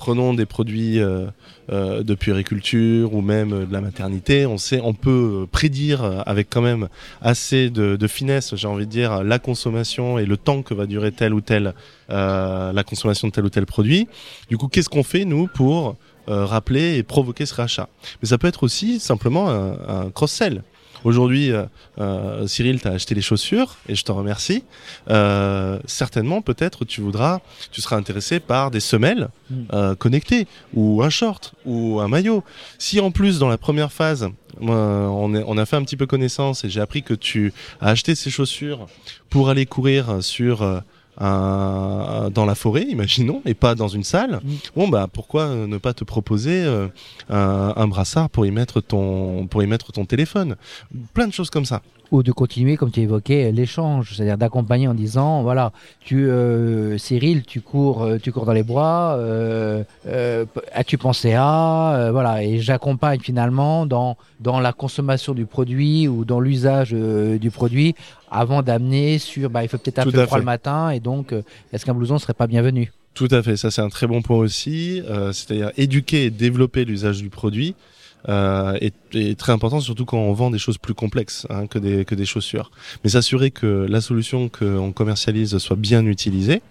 Prenons 0.00 0.32
des 0.32 0.46
produits 0.46 0.98
euh, 0.98 1.26
euh, 1.70 2.02
de 2.02 2.14
puériculture 2.14 3.12
ou 3.12 3.20
même 3.20 3.66
de 3.66 3.72
la 3.72 3.82
maternité, 3.82 4.46
on 4.46 4.56
sait, 4.56 4.80
on 4.82 4.94
peut 4.94 5.46
prédire 5.52 6.22
avec 6.26 6.48
quand 6.48 6.62
même 6.62 6.88
assez 7.20 7.68
de, 7.68 8.06
finesse, 8.06 8.56
j'ai 8.56 8.66
envie 8.66 8.86
de 8.86 8.90
dire, 8.90 9.22
la 9.22 9.38
consommation 9.38 10.18
et 10.18 10.24
le 10.24 10.38
temps 10.38 10.62
que 10.62 10.72
va 10.72 10.86
durer 10.86 11.12
tel 11.12 11.34
ou 11.34 11.42
tel 11.42 11.74
la 12.08 12.82
consommation 12.84 13.28
de 13.28 13.32
tel 13.32 13.44
ou 13.44 13.50
tel 13.50 13.66
produit. 13.66 14.08
Du 14.48 14.56
coup, 14.56 14.68
qu'est-ce 14.68 14.88
qu'on 14.88 15.04
fait 15.04 15.26
nous 15.26 15.48
pour 15.48 15.96
rappeler 16.26 16.96
et 16.96 17.02
provoquer 17.02 17.44
ce 17.44 17.54
rachat? 17.54 17.88
Mais 18.22 18.28
ça 18.28 18.38
peut 18.38 18.48
être 18.48 18.62
aussi 18.62 19.00
simplement 19.00 19.50
un 19.50 20.10
cross-sell. 20.10 20.62
Aujourd'hui, 21.04 21.50
euh, 21.50 21.64
euh, 21.98 22.46
Cyril, 22.46 22.80
tu 22.80 22.88
as 22.88 22.92
acheté 22.92 23.14
les 23.14 23.22
chaussures 23.22 23.76
et 23.88 23.94
je 23.94 24.04
te 24.04 24.12
remercie. 24.12 24.64
Euh, 25.08 25.78
certainement, 25.86 26.42
peut-être, 26.42 26.84
tu 26.84 27.00
voudras, 27.00 27.40
tu 27.72 27.80
seras 27.80 27.96
intéressé 27.96 28.40
par 28.40 28.70
des 28.70 28.80
semelles 28.80 29.28
mm. 29.50 29.94
connectées 29.98 30.46
ou 30.74 31.02
un 31.02 31.10
short 31.10 31.54
ou 31.64 32.00
un 32.00 32.08
maillot. 32.08 32.44
Si 32.78 33.00
en 33.00 33.10
plus, 33.10 33.38
dans 33.38 33.48
la 33.48 33.58
première 33.58 33.92
phase, 33.92 34.28
on, 34.60 35.34
on 35.34 35.58
a 35.58 35.66
fait 35.66 35.76
un 35.76 35.82
petit 35.82 35.96
peu 35.96 36.06
connaissance 36.06 36.64
et 36.64 36.70
j'ai 36.70 36.80
appris 36.80 37.02
que 37.02 37.14
tu 37.14 37.52
as 37.80 37.88
acheté 37.88 38.14
ces 38.14 38.30
chaussures 38.30 38.86
pour 39.30 39.48
aller 39.48 39.66
courir 39.66 40.22
sur 40.22 40.82
dans 41.20 42.46
la 42.46 42.54
forêt, 42.54 42.82
imaginons, 42.82 43.42
et 43.44 43.54
pas 43.54 43.74
dans 43.74 43.88
une 43.88 44.04
salle. 44.04 44.40
Mm. 44.42 44.54
Bon 44.76 44.88
bah 44.88 45.06
pourquoi 45.12 45.48
ne 45.48 45.78
pas 45.78 45.92
te 45.92 46.04
proposer 46.04 46.64
euh, 46.64 46.88
un, 47.28 47.88
brassard 47.88 48.30
pour 48.30 48.46
y 48.46 48.50
mettre 48.50 48.80
ton 48.80 49.46
pour 49.46 49.62
y 49.62 49.66
mettre 49.66 49.92
ton 49.92 50.04
téléphone, 50.04 50.56
plein 51.14 51.28
de 51.28 51.32
choses 51.32 51.50
comme 51.50 51.64
ça 51.64 51.82
ou 52.10 52.22
de 52.22 52.32
continuer, 52.32 52.76
comme 52.76 52.90
tu 52.90 53.00
évoquais, 53.00 53.52
l'échange, 53.52 54.14
c'est-à-dire 54.14 54.36
d'accompagner 54.36 54.88
en 54.88 54.94
disant, 54.94 55.42
voilà, 55.42 55.72
tu, 56.00 56.28
euh, 56.28 56.98
Cyril, 56.98 57.44
tu 57.44 57.60
cours, 57.60 58.02
euh, 58.02 58.18
tu 58.18 58.32
cours 58.32 58.46
dans 58.46 58.52
les 58.52 58.62
bois, 58.62 59.14
euh, 59.18 59.84
as-tu 60.72 60.98
pensé 60.98 61.34
à, 61.36 62.08
voilà, 62.12 62.42
et 62.42 62.58
j'accompagne 62.58 63.20
finalement 63.20 63.86
dans 63.86 64.16
dans 64.40 64.58
la 64.58 64.72
consommation 64.72 65.34
du 65.34 65.44
produit 65.44 66.08
ou 66.08 66.24
dans 66.24 66.40
l'usage 66.40 66.92
du 66.92 67.50
produit 67.50 67.94
avant 68.30 68.62
d'amener 68.62 69.18
sur, 69.18 69.50
bah, 69.50 69.62
il 69.62 69.68
faut 69.68 69.78
peut-être 69.78 70.00
un 70.00 70.04
peu 70.04 70.26
froid 70.26 70.38
le 70.38 70.44
matin, 70.44 70.90
et 70.90 71.00
donc, 71.00 71.34
est-ce 71.72 71.84
qu'un 71.84 71.94
blouson 71.94 72.18
serait 72.18 72.34
pas 72.34 72.46
bienvenu? 72.46 72.92
Tout 73.14 73.28
à 73.32 73.42
fait, 73.42 73.56
ça 73.56 73.70
c'est 73.70 73.82
un 73.82 73.88
très 73.88 74.06
bon 74.06 74.22
point 74.22 74.36
aussi, 74.36 75.02
c'est-à-dire 75.32 75.72
éduquer 75.76 76.26
et 76.26 76.30
développer 76.30 76.84
l'usage 76.84 77.18
du 77.20 77.28
produit 77.28 77.74
euh, 78.28 78.78
est, 78.80 79.38
très 79.38 79.52
important, 79.52 79.80
surtout 79.80 80.04
quand 80.04 80.18
on 80.18 80.32
vend 80.32 80.50
des 80.50 80.58
choses 80.58 80.78
plus 80.78 80.94
complexes 80.94 81.46
hein, 81.50 81.66
que, 81.66 81.78
des, 81.78 82.04
que 82.04 82.14
des 82.14 82.26
chaussures. 82.26 82.70
Mais 83.02 83.10
s'assurer 83.10 83.50
que 83.50 83.86
la 83.88 84.00
solution 84.00 84.48
qu'on 84.48 84.92
commercialise 84.92 85.56
soit 85.58 85.76
bien 85.76 86.04
utilisée 86.04 86.62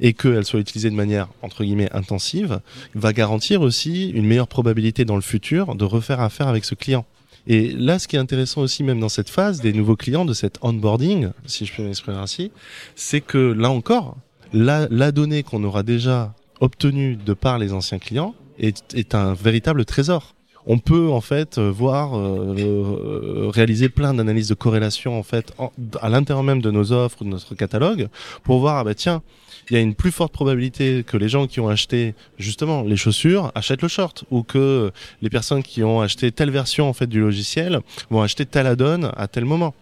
et 0.00 0.14
qu'elle 0.14 0.44
soit 0.44 0.60
utilisée 0.60 0.90
de 0.90 0.94
manière 0.94 1.28
entre 1.42 1.62
guillemets 1.62 1.92
intensive 1.92 2.60
va 2.94 3.12
garantir 3.12 3.60
aussi 3.60 4.08
une 4.10 4.26
meilleure 4.26 4.48
probabilité 4.48 5.04
dans 5.04 5.16
le 5.16 5.22
futur 5.22 5.74
de 5.74 5.84
refaire 5.84 6.20
affaire 6.20 6.48
avec 6.48 6.64
ce 6.64 6.74
client. 6.74 7.04
Et 7.46 7.72
là, 7.72 7.98
ce 7.98 8.08
qui 8.08 8.16
est 8.16 8.18
intéressant 8.18 8.62
aussi, 8.62 8.82
même 8.82 9.00
dans 9.00 9.08
cette 9.08 9.28
phase 9.28 9.60
des 9.60 9.72
nouveaux 9.72 9.96
clients, 9.96 10.24
de 10.24 10.32
cette 10.32 10.58
onboarding, 10.62 11.30
si 11.46 11.66
je 11.66 11.74
peux 11.74 11.82
m'exprimer 11.82 12.16
ainsi, 12.16 12.50
c'est 12.94 13.20
que 13.20 13.38
là 13.38 13.70
encore, 13.70 14.16
la, 14.52 14.88
la 14.90 15.12
donnée 15.12 15.42
qu'on 15.42 15.62
aura 15.64 15.82
déjà 15.82 16.34
obtenue 16.60 17.16
de 17.16 17.34
par 17.34 17.58
les 17.58 17.72
anciens 17.72 17.98
clients 17.98 18.34
est, 18.58 18.94
est 18.94 19.14
un 19.14 19.34
véritable 19.34 19.84
trésor 19.84 20.34
on 20.66 20.78
peut 20.78 21.10
en 21.10 21.20
fait 21.20 21.58
voir 21.58 22.16
euh, 22.16 23.50
réaliser 23.52 23.88
plein 23.88 24.14
d'analyses 24.14 24.48
de 24.48 24.54
corrélation 24.54 25.18
en 25.18 25.22
fait 25.22 25.54
à 26.00 26.08
l'intérieur 26.08 26.42
même 26.42 26.62
de 26.62 26.70
nos 26.70 26.92
offres 26.92 27.24
de 27.24 27.28
notre 27.28 27.54
catalogue 27.54 28.08
pour 28.42 28.60
voir 28.60 28.78
ah 28.78 28.84
bah 28.84 28.94
tiens 28.94 29.22
il 29.70 29.74
y 29.74 29.76
a 29.76 29.80
une 29.80 29.94
plus 29.94 30.12
forte 30.12 30.32
probabilité 30.32 31.04
que 31.06 31.16
les 31.16 31.28
gens 31.28 31.46
qui 31.46 31.60
ont 31.60 31.68
acheté 31.68 32.14
justement 32.38 32.82
les 32.82 32.96
chaussures 32.96 33.50
achètent 33.54 33.82
le 33.82 33.88
short 33.88 34.24
ou 34.30 34.42
que 34.42 34.90
les 35.22 35.30
personnes 35.30 35.62
qui 35.62 35.82
ont 35.82 36.00
acheté 36.00 36.32
telle 36.32 36.50
version 36.50 36.88
en 36.88 36.92
fait 36.92 37.06
du 37.06 37.20
logiciel 37.20 37.80
vont 38.10 38.22
acheter 38.22 38.46
tel 38.46 38.66
add-on 38.66 39.04
à 39.16 39.28
tel 39.28 39.44
moment. 39.44 39.74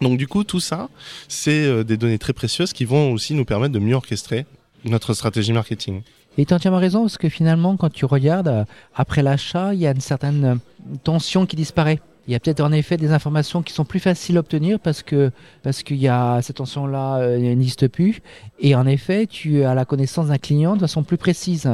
Donc 0.00 0.18
du 0.18 0.26
coup, 0.26 0.44
tout 0.44 0.60
ça, 0.60 0.88
c'est 1.28 1.64
euh, 1.64 1.84
des 1.84 1.96
données 1.96 2.18
très 2.18 2.32
précieuses 2.32 2.72
qui 2.72 2.84
vont 2.84 3.12
aussi 3.12 3.34
nous 3.34 3.44
permettre 3.44 3.72
de 3.72 3.78
mieux 3.78 3.94
orchestrer 3.94 4.46
notre 4.84 5.14
stratégie 5.14 5.52
marketing. 5.52 6.02
Et 6.38 6.46
tu 6.46 6.54
as 6.54 6.56
entièrement 6.56 6.78
raison, 6.78 7.02
parce 7.02 7.18
que 7.18 7.28
finalement, 7.28 7.76
quand 7.76 7.92
tu 7.92 8.04
regardes, 8.04 8.48
euh, 8.48 8.64
après 8.94 9.22
l'achat, 9.22 9.74
il 9.74 9.80
y 9.80 9.86
a 9.86 9.90
une 9.90 10.00
certaine 10.00 10.44
euh, 10.44 10.94
tension 11.04 11.46
qui 11.46 11.56
disparaît. 11.56 12.00
Il 12.28 12.32
y 12.32 12.36
a 12.36 12.40
peut-être 12.40 12.60
en 12.60 12.70
effet 12.70 12.96
des 12.96 13.10
informations 13.10 13.62
qui 13.62 13.72
sont 13.72 13.84
plus 13.84 13.98
faciles 13.98 14.36
à 14.36 14.40
obtenir 14.40 14.78
parce 14.78 15.02
que 15.02 15.32
parce 15.64 15.82
qu'il 15.82 15.96
y 15.96 16.06
a 16.06 16.40
cette 16.40 16.54
tension-là 16.54 17.36
n'existe 17.36 17.88
plus. 17.88 18.22
Et 18.60 18.76
en 18.76 18.86
effet, 18.86 19.26
tu 19.26 19.64
as 19.64 19.74
la 19.74 19.84
connaissance 19.84 20.28
d'un 20.28 20.38
client 20.38 20.76
de 20.76 20.80
façon 20.82 21.02
plus 21.02 21.16
précise. 21.16 21.68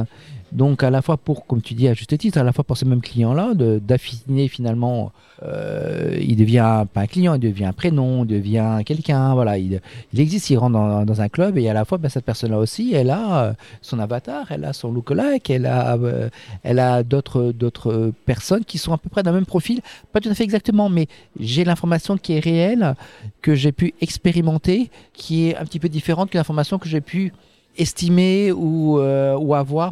Donc 0.51 0.83
à 0.83 0.89
la 0.89 1.01
fois 1.01 1.17
pour, 1.17 1.45
comme 1.45 1.61
tu 1.61 1.73
dis 1.73 1.87
à 1.87 1.93
juste 1.93 2.17
titre, 2.17 2.37
à 2.37 2.43
la 2.43 2.51
fois 2.51 2.63
pour 2.63 2.77
ce 2.77 2.85
même 2.85 3.01
client-là, 3.01 3.53
d'affiner 3.53 4.47
finalement, 4.47 5.11
euh, 5.43 6.17
il 6.19 6.35
devient 6.35 6.85
pas 6.91 7.01
un 7.01 7.07
client, 7.07 7.35
il 7.35 7.39
devient 7.39 7.65
un 7.65 7.73
prénom, 7.73 8.23
il 8.23 8.27
devient 8.27 8.81
quelqu'un, 8.85 9.33
voilà, 9.33 9.57
il, 9.57 9.79
il, 10.13 10.19
existe, 10.19 10.49
il 10.49 10.57
rentre 10.57 10.73
dans, 10.73 11.05
dans, 11.05 11.21
un 11.21 11.29
club 11.29 11.57
et 11.57 11.69
à 11.69 11.73
la 11.73 11.85
fois 11.85 11.97
ben, 11.97 12.09
cette 12.09 12.25
personne-là 12.25 12.57
aussi, 12.57 12.93
elle 12.93 13.09
a 13.09 13.43
euh, 13.43 13.53
son 13.81 13.99
avatar, 13.99 14.51
elle 14.51 14.65
a 14.65 14.73
son 14.73 14.91
lookalike, 14.91 15.49
elle 15.49 15.65
a, 15.65 15.95
euh, 15.95 16.29
elle 16.63 16.79
a 16.79 17.03
d'autres 17.03 17.51
d'autres 17.51 18.11
personnes 18.25 18.65
qui 18.65 18.77
sont 18.77 18.93
à 18.93 18.97
peu 18.97 19.09
près 19.09 19.23
d'un 19.23 19.31
même 19.31 19.45
profil, 19.45 19.81
pas 20.11 20.19
tout 20.19 20.29
à 20.29 20.33
fait 20.33 20.43
exactement, 20.43 20.89
mais 20.89 21.07
j'ai 21.39 21.63
l'information 21.63 22.17
qui 22.17 22.33
est 22.33 22.39
réelle, 22.39 22.95
que 23.41 23.55
j'ai 23.55 23.71
pu 23.71 23.93
expérimenter, 24.01 24.89
qui 25.13 25.49
est 25.49 25.57
un 25.57 25.65
petit 25.65 25.79
peu 25.79 25.89
différente 25.89 26.31
que 26.31 26.37
l'information 26.37 26.79
que 26.79 26.89
j'ai 26.89 27.01
pu 27.01 27.33
estimée 27.79 28.51
ou, 28.51 28.99
euh, 28.99 29.37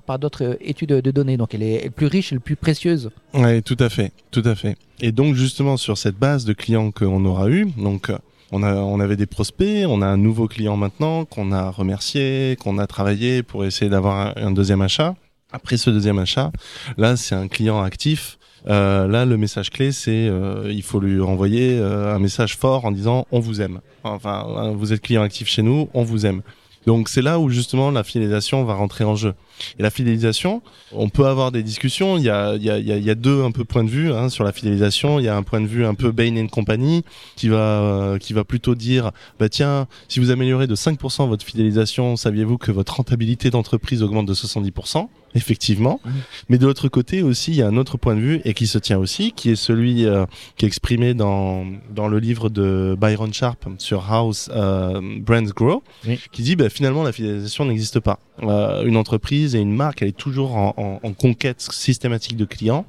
par 0.06 0.20
d'autres 0.20 0.58
études 0.62 0.90
de 0.90 1.12
données. 1.12 1.38
Donc 1.38 1.56
elle 1.56 1.64
est 1.64 1.90
plus 1.90 2.08
riche 2.08 2.34
et 2.34 2.40
plus 2.40 2.56
précieuse. 2.56 3.10
Oui, 3.34 3.64
tout 3.64 3.78
à 3.80 3.90
fait, 3.90 4.12
tout 4.32 4.44
à 4.46 4.56
fait. 4.56 4.78
Et 5.00 5.12
donc 5.12 5.36
justement 5.36 5.78
sur 5.78 5.98
cette 5.98 6.18
base 6.18 6.46
de 6.46 6.54
clients 6.54 6.92
qu'on 6.92 7.26
aura 7.26 7.50
eu, 7.50 7.66
donc 7.78 8.12
on, 8.52 8.64
on 8.64 9.00
avait 9.00 9.16
des 9.16 9.26
prospects, 9.26 9.86
on 9.88 10.02
a 10.02 10.08
un 10.08 10.18
nouveau 10.18 10.48
client 10.48 10.78
maintenant 10.78 11.26
qu'on 11.26 11.52
a 11.52 11.70
remercié, 11.70 12.58
qu'on 12.60 12.78
a 12.78 12.88
travaillé 12.88 13.44
pour 13.44 13.66
essayer 13.66 13.90
d'avoir 13.90 14.38
un, 14.38 14.52
deuxième 14.52 14.82
achat. 14.82 15.16
Après 15.52 15.78
ce 15.78 15.90
deuxième 15.90 16.20
achat, 16.20 16.52
là 16.98 17.16
c'est 17.16 17.36
un 17.36 17.48
client 17.48 17.82
actif. 17.82 18.38
Euh, 18.68 19.08
là, 19.08 19.24
le 19.26 19.38
message 19.38 19.70
clé, 19.70 19.94
c'est 19.94 20.28
euh, 20.28 20.70
il 20.70 20.84
faut 20.84 21.00
lui 21.00 21.22
renvoyer 21.22 21.78
euh, 21.80 22.14
un 22.14 22.20
message 22.20 22.58
fort 22.58 22.84
en 22.84 22.92
disant 22.92 23.26
on 23.32 23.40
vous 23.40 23.62
aime. 23.62 23.80
Enfin, 24.04 24.74
vous 24.76 24.92
êtes 24.92 25.02
client 25.02 25.22
actif 25.22 25.48
chez 25.48 25.62
nous, 25.62 25.90
on 25.94 26.04
vous 26.04 26.26
aime. 26.26 26.42
Donc 26.88 27.10
c'est 27.10 27.22
là 27.22 27.38
où 27.38 27.50
justement 27.50 27.92
la 27.92 28.06
fidélisation 28.06 28.64
va 28.64 28.74
rentrer 28.74 29.04
en 29.04 29.18
jeu. 29.18 29.34
Et 29.80 29.84
la 29.84 29.90
fidélisation, 29.90 30.62
on 30.92 31.10
peut 31.10 31.26
avoir 31.26 31.52
des 31.52 31.64
discussions. 31.64 32.18
Il 32.18 32.24
y 32.24 32.30
a, 32.30 32.56
il 32.56 32.64
y 32.64 32.70
a, 32.70 32.78
il 32.78 33.04
y 33.04 33.10
a 33.10 33.16
deux 33.16 33.44
un 33.44 33.52
peu 33.52 33.66
points 33.66 33.84
de 33.84 33.90
vue 33.90 34.12
hein, 34.12 34.30
sur 34.30 34.44
la 34.44 34.52
fidélisation. 34.52 35.20
Il 35.20 35.26
y 35.26 35.28
a 35.28 35.36
un 35.36 35.44
point 35.44 35.62
de 35.62 35.68
vue 35.68 35.86
un 35.86 35.94
peu 35.94 36.12
Bain 36.12 36.36
and 36.38 36.48
Company 36.48 37.04
qui 37.36 37.50
va 37.50 37.58
euh, 37.58 38.18
qui 38.18 38.34
va 38.34 38.44
plutôt 38.44 38.76
dire 38.76 39.12
bah 39.40 39.50
tiens 39.50 39.88
si 40.08 40.20
vous 40.20 40.32
améliorez 40.32 40.68
de 40.68 40.76
5% 40.76 41.28
votre 41.28 41.46
fidélisation, 41.46 42.16
saviez-vous 42.16 42.58
que 42.58 42.72
votre 42.72 42.96
rentabilité 42.96 43.50
d'entreprise 43.50 44.04
augmente 44.04 44.26
de 44.26 44.34
70% 44.34 45.08
effectivement. 45.36 46.00
Mmh. 46.04 46.10
Mais 46.50 46.58
de 46.58 46.66
l'autre 46.66 46.88
côté 46.90 47.22
aussi, 47.22 47.52
il 47.52 47.58
y 47.58 47.62
a 47.62 47.68
un 47.68 47.78
autre 47.78 47.98
point 47.98 48.16
de 48.16 48.20
vue 48.20 48.42
et 48.44 48.54
qui 48.54 48.68
se 48.68 48.78
tient 48.78 48.98
aussi, 48.98 49.32
qui 49.32 49.52
est 49.52 49.56
celui 49.56 50.06
euh, 50.06 50.26
qui 50.58 50.66
est 50.66 50.68
exprimé 50.68 51.14
dans 51.14 51.66
dans 51.90 52.08
le 52.08 52.20
livre 52.20 52.50
de 52.50 52.98
Byron 53.00 53.34
Sharp 53.34 53.66
sur 53.78 54.12
House 54.12 54.50
euh, 54.54 55.00
Brands 55.22 55.52
Grow, 55.56 55.84
qui 56.32 56.42
dit 56.42 56.56
bah, 56.56 56.70
finalement 56.70 57.04
la 57.04 57.12
fidélisation 57.12 57.66
n'existe 57.66 58.00
pas. 58.00 58.20
Euh, 58.44 58.84
une 58.84 58.98
entreprise 58.98 59.47
et 59.56 59.60
une 59.60 59.74
marque, 59.74 60.02
elle 60.02 60.10
est 60.10 60.18
toujours 60.18 60.56
en, 60.56 61.00
conquête 61.18 61.62
systématique 61.62 62.38
de 62.38 62.46
clients. 62.46 62.86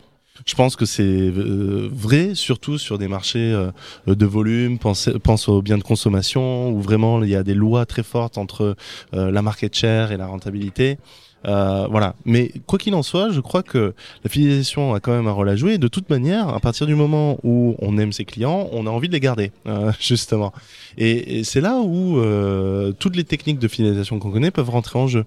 Je 0.46 0.54
pense 0.54 0.76
que 0.76 0.84
c'est 0.84 1.02
euh, 1.02 1.88
vrai, 1.92 2.36
surtout 2.36 2.78
sur 2.78 2.96
des 2.96 3.08
marchés 3.08 3.52
euh, 3.52 3.72
de 4.06 4.26
volume. 4.26 4.78
Pense, 4.78 5.48
aux 5.48 5.62
biens 5.62 5.78
de 5.78 5.82
consommation, 5.82 6.70
où 6.70 6.80
vraiment 6.80 7.22
il 7.24 7.28
y 7.30 7.34
a 7.34 7.42
des 7.42 7.54
lois 7.54 7.86
très 7.86 8.04
fortes 8.04 8.38
entre 8.38 8.76
la 9.12 9.42
market 9.42 9.74
share 9.74 10.12
et 10.12 10.16
la 10.16 10.26
rentabilité. 10.26 10.98
Euh, 11.46 11.86
voilà. 11.90 12.14
Mais 12.24 12.50
quoi 12.66 12.78
qu'il 12.78 12.94
en 12.94 13.02
soit, 13.02 13.30
je 13.30 13.40
crois 13.40 13.62
que 13.62 13.94
la 14.24 14.30
fidélisation 14.30 14.94
a 14.94 15.00
quand 15.00 15.12
même 15.12 15.26
un 15.26 15.32
rôle 15.32 15.48
à 15.48 15.56
jouer. 15.56 15.78
de 15.78 15.88
toute 15.88 16.10
manière, 16.10 16.48
à 16.48 16.60
partir 16.60 16.86
du 16.86 16.94
moment 16.94 17.38
où 17.42 17.76
on 17.78 17.98
aime 17.98 18.12
ses 18.12 18.24
clients, 18.24 18.68
on 18.72 18.86
a 18.86 18.90
envie 18.90 19.08
de 19.08 19.12
les 19.12 19.20
garder, 19.20 19.52
euh, 19.66 19.92
justement. 20.00 20.52
Et, 20.96 21.44
c'est 21.44 21.60
là 21.60 21.78
où 21.78 22.18
euh, 22.18 22.92
toutes 22.98 23.16
les 23.16 23.24
techniques 23.24 23.58
de 23.58 23.68
fidélisation 23.68 24.18
qu'on 24.18 24.30
connaît 24.30 24.50
peuvent 24.50 24.70
rentrer 24.70 24.98
en 24.98 25.06
jeu. 25.06 25.24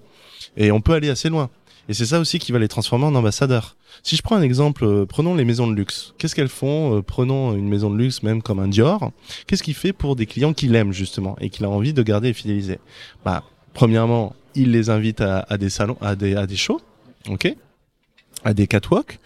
Et 0.56 0.72
on 0.72 0.80
peut 0.80 0.92
aller 0.92 1.10
assez 1.10 1.28
loin. 1.28 1.50
Et 1.88 1.94
c'est 1.94 2.06
ça 2.06 2.20
aussi 2.20 2.38
qui 2.38 2.52
va 2.52 2.58
les 2.58 2.68
transformer 2.68 3.06
en 3.06 3.14
ambassadeurs. 3.14 3.76
Si 4.02 4.16
je 4.16 4.22
prends 4.22 4.36
un 4.36 4.42
exemple, 4.42 5.06
prenons 5.06 5.34
les 5.34 5.44
maisons 5.44 5.66
de 5.66 5.74
luxe. 5.74 6.14
Qu'est-ce 6.16 6.34
qu'elles 6.34 6.48
font 6.48 7.02
Prenons 7.02 7.56
une 7.56 7.68
maison 7.68 7.90
de 7.90 7.96
luxe, 7.96 8.22
même 8.22 8.40
comme 8.40 8.60
un 8.60 8.68
Dior. 8.68 9.10
Qu'est-ce 9.46 9.62
qu'il 9.62 9.74
fait 9.74 9.92
pour 9.92 10.14
des 10.14 10.26
clients 10.26 10.52
qu'il 10.52 10.74
aime 10.76 10.92
justement 10.92 11.36
et 11.40 11.50
qu'il 11.50 11.64
a 11.64 11.68
envie 11.68 11.92
de 11.92 12.02
garder 12.02 12.28
et 12.28 12.32
fidéliser? 12.32 12.78
Bah, 13.24 13.42
premièrement, 13.74 14.34
il 14.54 14.70
les 14.70 14.90
invite 14.90 15.20
à, 15.20 15.44
des 15.58 15.70
salons, 15.70 15.96
à 16.00 16.14
des, 16.14 16.36
à 16.36 16.46
des 16.46 16.56
shows, 16.56 16.80
ok, 17.28 17.54
à 18.44 18.54
des 18.54 18.66
catwalks. 18.66 19.18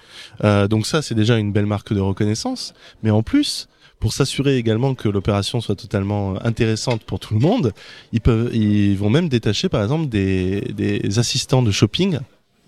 Euh, 0.45 0.69
donc 0.69 0.87
ça, 0.87 1.03
c'est 1.03 1.15
déjà 1.15 1.39
une 1.39 1.53
belle 1.53 1.67
marque 1.67 1.93
de 1.93 2.01
reconnaissance. 2.01 2.75
Mais 3.03 3.11
en 3.11 3.23
plus, 3.23 3.69
pour 4.01 4.13
s'assurer 4.13 4.57
également 4.57 4.95
que 4.95 5.09
l'opération 5.09 5.61
soit 5.61 5.77
totalement 5.77 6.35
intéressante 6.45 7.03
pour 7.05 7.19
tout 7.19 7.35
le 7.35 7.41
monde, 7.41 7.73
ils 8.13 8.21
peuvent, 8.21 8.55
ils 8.55 8.97
vont 8.97 9.11
même 9.11 9.29
détacher 9.29 9.69
par 9.69 9.83
exemple 9.83 10.09
des, 10.09 10.61
des 10.61 11.19
assistants 11.19 11.63
de 11.63 11.71
shopping 11.71 12.19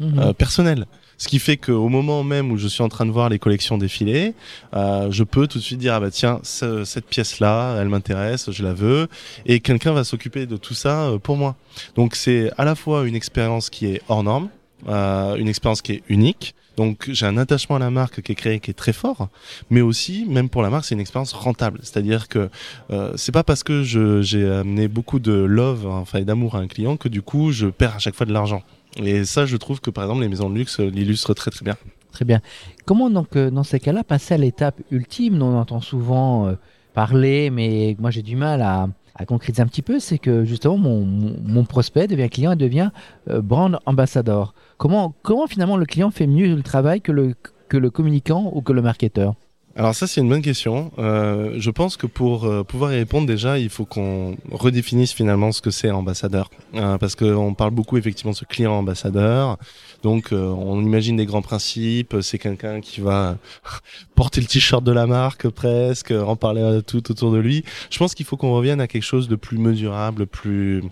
mhm. 0.00 0.18
euh, 0.18 0.32
personnels. 0.32 0.86
Ce 1.20 1.26
qui 1.26 1.40
fait 1.40 1.56
qu'au 1.56 1.88
moment 1.88 2.22
même 2.22 2.52
où 2.52 2.56
je 2.56 2.68
suis 2.68 2.82
en 2.82 2.88
train 2.88 3.04
de 3.04 3.10
voir 3.10 3.28
les 3.28 3.40
collections 3.40 3.76
défiler, 3.76 4.34
euh, 4.74 5.10
je 5.10 5.24
peux 5.24 5.48
tout 5.48 5.58
de 5.58 5.62
suite 5.64 5.80
dire 5.80 5.94
ah 5.94 6.00
bah 6.00 6.12
tiens 6.12 6.40
cette 6.44 7.06
pièce 7.06 7.40
là, 7.40 7.76
elle 7.80 7.88
m'intéresse, 7.88 8.52
je 8.52 8.62
la 8.62 8.72
veux, 8.72 9.08
et 9.44 9.58
quelqu'un 9.58 9.92
va 9.92 10.04
s'occuper 10.04 10.46
de 10.46 10.56
tout 10.56 10.74
ça 10.74 11.08
euh, 11.08 11.18
pour 11.18 11.36
moi. 11.36 11.56
Donc 11.96 12.14
c'est 12.14 12.52
à 12.56 12.64
la 12.64 12.76
fois 12.76 13.04
une 13.04 13.16
expérience 13.16 13.68
qui 13.68 13.86
est 13.86 14.00
hors 14.08 14.22
norme, 14.22 14.48
euh, 14.88 15.34
une 15.34 15.48
expérience 15.48 15.82
qui 15.82 15.92
est 15.92 16.02
unique. 16.08 16.54
Donc 16.78 17.08
j'ai 17.10 17.26
un 17.26 17.36
attachement 17.38 17.74
à 17.74 17.80
la 17.80 17.90
marque 17.90 18.22
qui 18.22 18.30
est 18.30 18.34
créé, 18.36 18.60
qui 18.60 18.70
est 18.70 18.80
très 18.84 18.92
fort, 18.92 19.30
mais 19.68 19.80
aussi 19.80 20.26
même 20.28 20.48
pour 20.48 20.62
la 20.62 20.70
marque 20.70 20.84
c'est 20.84 20.94
une 20.94 21.00
expérience 21.00 21.32
rentable. 21.32 21.80
C'est-à-dire 21.82 22.28
que 22.28 22.48
euh, 22.92 23.12
c'est 23.16 23.32
pas 23.32 23.42
parce 23.42 23.64
que 23.64 23.82
j'ai 23.82 24.48
amené 24.48 24.86
beaucoup 24.86 25.18
de 25.18 25.32
love, 25.32 25.88
enfin 25.88 26.22
d'amour 26.22 26.54
à 26.54 26.60
un 26.60 26.68
client 26.68 26.96
que 26.96 27.08
du 27.08 27.20
coup 27.20 27.50
je 27.50 27.66
perds 27.66 27.96
à 27.96 27.98
chaque 27.98 28.14
fois 28.14 28.26
de 28.26 28.32
l'argent. 28.32 28.62
Et 28.96 29.24
ça, 29.24 29.44
je 29.44 29.56
trouve 29.56 29.80
que 29.80 29.90
par 29.90 30.04
exemple, 30.04 30.22
les 30.22 30.28
maisons 30.28 30.50
de 30.50 30.54
luxe 30.54 30.78
l'illustrent 30.78 31.34
très 31.34 31.50
très 31.50 31.64
bien. 31.64 31.76
Très 32.12 32.24
bien. 32.24 32.40
Comment 32.86 33.10
donc, 33.10 33.34
euh, 33.34 33.50
dans 33.50 33.64
ces 33.64 33.80
cas-là, 33.80 34.04
passer 34.04 34.34
à 34.34 34.38
l'étape 34.38 34.80
ultime? 34.92 35.42
On 35.42 35.58
entend 35.58 35.80
souvent 35.80 36.46
euh, 36.46 36.54
parler, 36.94 37.50
mais 37.50 37.96
moi 37.98 38.12
j'ai 38.12 38.22
du 38.22 38.36
mal 38.36 38.62
à, 38.62 38.88
à, 39.18 39.26
concrétiser 39.26 39.62
un 39.62 39.66
petit 39.66 39.82
peu. 39.82 39.98
C'est 39.98 40.18
que 40.18 40.44
justement, 40.44 40.78
mon, 40.78 41.04
mon, 41.04 41.64
prospect 41.64 42.06
devient 42.06 42.28
client 42.30 42.52
et 42.52 42.56
devient 42.56 42.90
euh, 43.28 43.40
brand 43.40 43.78
ambassador. 43.86 44.54
Comment, 44.76 45.14
comment 45.22 45.46
finalement 45.46 45.76
le 45.76 45.86
client 45.86 46.10
fait 46.10 46.26
mieux 46.26 46.54
le 46.54 46.62
travail 46.62 47.00
que 47.00 47.12
le, 47.12 47.34
que 47.68 47.76
le 47.76 47.90
communicant 47.90 48.50
ou 48.54 48.62
que 48.62 48.72
le 48.72 48.82
marketeur? 48.82 49.34
Alors 49.78 49.94
ça 49.94 50.08
c'est 50.08 50.20
une 50.20 50.28
bonne 50.28 50.42
question. 50.42 50.90
Euh, 50.98 51.54
je 51.56 51.70
pense 51.70 51.96
que 51.96 52.08
pour 52.08 52.46
euh, 52.46 52.64
pouvoir 52.64 52.92
y 52.92 52.96
répondre 52.96 53.28
déjà, 53.28 53.60
il 53.60 53.68
faut 53.70 53.84
qu'on 53.84 54.36
redéfinisse 54.50 55.12
finalement 55.12 55.52
ce 55.52 55.60
que 55.60 55.70
c'est 55.70 55.92
ambassadeur, 55.92 56.50
euh, 56.74 56.98
parce 56.98 57.14
qu'on 57.14 57.54
parle 57.54 57.70
beaucoup 57.70 57.96
effectivement 57.96 58.32
de 58.32 58.36
ce 58.36 58.44
client 58.44 58.72
ambassadeur. 58.72 59.56
Donc 60.02 60.32
euh, 60.32 60.48
on 60.48 60.82
imagine 60.82 61.16
des 61.16 61.26
grands 61.26 61.42
principes. 61.42 62.16
C'est 62.22 62.38
quelqu'un 62.38 62.80
qui 62.80 63.00
va 63.00 63.36
porter 64.16 64.40
le 64.40 64.48
t-shirt 64.48 64.82
de 64.82 64.90
la 64.90 65.06
marque 65.06 65.48
presque, 65.48 66.10
en 66.10 66.34
parler 66.34 66.80
tout 66.84 67.12
autour 67.12 67.30
de 67.30 67.38
lui. 67.38 67.64
Je 67.90 67.98
pense 67.98 68.16
qu'il 68.16 68.26
faut 68.26 68.36
qu'on 68.36 68.52
revienne 68.52 68.80
à 68.80 68.88
quelque 68.88 69.04
chose 69.04 69.28
de 69.28 69.36
plus 69.36 69.58
mesurable, 69.58 70.26
plus 70.26 70.82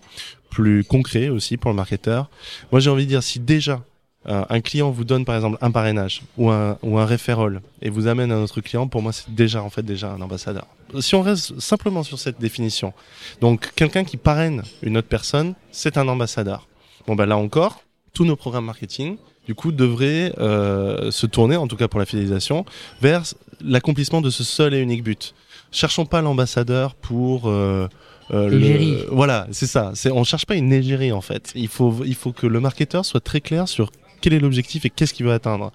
plus 0.49 0.85
concret 0.85 1.29
aussi 1.29 1.57
pour 1.57 1.72
le 1.72 1.77
marketeur. 1.77 2.31
Moi 2.70 2.81
j'ai 2.81 2.88
envie 2.90 3.05
de 3.05 3.11
dire 3.11 3.22
si 3.25 3.40
déjà 3.40 3.83
euh, 4.28 4.44
un 4.48 4.60
client 4.60 4.90
vous 4.90 5.04
donne 5.04 5.24
par 5.24 5.36
exemple 5.36 5.58
un 5.60 5.70
parrainage 5.70 6.22
ou 6.36 6.50
un, 6.50 6.78
ou 6.82 6.98
un 6.98 7.04
référol 7.04 7.60
et 7.82 7.90
vous 7.90 8.06
amène 8.06 8.32
à 8.32 8.36
notre 8.36 8.60
client, 8.60 8.88
pour 8.88 9.02
moi 9.02 9.12
c'est 9.12 9.32
déjà 9.32 9.62
en 9.62 9.70
fait 9.70 9.82
déjà 9.82 10.10
un 10.10 10.20
ambassadeur. 10.20 10.66
Si 11.00 11.14
on 11.14 11.22
reste 11.22 11.58
simplement 11.60 12.02
sur 12.02 12.18
cette 12.18 12.40
définition, 12.40 12.92
donc 13.40 13.72
quelqu'un 13.74 14.04
qui 14.04 14.16
parraine 14.16 14.62
une 14.82 14.96
autre 14.96 15.08
personne, 15.08 15.54
c'est 15.70 15.96
un 15.96 16.08
ambassadeur. 16.08 16.66
Bon 17.06 17.14
ben 17.14 17.26
là 17.26 17.36
encore, 17.36 17.82
tous 18.12 18.24
nos 18.24 18.36
programmes 18.36 18.66
marketing 18.66 19.16
du 19.46 19.54
coup 19.54 19.72
devraient 19.72 20.32
euh, 20.38 21.10
se 21.10 21.26
tourner, 21.26 21.56
en 21.56 21.68
tout 21.68 21.76
cas 21.76 21.88
pour 21.88 22.00
la 22.00 22.06
fidélisation, 22.06 22.64
vers 23.00 23.22
l'accomplissement 23.60 24.20
de 24.20 24.30
ce 24.30 24.44
seul 24.44 24.74
et 24.74 24.80
unique 24.80 25.04
but. 25.04 25.34
Cherchons 25.70 26.04
pas 26.04 26.20
l'ambassadeur 26.20 26.94
pour 26.94 27.48
euh, 27.48 27.88
euh, 28.32 29.04
voilà, 29.10 29.46
c'est 29.52 29.66
ça. 29.66 29.92
C'est, 29.94 30.10
on 30.10 30.24
cherche 30.24 30.46
pas 30.46 30.56
une 30.56 30.72
égérie 30.72 31.12
en 31.12 31.20
fait. 31.20 31.52
Il 31.54 31.68
faut, 31.68 31.94
il 32.04 32.14
faut 32.14 32.32
que 32.32 32.46
le 32.46 32.60
marketeur 32.60 33.04
soit 33.04 33.20
très 33.20 33.40
clair 33.40 33.68
sur 33.68 33.90
quel 34.26 34.34
est 34.34 34.40
l'objectif 34.40 34.84
et 34.84 34.90
qu'est-ce 34.90 35.14
qu'il 35.14 35.24
veut 35.24 35.32
atteindre. 35.32 35.70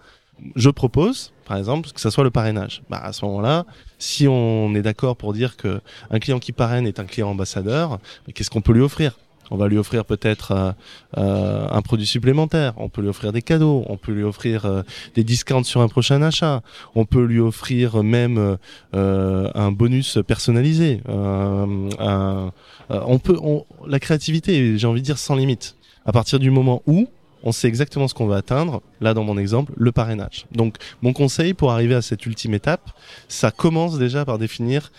Je 0.57 0.69
propose, 0.69 1.31
par 1.45 1.55
exemple, 1.55 1.89
que 1.91 2.01
ça 2.01 2.11
soit 2.11 2.25
le 2.25 2.31
parrainage. 2.31 2.83
Bah, 2.89 2.99
à 3.01 3.13
ce 3.13 3.23
moment-là, 3.23 3.65
si 3.97 4.27
on 4.27 4.75
est 4.75 4.81
d'accord 4.81 5.15
pour 5.15 5.31
dire 5.31 5.55
que 5.55 5.79
un 6.09 6.19
client 6.19 6.37
qui 6.37 6.51
parraine 6.51 6.85
est 6.85 6.99
un 6.99 7.05
client 7.05 7.29
ambassadeur, 7.29 7.99
qu'est-ce 8.35 8.49
qu'on 8.49 8.59
peut 8.59 8.73
lui 8.73 8.81
offrir? 8.81 9.17
On 9.51 9.55
va 9.55 9.69
lui 9.69 9.77
offrir 9.77 10.03
peut-être 10.03 10.51
euh, 10.51 10.71
euh, 11.17 11.65
un 11.71 11.81
produit 11.81 12.05
supplémentaire, 12.05 12.73
on 12.75 12.89
peut 12.89 13.01
lui 13.01 13.07
offrir 13.07 13.31
des 13.31 13.41
cadeaux, 13.41 13.85
on 13.87 13.95
peut 13.95 14.11
lui 14.11 14.23
offrir 14.23 14.65
euh, 14.65 14.81
des 15.15 15.23
discounts 15.23 15.63
sur 15.63 15.79
un 15.79 15.87
prochain 15.87 16.21
achat, 16.21 16.61
on 16.93 17.05
peut 17.05 17.23
lui 17.23 17.39
offrir 17.39 18.03
même 18.03 18.57
un 18.91 19.71
bonus 19.71 20.19
personnalisé. 20.27 21.01
on 21.07 21.79
peut, 23.23 23.37
la 23.87 23.99
créativité, 24.01 24.77
j'ai 24.77 24.87
envie 24.87 24.99
de 24.99 25.05
dire, 25.05 25.17
sans 25.17 25.35
limite. 25.35 25.77
À 26.05 26.11
partir 26.11 26.37
du 26.37 26.51
moment 26.51 26.83
où 26.85 27.07
on 27.43 27.51
sait 27.51 27.67
exactement 27.67 28.07
ce 28.07 28.13
qu'on 28.13 28.27
va 28.27 28.37
atteindre, 28.37 28.81
là 28.99 29.13
dans 29.13 29.23
mon 29.23 29.37
exemple, 29.37 29.73
le 29.77 29.91
parrainage. 29.91 30.45
Donc 30.51 30.75
mon 31.01 31.13
conseil 31.13 31.53
pour 31.53 31.71
arriver 31.71 31.95
à 31.95 32.01
cette 32.01 32.25
ultime 32.25 32.53
étape, 32.53 32.91
ça 33.27 33.51
commence 33.51 33.97
déjà 33.97 34.25
par 34.25 34.37
définir 34.37 34.91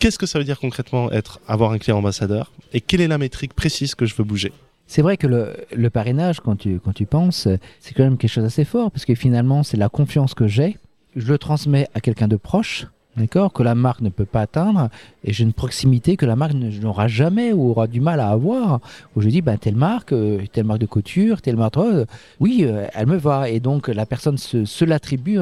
Qu'est-ce 0.00 0.18
que 0.18 0.26
ça 0.26 0.38
veut 0.38 0.44
dire 0.44 0.58
concrètement 0.58 1.10
être 1.12 1.40
avoir 1.48 1.70
un 1.70 1.78
client 1.78 1.98
ambassadeur 1.98 2.52
et 2.72 2.80
quelle 2.80 3.00
est 3.00 3.08
la 3.08 3.16
métrique 3.16 3.54
précise 3.54 3.94
que 3.94 4.06
je 4.06 4.14
veux 4.14 4.24
bouger 4.24 4.52
c'est 4.86 5.00
vrai 5.00 5.16
que 5.16 5.26
le, 5.26 5.90
parrainage, 5.90 6.40
quand 6.40 6.56
tu, 6.56 6.78
quand 6.78 6.92
tu 6.92 7.06
penses, 7.06 7.48
c'est 7.80 7.94
quand 7.94 8.04
même 8.04 8.18
quelque 8.18 8.30
chose 8.30 8.44
d'assez 8.44 8.66
fort, 8.66 8.90
parce 8.90 9.06
que 9.06 9.14
finalement, 9.14 9.62
c'est 9.62 9.78
la 9.78 9.88
confiance 9.88 10.34
que 10.34 10.46
j'ai. 10.46 10.76
Je 11.16 11.26
le 11.26 11.38
transmets 11.38 11.88
à 11.94 12.00
quelqu'un 12.00 12.28
de 12.28 12.36
proche, 12.36 12.86
d'accord, 13.16 13.52
que 13.52 13.62
la 13.62 13.74
marque 13.74 14.00
ne 14.00 14.08
peut 14.08 14.24
pas 14.24 14.42
atteindre, 14.42 14.88
et 15.24 15.32
j'ai 15.32 15.44
une 15.44 15.52
proximité 15.52 16.16
que 16.16 16.26
la 16.26 16.36
marque 16.36 16.54
n'aura 16.54 17.08
jamais 17.08 17.52
ou 17.52 17.70
aura 17.70 17.86
du 17.86 18.00
mal 18.00 18.20
à 18.20 18.30
avoir. 18.30 18.80
Où 19.14 19.20
je 19.20 19.28
dis, 19.28 19.42
ben, 19.42 19.56
telle 19.56 19.76
marque, 19.76 20.12
euh, 20.12 20.40
telle 20.52 20.64
marque 20.64 20.80
de 20.80 20.86
couture, 20.86 21.42
telle 21.42 21.56
marque, 21.56 21.76
euh, 21.76 22.06
oui, 22.40 22.60
euh, 22.62 22.86
elle 22.94 23.06
me 23.06 23.16
va. 23.16 23.48
Et 23.48 23.60
donc, 23.60 23.88
la 23.88 24.06
personne 24.06 24.38
se, 24.38 24.64
se 24.64 24.84
l'attribue 24.84 25.38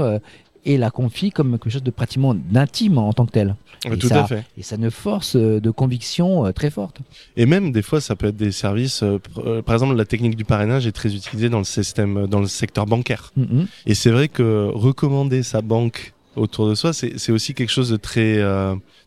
et 0.65 0.79
la 0.79 0.91
confie 0.91 1.31
comme 1.31 1.53
quelque 1.53 1.71
chose 1.71 1.83
de 1.83 1.91
pratiquement 1.91 2.35
d'intime 2.35 2.99
en 2.99 3.13
tant 3.13 3.27
que 3.27 3.33
tel. 3.33 3.57
et 3.85 3.97
Tout 3.97 4.09
ça, 4.09 4.25
à 4.25 4.27
fait. 4.27 4.45
Et 4.57 4.63
ça 4.63 4.77
ne 4.77 4.91
force 4.91 5.37
euh, 5.37 5.61
de 5.61 5.71
conviction 5.71 6.47
euh, 6.47 6.53
très 6.53 6.71
forte. 6.71 7.01
Et 7.37 7.47
même 7.47 7.73
des 7.73 7.83
fois, 7.83 8.01
ça 8.01 8.15
peut 8.17 8.29
être 8.29 8.37
des 8.37 8.53
services. 8.53 9.03
Euh, 9.03 9.63
par 9.63 9.75
exemple, 9.75 9.97
la 9.97 10.05
technique 10.05 10.37
du 10.37 10.45
parrainage 10.45 10.87
est 10.87 10.93
très 10.93 11.15
utilisée 11.15 11.49
dans 11.49 11.59
le 11.59 11.65
système, 11.65 12.27
dans 12.27 12.41
le 12.41 12.47
secteur 12.47 12.87
bancaire. 12.87 13.33
Mm-hmm. 13.39 13.67
Et 13.87 13.95
c'est 13.95 14.11
vrai 14.11 14.29
que 14.29 14.71
recommander 14.73 15.43
sa 15.43 15.63
banque 15.63 16.13
autour 16.37 16.69
de 16.69 16.75
soi, 16.75 16.93
c'est 16.93 17.33
aussi 17.33 17.55
quelque 17.55 17.71
chose 17.71 17.91
de 17.91 17.97
très, 17.97 18.41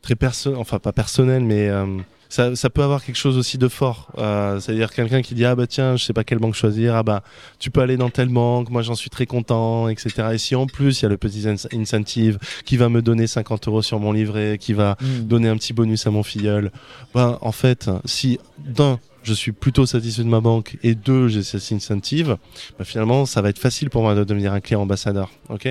très 0.02 0.16
personnel, 0.16 0.60
enfin 0.60 0.80
pas 0.80 0.94
personnel, 0.94 1.44
mais 1.44 1.70
ça, 2.30 2.56
ça, 2.56 2.70
peut 2.70 2.84
avoir 2.84 3.04
quelque 3.04 3.16
chose 3.16 3.38
aussi 3.38 3.58
de 3.58 3.68
fort. 3.68 4.12
Euh, 4.18 4.60
C'est-à-dire 4.60 4.92
quelqu'un 4.92 5.22
qui 5.22 5.36
dit 5.36 5.46
ah 5.46 5.56
bah 5.56 5.68
tiens 5.68 5.96
je 5.96 6.04
sais 6.04 6.14
pas 6.14 6.24
quelle 6.24 6.40
banque 6.40 6.56
choisir 6.56 6.96
ah 6.96 7.04
bah 7.04 7.24
tu 7.60 7.72
peux 7.72 7.82
aller 7.82 7.98
dans 7.98 8.10
telle 8.10 8.30
banque 8.30 8.70
moi 8.70 8.82
j'en 8.82 8.96
suis 8.96 9.10
très 9.10 9.26
content 9.26 9.88
etc. 9.88 10.30
Et 10.34 10.38
si 10.38 10.56
en 10.56 10.66
plus 10.66 11.00
il 11.00 11.04
y 11.04 11.06
a 11.06 11.10
le 11.10 11.18
petit 11.18 11.46
incentive 11.72 12.38
qui 12.66 12.78
va 12.78 12.90
me 12.90 13.02
donner 13.02 13.28
50 13.28 13.68
euros 13.68 13.82
sur 13.82 14.00
mon 14.00 14.12
livret 14.12 14.58
qui 14.60 14.74
va 14.74 14.98
hmm. 15.00 15.22
donner 15.22 15.50
un 15.50 15.56
petit 15.56 15.74
bonus 15.74 16.08
à 16.08 16.12
mon 16.12 16.24
filleul, 16.24 16.72
ben 17.14 17.38
en 17.42 17.52
fait 17.52 17.90
si 18.06 18.40
d'un 18.58 19.00
je 19.24 19.34
suis 19.34 19.52
plutôt 19.52 19.86
satisfait 19.86 20.24
de 20.24 20.28
ma 20.28 20.40
banque 20.40 20.78
et 20.84 20.94
deux 20.94 21.28
j'ai 21.28 21.42
cet 21.42 21.72
incentive, 21.72 22.38
bah, 22.78 22.86
finalement 22.86 23.26
ça 23.26 23.42
va 23.42 23.50
être 23.50 23.60
facile 23.60 23.90
pour 23.90 24.04
moi 24.04 24.14
de 24.14 24.24
devenir 24.24 24.54
un 24.54 24.60
client 24.60 24.82
ambassadeur. 24.82 25.32
Ok? 25.50 25.68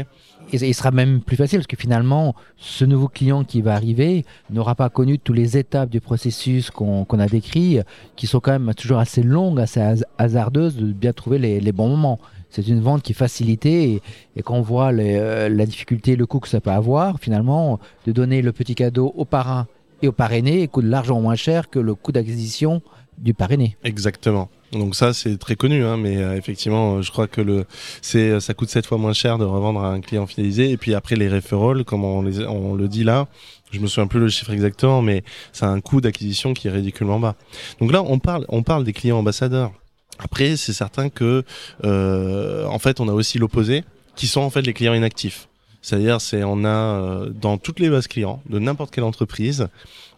Et 0.52 0.56
il 0.56 0.74
sera 0.74 0.90
même 0.90 1.20
plus 1.20 1.36
facile 1.36 1.58
parce 1.58 1.66
que 1.66 1.76
finalement, 1.76 2.34
ce 2.56 2.84
nouveau 2.84 3.08
client 3.08 3.44
qui 3.44 3.60
va 3.60 3.74
arriver 3.74 4.24
n'aura 4.50 4.74
pas 4.74 4.88
connu 4.88 5.18
toutes 5.18 5.36
les 5.36 5.56
étapes 5.56 5.90
du 5.90 6.00
processus 6.00 6.70
qu'on 6.70 7.04
a 7.18 7.26
décrit, 7.26 7.80
qui 8.16 8.26
sont 8.26 8.40
quand 8.40 8.52
même 8.52 8.72
toujours 8.74 8.98
assez 8.98 9.22
longues, 9.22 9.60
assez 9.60 9.80
hasardeuses, 10.18 10.76
de 10.76 10.92
bien 10.92 11.12
trouver 11.12 11.38
les, 11.38 11.72
bons 11.72 11.88
moments. 11.88 12.20
C'est 12.50 12.68
une 12.68 12.80
vente 12.80 13.02
qui 13.02 13.12
est 13.12 13.16
facilitée 13.16 14.00
et, 14.36 14.42
quand 14.42 14.54
on 14.54 14.62
voit 14.62 14.92
euh, 14.92 15.48
la 15.48 15.66
difficulté, 15.66 16.14
le 16.14 16.26
coût 16.26 16.38
que 16.38 16.48
ça 16.48 16.60
peut 16.60 16.70
avoir, 16.70 17.18
finalement, 17.18 17.80
de 18.06 18.12
donner 18.12 18.42
le 18.42 18.52
petit 18.52 18.76
cadeau 18.76 19.12
au 19.16 19.24
parrain 19.24 19.66
et 20.02 20.08
au 20.08 20.12
parrainé 20.12 20.68
coûte 20.68 20.84
largement 20.84 21.20
moins 21.20 21.34
cher 21.34 21.68
que 21.68 21.78
le 21.78 21.94
coût 21.94 22.12
d'acquisition 22.12 22.80
du 23.18 23.34
parrainé. 23.34 23.76
Exactement. 23.82 24.50
Donc 24.74 24.96
ça 24.96 25.12
c'est 25.12 25.38
très 25.38 25.56
connu, 25.56 25.84
hein, 25.84 25.96
mais 25.96 26.16
euh, 26.16 26.36
effectivement 26.36 27.00
je 27.00 27.10
crois 27.10 27.26
que 27.26 27.40
le 27.40 27.64
c'est 28.02 28.30
euh, 28.30 28.40
ça 28.40 28.54
coûte 28.54 28.68
sept 28.68 28.86
fois 28.86 28.98
moins 28.98 29.12
cher 29.12 29.38
de 29.38 29.44
revendre 29.44 29.80
à 29.80 29.90
un 29.90 30.00
client 30.00 30.26
fidélisé 30.26 30.70
et 30.70 30.76
puis 30.76 30.94
après 30.94 31.16
les 31.16 31.28
referrals 31.28 31.84
comme 31.84 32.04
on, 32.04 32.22
les, 32.22 32.44
on 32.46 32.74
le 32.74 32.88
dit 32.88 33.04
là, 33.04 33.28
je 33.70 33.78
me 33.78 33.86
souviens 33.86 34.06
plus 34.06 34.20
le 34.20 34.28
chiffre 34.28 34.52
exactement, 34.52 35.02
mais 35.02 35.22
ça 35.52 35.66
a 35.66 35.70
un 35.70 35.80
coût 35.80 36.00
d'acquisition 36.00 36.54
qui 36.54 36.68
est 36.68 36.70
ridiculement 36.70 37.20
bas. 37.20 37.36
Donc 37.80 37.92
là 37.92 38.02
on 38.02 38.18
parle 38.18 38.44
on 38.48 38.62
parle 38.62 38.84
des 38.84 38.92
clients 38.92 39.18
ambassadeurs. 39.18 39.72
Après 40.18 40.56
c'est 40.56 40.72
certain 40.72 41.08
que 41.08 41.44
euh, 41.84 42.66
en 42.66 42.78
fait 42.78 43.00
on 43.00 43.08
a 43.08 43.12
aussi 43.12 43.38
l'opposé 43.38 43.84
qui 44.16 44.26
sont 44.26 44.40
en 44.40 44.50
fait 44.50 44.62
les 44.62 44.72
clients 44.72 44.94
inactifs. 44.94 45.48
C'est-à-dire, 45.84 46.18
c'est 46.18 46.42
on 46.44 46.64
a 46.64 46.68
euh, 46.68 47.28
dans 47.28 47.58
toutes 47.58 47.78
les 47.78 47.90
bases 47.90 48.06
clients 48.06 48.40
de 48.48 48.58
n'importe 48.58 48.90
quelle 48.90 49.04
entreprise, 49.04 49.68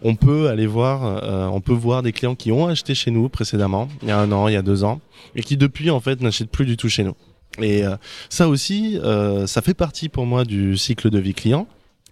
on 0.01 0.15
peut 0.15 0.49
aller 0.49 0.69
voir, 0.69 1.05
euh, 1.25 1.49
on 1.49 1.61
peut 1.61 1.73
voir 1.73 2.05
des 2.05 2.13
clients 2.13 2.37
qui 2.37 2.53
ont 2.53 2.69
acheté 2.69 2.95
chez 2.95 3.11
nous 3.11 3.29
précédemment, 3.29 3.89
il 4.03 4.09
y 4.09 4.11
a 4.13 4.19
un 4.21 4.31
an, 4.31 4.47
il 4.47 4.55
y 4.55 4.57
a 4.57 4.63
deux 4.63 4.85
ans, 4.85 5.01
et 5.35 5.43
qui 5.43 5.57
depuis 5.57 5.91
en 5.91 5.99
fait 5.99 6.21
n'achètent 6.21 6.53
plus 6.53 6.67
du 6.67 6.77
tout 6.77 6.89
chez 6.89 7.03
nous. 7.03 7.17
Et 7.61 7.85
euh, 7.85 7.97
ça 8.29 8.49
aussi, 8.49 9.01
ça 9.47 9.61
fait 9.61 9.75
partie 9.75 10.09
pour 10.09 10.25
moi 10.25 10.45
du 10.45 10.77
cycle 10.77 11.11
de 11.11 11.19
vie 11.19 11.35
client, 11.35 11.67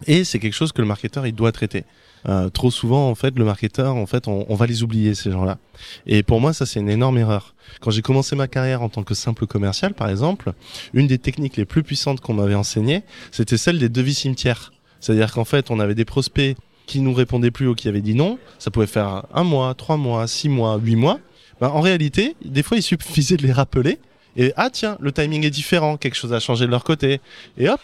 et 0.07 0.25
c'est 0.25 0.39
quelque 0.39 0.55
chose 0.55 0.73
que 0.73 0.83
le 0.83 0.89
marketeur 0.89 1.27
il 1.27 1.35
doit 1.35 1.53
traiter. 1.53 1.85
Euh, 2.27 2.49
trop 2.49 2.71
souvent, 2.71 3.11
en 3.11 3.15
fait, 3.15 3.39
le 3.39 3.45
marketeur, 3.45 3.97
en 3.97 4.07
fait, 4.07 4.29
on, 4.29 4.47
on 4.49 4.55
va 4.55 4.67
les 4.67 4.83
oublier 4.83 5.15
ces 5.15 5.31
gens-là. 5.31 5.59
Et 6.07 6.23
pour 6.23 6.41
moi, 6.41 6.53
ça 6.55 6.65
c'est 6.65 6.81
une 6.81 6.89
énorme 6.89 7.19
erreur. 7.19 7.55
Quand 7.81 7.91
j'ai 7.91 8.03
commencé 8.03 8.35
ma 8.35 8.49
carrière 8.49 8.83
en 8.83 8.89
tant 8.89 9.03
que 9.03 9.15
simple 9.15 9.47
commercial, 9.47 9.93
par 9.93 10.09
exemple, 10.09 10.53
une 10.95 11.07
des 11.07 11.19
techniques 11.19 11.57
les 11.57 11.67
plus 11.67 11.83
puissantes 11.83 12.21
qu'on 12.21 12.35
m'avait 12.35 12.55
enseignées, 12.55 13.03
c'était 13.31 13.59
celle 13.59 13.79
des 13.79 13.89
devis 13.89 14.15
cimetières. 14.15 14.73
C'est-à-dire 15.01 15.33
qu'en 15.33 15.45
fait, 15.45 15.71
on 15.71 15.81
avait 15.81 15.95
des 15.95 16.07
prospects 16.07 16.57
qui 16.87 17.01
nous 17.01 17.13
répondaient 17.13 17.51
plus 17.51 17.69
ou 17.69 17.75
qui 17.75 17.89
avaient 17.89 18.01
dit 18.01 18.15
non. 18.15 18.39
Ça 18.59 18.71
pouvait 18.71 18.87
faire 18.87 19.25
un 19.35 19.45
mois, 19.45 19.75
trois 19.75 19.97
mois, 19.97 20.27
six 20.27 20.49
mois, 20.49 20.79
huit 20.79 20.97
mois. 20.97 21.19
Ben, 21.61 21.69
en 21.69 21.81
réalité, 21.81 22.37
des 22.45 22.63
fois, 22.63 22.77
il 22.77 22.83
suffisait 22.83 23.37
de 23.37 23.43
les 23.43 23.53
rappeler. 23.53 23.99
Et 24.37 24.53
ah 24.57 24.71
tiens, 24.71 24.97
le 25.01 25.13
timing 25.13 25.45
est 25.45 25.51
différent, 25.51 25.97
quelque 25.97 26.17
chose 26.17 26.33
a 26.33 26.41
changé 26.41 26.67
de 26.67 26.71
leur 26.71 26.85
côté. 26.85 27.21
Et 27.57 27.69
hop, 27.69 27.81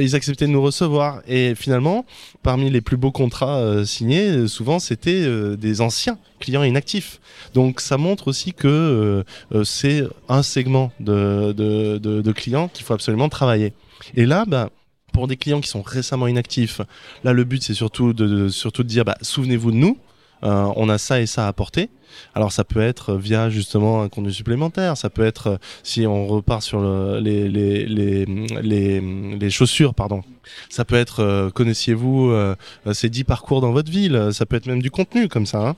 ils 0.00 0.14
acceptaient 0.14 0.46
de 0.46 0.52
nous 0.52 0.62
recevoir. 0.62 1.22
Et 1.26 1.54
finalement, 1.54 2.04
parmi 2.42 2.70
les 2.70 2.80
plus 2.80 2.96
beaux 2.96 3.10
contrats 3.10 3.58
euh, 3.58 3.84
signés, 3.84 4.28
euh, 4.28 4.48
souvent 4.48 4.78
c'était 4.78 5.26
des 5.56 5.80
anciens 5.80 6.18
clients 6.40 6.62
inactifs. 6.62 7.20
Donc 7.54 7.80
ça 7.80 7.98
montre 7.98 8.28
aussi 8.28 8.52
que 8.52 9.24
c'est 9.64 10.04
un 10.28 10.42
segment 10.42 10.92
de, 11.00 11.52
de, 11.52 11.98
de, 11.98 12.32
clients 12.32 12.68
qu'il 12.68 12.84
faut 12.84 12.94
absolument 12.94 13.28
travailler. 13.28 13.72
Et 14.16 14.26
là, 14.26 14.44
bah, 14.46 14.70
pour 15.12 15.28
des 15.28 15.36
clients 15.36 15.60
qui 15.60 15.68
sont 15.68 15.82
récemment 15.82 16.26
inactifs, 16.26 16.80
là 17.24 17.32
le 17.32 17.44
but 17.44 17.62
c'est 17.62 17.74
surtout 17.74 18.12
de, 18.12 18.48
surtout 18.48 18.82
de 18.82 18.88
dire 18.88 19.04
bah, 19.04 19.16
souvenez-vous 19.20 19.70
de 19.70 19.76
nous. 19.76 19.98
Euh, 20.44 20.72
on 20.76 20.88
a 20.88 20.98
ça 20.98 21.20
et 21.20 21.26
ça 21.26 21.46
à 21.46 21.48
apporter. 21.48 21.90
Alors 22.34 22.52
ça 22.52 22.64
peut 22.64 22.80
être 22.80 23.14
via 23.14 23.48
justement 23.48 24.02
un 24.02 24.08
contenu 24.08 24.32
supplémentaire, 24.32 24.96
ça 24.96 25.08
peut 25.08 25.24
être 25.24 25.58
si 25.82 26.06
on 26.06 26.26
repart 26.26 26.62
sur 26.62 26.82
les, 27.20 27.48
les, 27.48 27.86
les, 27.86 28.26
les, 29.00 29.50
chaussures, 29.50 29.94
pardon. 29.94 30.22
Ça 30.68 30.84
peut 30.84 30.96
être 30.96 31.20
euh, 31.20 31.50
connaissiez-vous 31.50 32.30
euh, 32.30 32.54
ces 32.92 33.08
10 33.08 33.24
parcours 33.24 33.60
dans 33.60 33.72
votre 33.72 33.90
ville, 33.90 34.28
ça 34.32 34.44
peut 34.44 34.56
être 34.56 34.66
même 34.66 34.82
du 34.82 34.90
contenu 34.90 35.28
comme 35.28 35.46
ça. 35.46 35.68
Hein. 35.68 35.76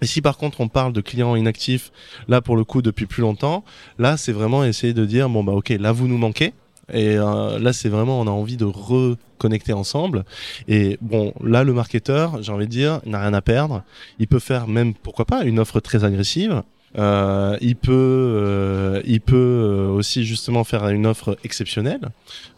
Et 0.00 0.06
si 0.06 0.22
par 0.22 0.38
contre 0.38 0.60
on 0.60 0.68
parle 0.68 0.92
de 0.92 1.00
clients 1.00 1.36
inactifs, 1.36 1.92
là 2.28 2.40
pour 2.40 2.56
le 2.56 2.64
coup 2.64 2.82
depuis 2.82 3.06
plus 3.06 3.20
longtemps, 3.20 3.64
là 3.98 4.16
c'est 4.16 4.32
vraiment 4.32 4.64
essayer 4.64 4.94
de 4.94 5.04
dire 5.04 5.28
bon 5.28 5.44
bah 5.44 5.52
ok 5.52 5.68
là 5.78 5.92
vous 5.92 6.08
nous 6.08 6.18
manquez, 6.18 6.54
et 6.92 7.16
euh, 7.16 7.58
là, 7.58 7.72
c'est 7.72 7.88
vraiment, 7.88 8.20
on 8.20 8.26
a 8.26 8.30
envie 8.30 8.56
de 8.56 8.64
reconnecter 8.64 9.72
ensemble. 9.72 10.24
Et 10.68 10.98
bon, 11.00 11.32
là, 11.42 11.64
le 11.64 11.72
marketeur, 11.72 12.42
j'ai 12.42 12.52
envie 12.52 12.66
de 12.66 12.70
dire, 12.70 13.00
n'a 13.06 13.20
rien 13.20 13.34
à 13.34 13.40
perdre. 13.40 13.82
Il 14.18 14.26
peut 14.26 14.38
faire 14.38 14.66
même, 14.66 14.94
pourquoi 14.94 15.24
pas, 15.24 15.44
une 15.44 15.58
offre 15.58 15.80
très 15.80 16.04
agressive. 16.04 16.62
Euh, 16.96 17.56
il 17.60 17.74
peut, 17.74 17.92
euh, 17.92 19.02
il 19.04 19.20
peut 19.20 19.34
euh, 19.34 19.88
aussi 19.88 20.24
justement 20.24 20.62
faire 20.62 20.86
une 20.88 21.06
offre 21.06 21.36
exceptionnelle 21.42 22.10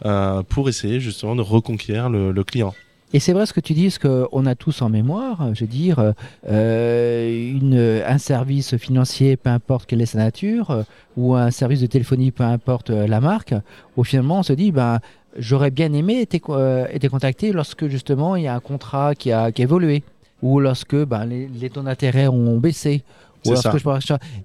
euh, 0.05 0.43
pour 0.43 0.69
essayer 0.69 1.01
justement 1.01 1.37
de 1.37 1.41
reconquérir 1.41 2.11
le, 2.11 2.33
le 2.33 2.45
client. 2.45 2.75
Et 3.13 3.21
c'est 3.21 3.33
vrai 3.33 3.47
ce 3.47 3.53
que 3.53 3.61
tu 3.61 3.73
dis, 3.73 3.91
ce 3.91 4.01
qu'on 4.01 4.47
a 4.47 4.55
tous 4.57 4.83
en 4.83 4.89
mémoire, 4.89 5.55
je 5.55 5.61
veux 5.61 5.71
dire, 5.71 6.13
euh, 6.49 8.03
un 8.07 8.19
service 8.19 8.77
financier, 8.77 9.37
peu 9.37 9.51
importe 9.51 9.87
quelle 9.87 10.03
est 10.03 10.07
sa 10.07 10.19
nature, 10.19 10.71
euh, 10.71 10.83
ou 11.17 11.35
un 11.35 11.53
service 11.53 11.81
de 11.81 11.87
téléphonie, 11.87 12.33
peu 12.33 12.43
importe 12.43 12.91
euh, 12.91 13.07
la 13.07 13.21
marque, 13.21 13.55
où 13.97 14.03
finalement 14.03 14.41
on 14.41 14.43
se 14.43 14.53
dit, 14.53 14.73
ben, 14.73 14.99
j'aurais 15.39 15.71
bien 15.71 15.93
aimé 15.93 16.21
être, 16.21 16.89
être, 16.93 17.09
contacté 17.09 17.53
lorsque 17.53 17.87
justement 17.87 18.35
il 18.35 18.43
y 18.43 18.49
a 18.49 18.55
un 18.55 18.61
contrat 18.61 19.15
qui 19.15 19.31
a, 19.31 19.53
qui 19.53 19.63
évolué, 19.63 20.03
ou 20.43 20.59
lorsque 20.59 20.97
ben, 20.97 21.27
les 21.27 21.71
taux 21.71 21.83
d'intérêt 21.83 22.27
ont 22.27 22.59
baissé, 22.59 23.03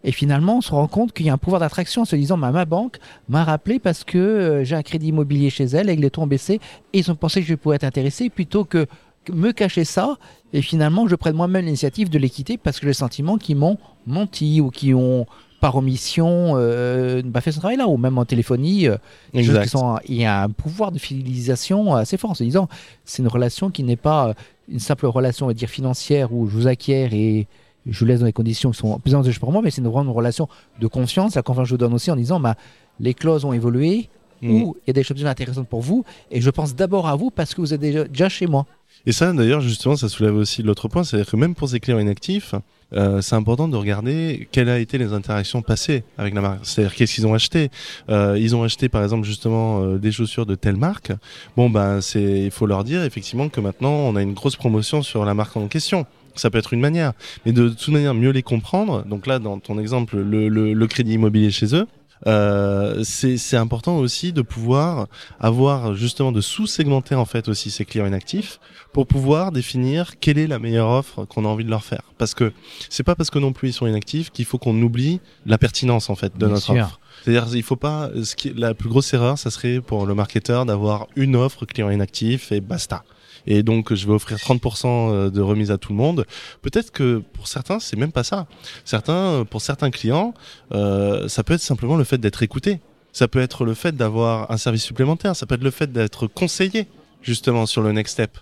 et 0.04 0.12
finalement, 0.12 0.58
on 0.58 0.62
se 0.62 0.72
rend 0.72 0.88
compte 0.88 1.14
qu'il 1.14 1.26
y 1.26 1.30
a 1.30 1.34
un 1.34 1.38
pouvoir 1.38 1.60
d'attraction 1.60 2.04
en 2.04 2.06
se 2.06 2.16
disant 2.16 2.38
ma 2.38 2.66
banque 2.66 2.98
m'a 3.30 3.44
rappelé 3.44 3.80
parce 3.80 4.04
que 4.04 4.18
euh, 4.18 4.64
j'ai 4.64 4.76
un 4.76 4.84
crédit 4.84 5.08
immobilier 5.08 5.50
chez 5.50 5.64
elle 5.66 5.90
et 5.90 5.96
que 5.96 6.02
les 6.02 6.10
taux 6.12 6.22
ont 6.22 6.28
baissé 6.28 6.60
et 6.94 7.00
ils 7.00 7.12
ont 7.12 7.16
pensé 7.16 7.42
que 7.42 7.48
je 7.48 7.56
pourrais 7.56 7.78
être 7.78 7.84
intéressé 7.84 8.30
plutôt 8.30 8.64
que 8.66 8.86
me 9.32 9.52
cacher 9.52 9.86
ça. 9.86 10.18
Et 10.54 10.62
finalement 10.62 11.08
je 11.08 11.16
prenne 11.16 11.36
moi-même 11.36 11.66
l'initiative 11.66 12.10
de 12.10 12.18
les 12.20 12.30
quitter 12.30 12.58
parce 12.58 12.78
que 12.78 12.82
j'ai 12.84 12.88
le 12.90 12.94
sentiment 12.94 13.38
qu'ils 13.38 13.56
m'ont 13.58 13.78
menti 14.06 14.62
ou 14.62 14.70
qu'ils 14.70 14.96
ont 14.96 15.26
par 15.62 15.76
omission 15.76 16.54
euh, 16.56 17.22
pas 17.22 17.40
fait 17.40 17.52
ce 17.52 17.60
travail-là, 17.60 17.88
ou 17.88 17.96
même 17.98 18.18
en 18.18 18.26
téléphonie, 18.26 18.88
euh, 18.88 18.98
Exact. 19.36 19.68
sont- 19.70 20.00
il 20.08 20.16
y 20.16 20.26
a 20.26 20.42
un 20.42 20.50
pouvoir 20.50 20.92
de 20.92 20.98
fidélisation 20.98 21.94
assez 21.94 22.18
fort 22.18 22.32
en 22.32 22.34
se 22.34 22.44
disant 22.44 22.68
c'est 23.06 23.22
une 23.22 23.28
relation 23.28 23.70
qui 23.70 23.84
n'est 23.84 23.96
pas 23.96 24.34
une 24.68 24.80
simple 24.80 25.06
relation 25.06 25.46
on 25.46 25.50
va 25.50 25.54
dire 25.54 25.70
financière 25.70 26.34
où 26.34 26.48
je 26.48 26.54
vous 26.54 26.66
acquiers 26.68 27.08
et 27.12 27.48
je 27.88 28.00
vous 28.00 28.06
laisse 28.06 28.20
dans 28.20 28.26
des 28.26 28.34
conditions 28.34 28.72
qui 28.72 28.78
sont 28.78 29.00
plus 29.00 29.14
avantageuses 29.14 29.40
pour 29.40 29.52
moi, 29.52 29.62
mais 29.62 29.72
c'est 29.72 29.82
une, 29.82 29.88
une 29.88 30.10
relation 30.10 30.48
de 30.80 30.88
confiance. 30.88 31.36
La 31.36 31.42
confiance 31.42 31.66
que 31.66 31.70
je 31.70 31.74
vous 31.74 31.80
donne 31.80 31.94
aussi 31.94 32.12
en 32.12 32.16
disant 32.16 32.40
bah, 32.40 32.56
les 33.00 33.14
clauses 33.14 33.46
ont 33.46 33.54
évolué, 33.54 34.10
Mm. 34.42 34.50
ou 34.50 34.78
il 34.78 34.88
y 34.88 34.92
a 34.92 34.94
des 34.94 35.04
choses 35.04 35.24
intéressantes 35.26 35.68
pour 35.68 35.82
vous, 35.82 36.04
et 36.32 36.42
je 36.42 36.50
pense 36.50 36.76
d'abord 36.76 37.08
à 37.08 37.16
vous 37.16 37.30
parce 37.30 37.54
que 37.54 37.62
vous 37.62 37.74
êtes 37.74 37.80
déjà, 37.80 38.06
déjà 38.06 38.30
chez 38.30 38.48
moi. 38.48 38.66
Et 39.06 39.12
ça, 39.12 39.32
d'ailleurs, 39.34 39.62
justement, 39.62 39.96
ça 39.96 40.10
soulève 40.10 40.36
aussi 40.36 40.62
l'autre 40.64 40.88
point, 40.88 41.04
c'est-à-dire 41.04 41.30
que 41.30 41.36
même 41.36 41.56
pour 41.56 41.70
ces 41.70 41.80
clients 41.80 42.00
inactifs, 42.00 42.54
euh, 42.94 43.22
c'est 43.22 43.36
important 43.36 43.68
de 43.68 43.76
regarder 43.78 44.48
quelles 44.52 44.70
a 44.70 44.78
été 44.78 44.98
les 44.98 45.14
interactions 45.14 45.62
passées 45.62 46.04
avec 46.18 46.36
la 46.36 46.42
marque. 46.42 46.60
C'est-à-dire 46.64 46.94
qu'est-ce 46.94 47.16
qu'ils 47.16 47.26
ont 47.26 47.34
acheté. 47.34 47.72
Euh, 48.10 48.38
ils 48.38 48.56
ont 48.56 48.64
acheté, 48.64 48.90
par 48.90 49.02
exemple, 49.02 49.26
justement, 49.26 49.82
euh, 49.82 49.98
des 49.98 50.12
chaussures 50.12 50.46
de 50.46 50.56
telle 50.56 50.76
marque. 50.76 51.14
Bon, 51.56 51.70
ben, 51.70 52.02
c'est, 52.02 52.42
il 52.42 52.52
faut 52.52 52.66
leur 52.66 52.84
dire 52.84 53.04
effectivement 53.04 53.50
que 53.50 53.62
maintenant, 53.62 53.92
on 53.92 54.16
a 54.16 54.22
une 54.22 54.34
grosse 54.34 54.56
promotion 54.56 55.02
sur 55.02 55.24
la 55.24 55.34
marque 55.34 55.56
en 55.56 55.68
question. 55.68 56.06
Ça 56.36 56.50
peut 56.50 56.58
être 56.58 56.74
une 56.74 56.80
manière, 56.82 57.14
mais 57.46 57.52
de 57.52 57.70
toute 57.70 57.90
manière 57.90 58.14
mieux 58.14 58.32
les 58.32 58.44
comprendre. 58.44 59.04
Donc 59.06 59.28
là, 59.28 59.40
dans 59.40 59.60
ton 59.60 59.80
exemple, 59.80 60.18
le, 60.18 60.50
le, 60.50 60.74
le 60.74 60.88
crédit 60.88 61.14
immobilier 61.14 61.52
chez 61.52 61.76
eux. 61.76 61.88
Euh, 62.28 63.02
c'est 63.04 63.36
c'est 63.38 63.58
important 63.58 63.98
aussi 63.98 64.32
de 64.32 64.44
pouvoir 64.44 65.08
avoir 65.40 65.96
justement 65.96 66.32
de 66.32 66.40
sous-segmenter 66.40 67.16
en 67.16 67.26
fait 67.26 67.48
aussi 67.50 67.72
ces 67.72 67.84
clients 67.84 68.06
inactifs 68.06 68.60
pour 68.94 69.08
pouvoir 69.08 69.52
définir 69.52 70.20
quelle 70.20 70.38
est 70.38 70.46
la 70.46 70.60
meilleure 70.60 70.90
offre 70.90 71.26
qu'on 71.26 71.46
a 71.46 71.48
envie 71.48 71.66
de 71.66 71.72
leur 71.72 71.84
faire. 71.84 72.04
Parce 72.20 72.36
que 72.36 72.54
c'est 72.90 73.02
pas 73.02 73.16
parce 73.16 73.32
que 73.32 73.40
non 73.40 73.54
plus 73.54 73.70
ils 73.70 73.74
sont 73.74 73.88
inactifs 73.88 74.30
qu'il 74.30 74.46
faut 74.46 74.60
qu'on 74.60 74.80
oublie 74.84 75.20
la 75.48 75.58
pertinence 75.58 76.12
en 76.12 76.16
fait 76.16 76.34
de 76.34 76.46
Bien 76.46 76.50
notre 76.50 76.62
sûr. 76.62 76.76
offre. 76.76 77.00
C'est-à-dire 77.24 77.48
il 77.56 77.64
faut 77.64 77.76
pas 77.76 78.12
ce 78.24 78.36
qui 78.36 78.54
la 78.56 78.76
plus 78.76 78.90
grosse 78.90 79.12
erreur 79.16 79.40
ça 79.40 79.50
serait 79.50 79.82
pour 79.82 80.06
le 80.06 80.14
marketeur 80.14 80.68
d'avoir 80.68 81.08
une 81.16 81.36
offre 81.36 81.66
client 81.66 81.90
inactif 81.90 82.52
et 82.52 82.62
basta. 82.62 83.04
Et 83.48 83.64
donc 83.64 83.94
je 83.94 84.08
vais 84.08 84.14
offrir 84.14 84.38
30% 84.38 85.32
de 85.32 85.42
remise 85.42 85.72
à 85.72 85.78
tout 85.78 85.92
le 85.92 85.98
monde. 85.98 86.26
Peut-être 86.62 86.92
que 86.92 87.22
pour 87.34 87.48
certains 87.48 87.80
c'est 87.80 87.98
même 87.98 88.12
pas 88.12 88.24
ça. 88.24 88.48
Certains 88.86 89.46
pour 89.50 89.62
certains 89.62 89.92
clients 89.92 90.34
euh, 90.74 91.28
ça 91.28 91.44
peut 91.44 91.54
être 91.54 91.62
simplement 91.62 91.96
le 91.96 92.04
fait 92.04 92.18
d'être 92.18 92.44
écouté. 92.44 92.80
Ça 93.14 93.28
peut 93.28 93.40
être 93.40 93.66
le 93.66 93.74
fait 93.74 93.96
d'avoir 93.96 94.52
un 94.52 94.58
service 94.58 94.84
supplémentaire. 94.84 95.36
Ça 95.36 95.46
peut 95.46 95.56
être 95.56 95.64
le 95.64 95.72
fait 95.72 95.92
d'être 95.92 96.28
conseillé 96.28 96.88
justement 97.22 97.66
sur 97.66 97.82
le 97.82 97.92
next 97.92 98.14
step. 98.14 98.38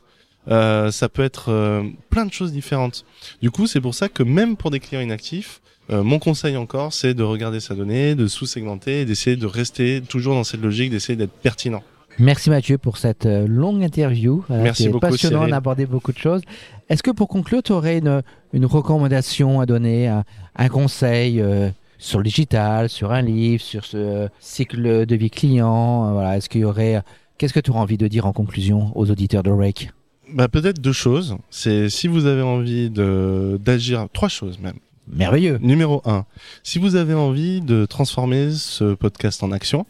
Euh, 0.47 0.91
ça 0.91 1.09
peut 1.09 1.23
être 1.23 1.51
euh, 1.51 1.83
plein 2.09 2.25
de 2.25 2.33
choses 2.33 2.51
différentes. 2.51 3.05
Du 3.41 3.51
coup, 3.51 3.67
c'est 3.67 3.81
pour 3.81 3.93
ça 3.93 4.09
que 4.09 4.23
même 4.23 4.55
pour 4.55 4.71
des 4.71 4.79
clients 4.79 5.01
inactifs, 5.01 5.61
euh, 5.91 6.03
mon 6.03 6.19
conseil 6.19 6.55
encore, 6.55 6.93
c'est 6.93 7.13
de 7.13 7.23
regarder 7.23 7.59
sa 7.59 7.75
donnée, 7.75 8.15
de 8.15 8.27
sous-segmenter, 8.27 9.05
d'essayer 9.05 9.35
de 9.35 9.45
rester 9.45 10.01
toujours 10.01 10.35
dans 10.35 10.43
cette 10.43 10.61
logique, 10.61 10.91
d'essayer 10.91 11.15
d'être 11.15 11.33
pertinent. 11.33 11.83
Merci 12.19 12.49
Mathieu 12.49 12.77
pour 12.77 12.97
cette 12.97 13.25
euh, 13.25 13.47
longue 13.47 13.81
interview. 13.81 14.43
Euh, 14.51 14.61
Merci 14.61 14.89
beaucoup, 14.89 14.99
passionnant, 15.07 15.47
on 15.47 15.51
a 15.51 15.57
abordé 15.57 15.85
beaucoup 15.85 16.11
de 16.11 16.17
choses. 16.17 16.41
Est-ce 16.89 17.01
que 17.01 17.11
pour 17.11 17.29
conclure, 17.29 17.63
tu 17.63 17.71
aurais 17.71 17.99
une, 17.99 18.21
une 18.51 18.65
recommandation 18.65 19.61
à 19.61 19.65
donner, 19.65 20.07
un, 20.07 20.25
un 20.55 20.69
conseil 20.69 21.39
euh, 21.39 21.69
sur 21.97 22.19
le 22.19 22.25
digital, 22.25 22.89
sur 22.89 23.13
un 23.13 23.21
livre, 23.21 23.63
sur 23.63 23.85
ce 23.85 24.27
cycle 24.39 25.05
de 25.05 25.15
vie 25.15 25.29
client 25.29 26.11
Voilà, 26.13 26.37
est-ce 26.37 26.49
qu'il 26.49 26.61
y 26.61 26.65
aurait 26.65 27.01
Qu'est-ce 27.37 27.53
que 27.53 27.61
tu 27.61 27.71
aurais 27.71 27.79
envie 27.79 27.97
de 27.97 28.07
dire 28.09 28.25
en 28.25 28.33
conclusion 28.33 28.91
aux 28.95 29.09
auditeurs 29.09 29.43
de 29.43 29.49
Rake? 29.49 29.91
Bah, 30.33 30.49
peut-être 30.49 30.81
deux 30.81 30.91
choses. 30.93 31.37
C'est 31.49 31.89
si 31.89 32.09
vous 32.09 32.25
avez 32.25 32.41
envie 32.41 32.89
d'agir, 32.89 34.07
trois 34.11 34.27
choses 34.27 34.59
même. 34.59 34.75
Merveilleux. 35.07 35.57
Numéro 35.61 36.01
un, 36.05 36.25
si 36.63 36.79
vous 36.79 36.95
avez 36.95 37.13
envie 37.13 37.61
de 37.61 37.85
transformer 37.85 38.51
ce 38.51 38.93
podcast 38.93 39.41
en 39.41 39.53
action, 39.53 39.85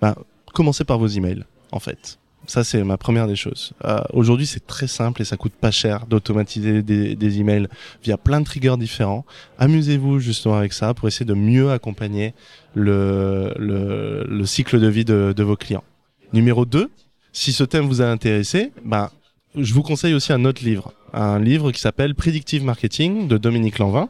bah, 0.00 0.16
commencez 0.54 0.84
par 0.84 0.98
vos 0.98 1.08
emails, 1.08 1.44
en 1.72 1.80
fait. 1.80 2.18
Ça, 2.46 2.64
c'est 2.64 2.82
ma 2.82 2.96
première 2.96 3.28
des 3.28 3.36
choses. 3.36 3.72
Euh, 3.84 4.00
Aujourd'hui, 4.12 4.46
c'est 4.46 4.66
très 4.66 4.88
simple 4.88 5.22
et 5.22 5.24
ça 5.24 5.36
coûte 5.36 5.52
pas 5.52 5.70
cher 5.70 6.06
d'automatiser 6.06 6.82
des, 6.82 7.14
des 7.14 7.38
emails 7.38 7.68
via 8.02 8.16
plein 8.16 8.40
de 8.40 8.44
triggers 8.44 8.76
différents. 8.76 9.24
Amusez-vous 9.58 10.18
justement 10.18 10.56
avec 10.56 10.72
ça 10.72 10.92
pour 10.92 11.06
essayer 11.06 11.24
de 11.24 11.34
mieux 11.34 11.70
accompagner 11.70 12.34
le, 12.74 13.54
le, 13.58 14.24
le 14.28 14.46
cycle 14.46 14.80
de 14.80 14.88
vie 14.88 15.04
de, 15.04 15.32
de 15.36 15.42
vos 15.44 15.54
clients. 15.56 15.84
Numéro 16.32 16.64
2, 16.64 16.90
si 17.32 17.52
ce 17.52 17.62
thème 17.62 17.86
vous 17.86 18.02
a 18.02 18.06
intéressé, 18.06 18.72
bah, 18.84 19.12
je 19.56 19.72
vous 19.72 19.82
conseille 19.82 20.14
aussi 20.14 20.32
un 20.32 20.44
autre 20.44 20.64
livre. 20.64 20.92
Un 21.12 21.38
livre 21.38 21.70
qui 21.70 21.80
s'appelle 21.80 22.14
Predictive 22.16 22.64
Marketing 22.64 23.28
de 23.28 23.38
Dominique 23.38 23.78
Lanvin 23.78 24.08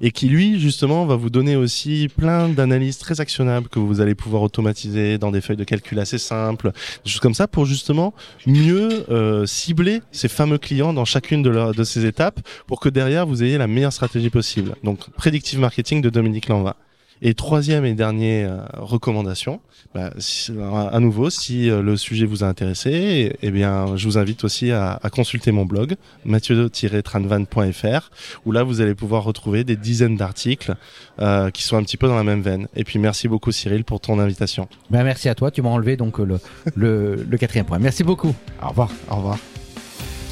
et 0.00 0.10
qui 0.10 0.28
lui 0.28 0.58
justement 0.58 1.06
va 1.06 1.16
vous 1.16 1.30
donner 1.30 1.56
aussi 1.56 2.08
plein 2.16 2.48
d'analyses 2.48 2.98
très 2.98 3.20
actionnables 3.20 3.68
que 3.68 3.78
vous 3.78 4.00
allez 4.00 4.14
pouvoir 4.14 4.42
automatiser 4.42 5.18
dans 5.18 5.30
des 5.30 5.40
feuilles 5.40 5.56
de 5.56 5.64
calcul 5.64 5.98
assez 5.98 6.18
simples, 6.18 6.72
des 7.04 7.10
choses 7.10 7.20
comme 7.20 7.34
ça 7.34 7.48
pour 7.48 7.66
justement 7.66 8.14
mieux 8.46 9.04
euh, 9.10 9.46
cibler 9.46 10.02
ces 10.12 10.28
fameux 10.28 10.58
clients 10.58 10.92
dans 10.92 11.04
chacune 11.04 11.42
de, 11.42 11.72
de 11.72 11.84
ces 11.84 12.06
étapes 12.06 12.40
pour 12.66 12.80
que 12.80 12.88
derrière 12.88 13.26
vous 13.26 13.42
ayez 13.42 13.58
la 13.58 13.66
meilleure 13.66 13.92
stratégie 13.92 14.30
possible. 14.30 14.74
Donc 14.84 15.10
Predictive 15.10 15.58
Marketing 15.58 16.00
de 16.00 16.10
Dominique 16.10 16.48
Lanvin. 16.48 16.74
Et 17.22 17.34
troisième 17.34 17.84
et 17.84 17.92
dernière 17.92 18.50
euh, 18.50 18.58
recommandation, 18.78 19.60
bah, 19.94 20.10
si- 20.18 20.52
à 20.92 20.98
nouveau, 21.00 21.28
si 21.28 21.68
euh, 21.68 21.82
le 21.82 21.96
sujet 21.98 22.24
vous 22.24 22.44
a 22.44 22.46
intéressé, 22.46 22.90
eh, 22.92 23.36
eh 23.42 23.50
bien, 23.50 23.94
je 23.96 24.06
vous 24.06 24.16
invite 24.16 24.42
aussi 24.44 24.70
à, 24.70 24.98
à 25.02 25.10
consulter 25.10 25.52
mon 25.52 25.66
blog, 25.66 25.96
mathieu-tranvan.fr, 26.24 28.10
où 28.46 28.52
là, 28.52 28.62
vous 28.62 28.80
allez 28.80 28.94
pouvoir 28.94 29.24
retrouver 29.24 29.64
des 29.64 29.76
dizaines 29.76 30.16
d'articles 30.16 30.74
euh, 31.20 31.50
qui 31.50 31.62
sont 31.62 31.76
un 31.76 31.82
petit 31.82 31.96
peu 31.96 32.08
dans 32.08 32.16
la 32.16 32.24
même 32.24 32.40
veine. 32.42 32.68
Et 32.74 32.84
puis, 32.84 32.98
merci 32.98 33.28
beaucoup, 33.28 33.52
Cyril, 33.52 33.84
pour 33.84 34.00
ton 34.00 34.18
invitation. 34.18 34.68
Ben, 34.90 35.04
merci 35.04 35.28
à 35.28 35.34
toi, 35.34 35.50
tu 35.50 35.60
m'as 35.62 35.68
enlevé 35.70 35.96
donc 35.96 36.18
le, 36.18 36.38
le, 36.74 37.16
le 37.28 37.36
quatrième 37.38 37.66
point. 37.66 37.78
Merci 37.78 38.02
beaucoup. 38.04 38.34
Au 38.62 38.68
revoir. 38.68 38.90
Au 39.10 39.16
revoir. 39.16 39.38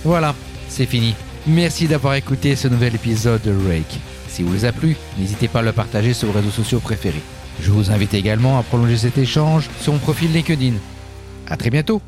Voilà, 0.04 0.34
c'est 0.68 0.86
fini. 0.86 1.14
Merci 1.46 1.86
d'avoir 1.86 2.14
écouté 2.14 2.56
ce 2.56 2.68
nouvel 2.68 2.94
épisode 2.94 3.42
de 3.42 3.52
Rake. 3.68 3.98
Si 4.38 4.44
vous 4.44 4.52
les 4.52 4.66
a 4.66 4.72
plu, 4.72 4.96
n'hésitez 5.18 5.48
pas 5.48 5.58
à 5.58 5.62
le 5.62 5.72
partager 5.72 6.14
sur 6.14 6.28
vos 6.28 6.34
réseaux 6.34 6.52
sociaux 6.52 6.78
préférés. 6.78 7.24
Je 7.60 7.72
vous 7.72 7.90
invite 7.90 8.14
également 8.14 8.56
à 8.56 8.62
prolonger 8.62 8.96
cet 8.96 9.18
échange 9.18 9.68
sur 9.80 9.92
mon 9.92 9.98
profil 9.98 10.32
LinkedIn. 10.32 10.74
À 11.48 11.56
très 11.56 11.70
bientôt 11.70 12.00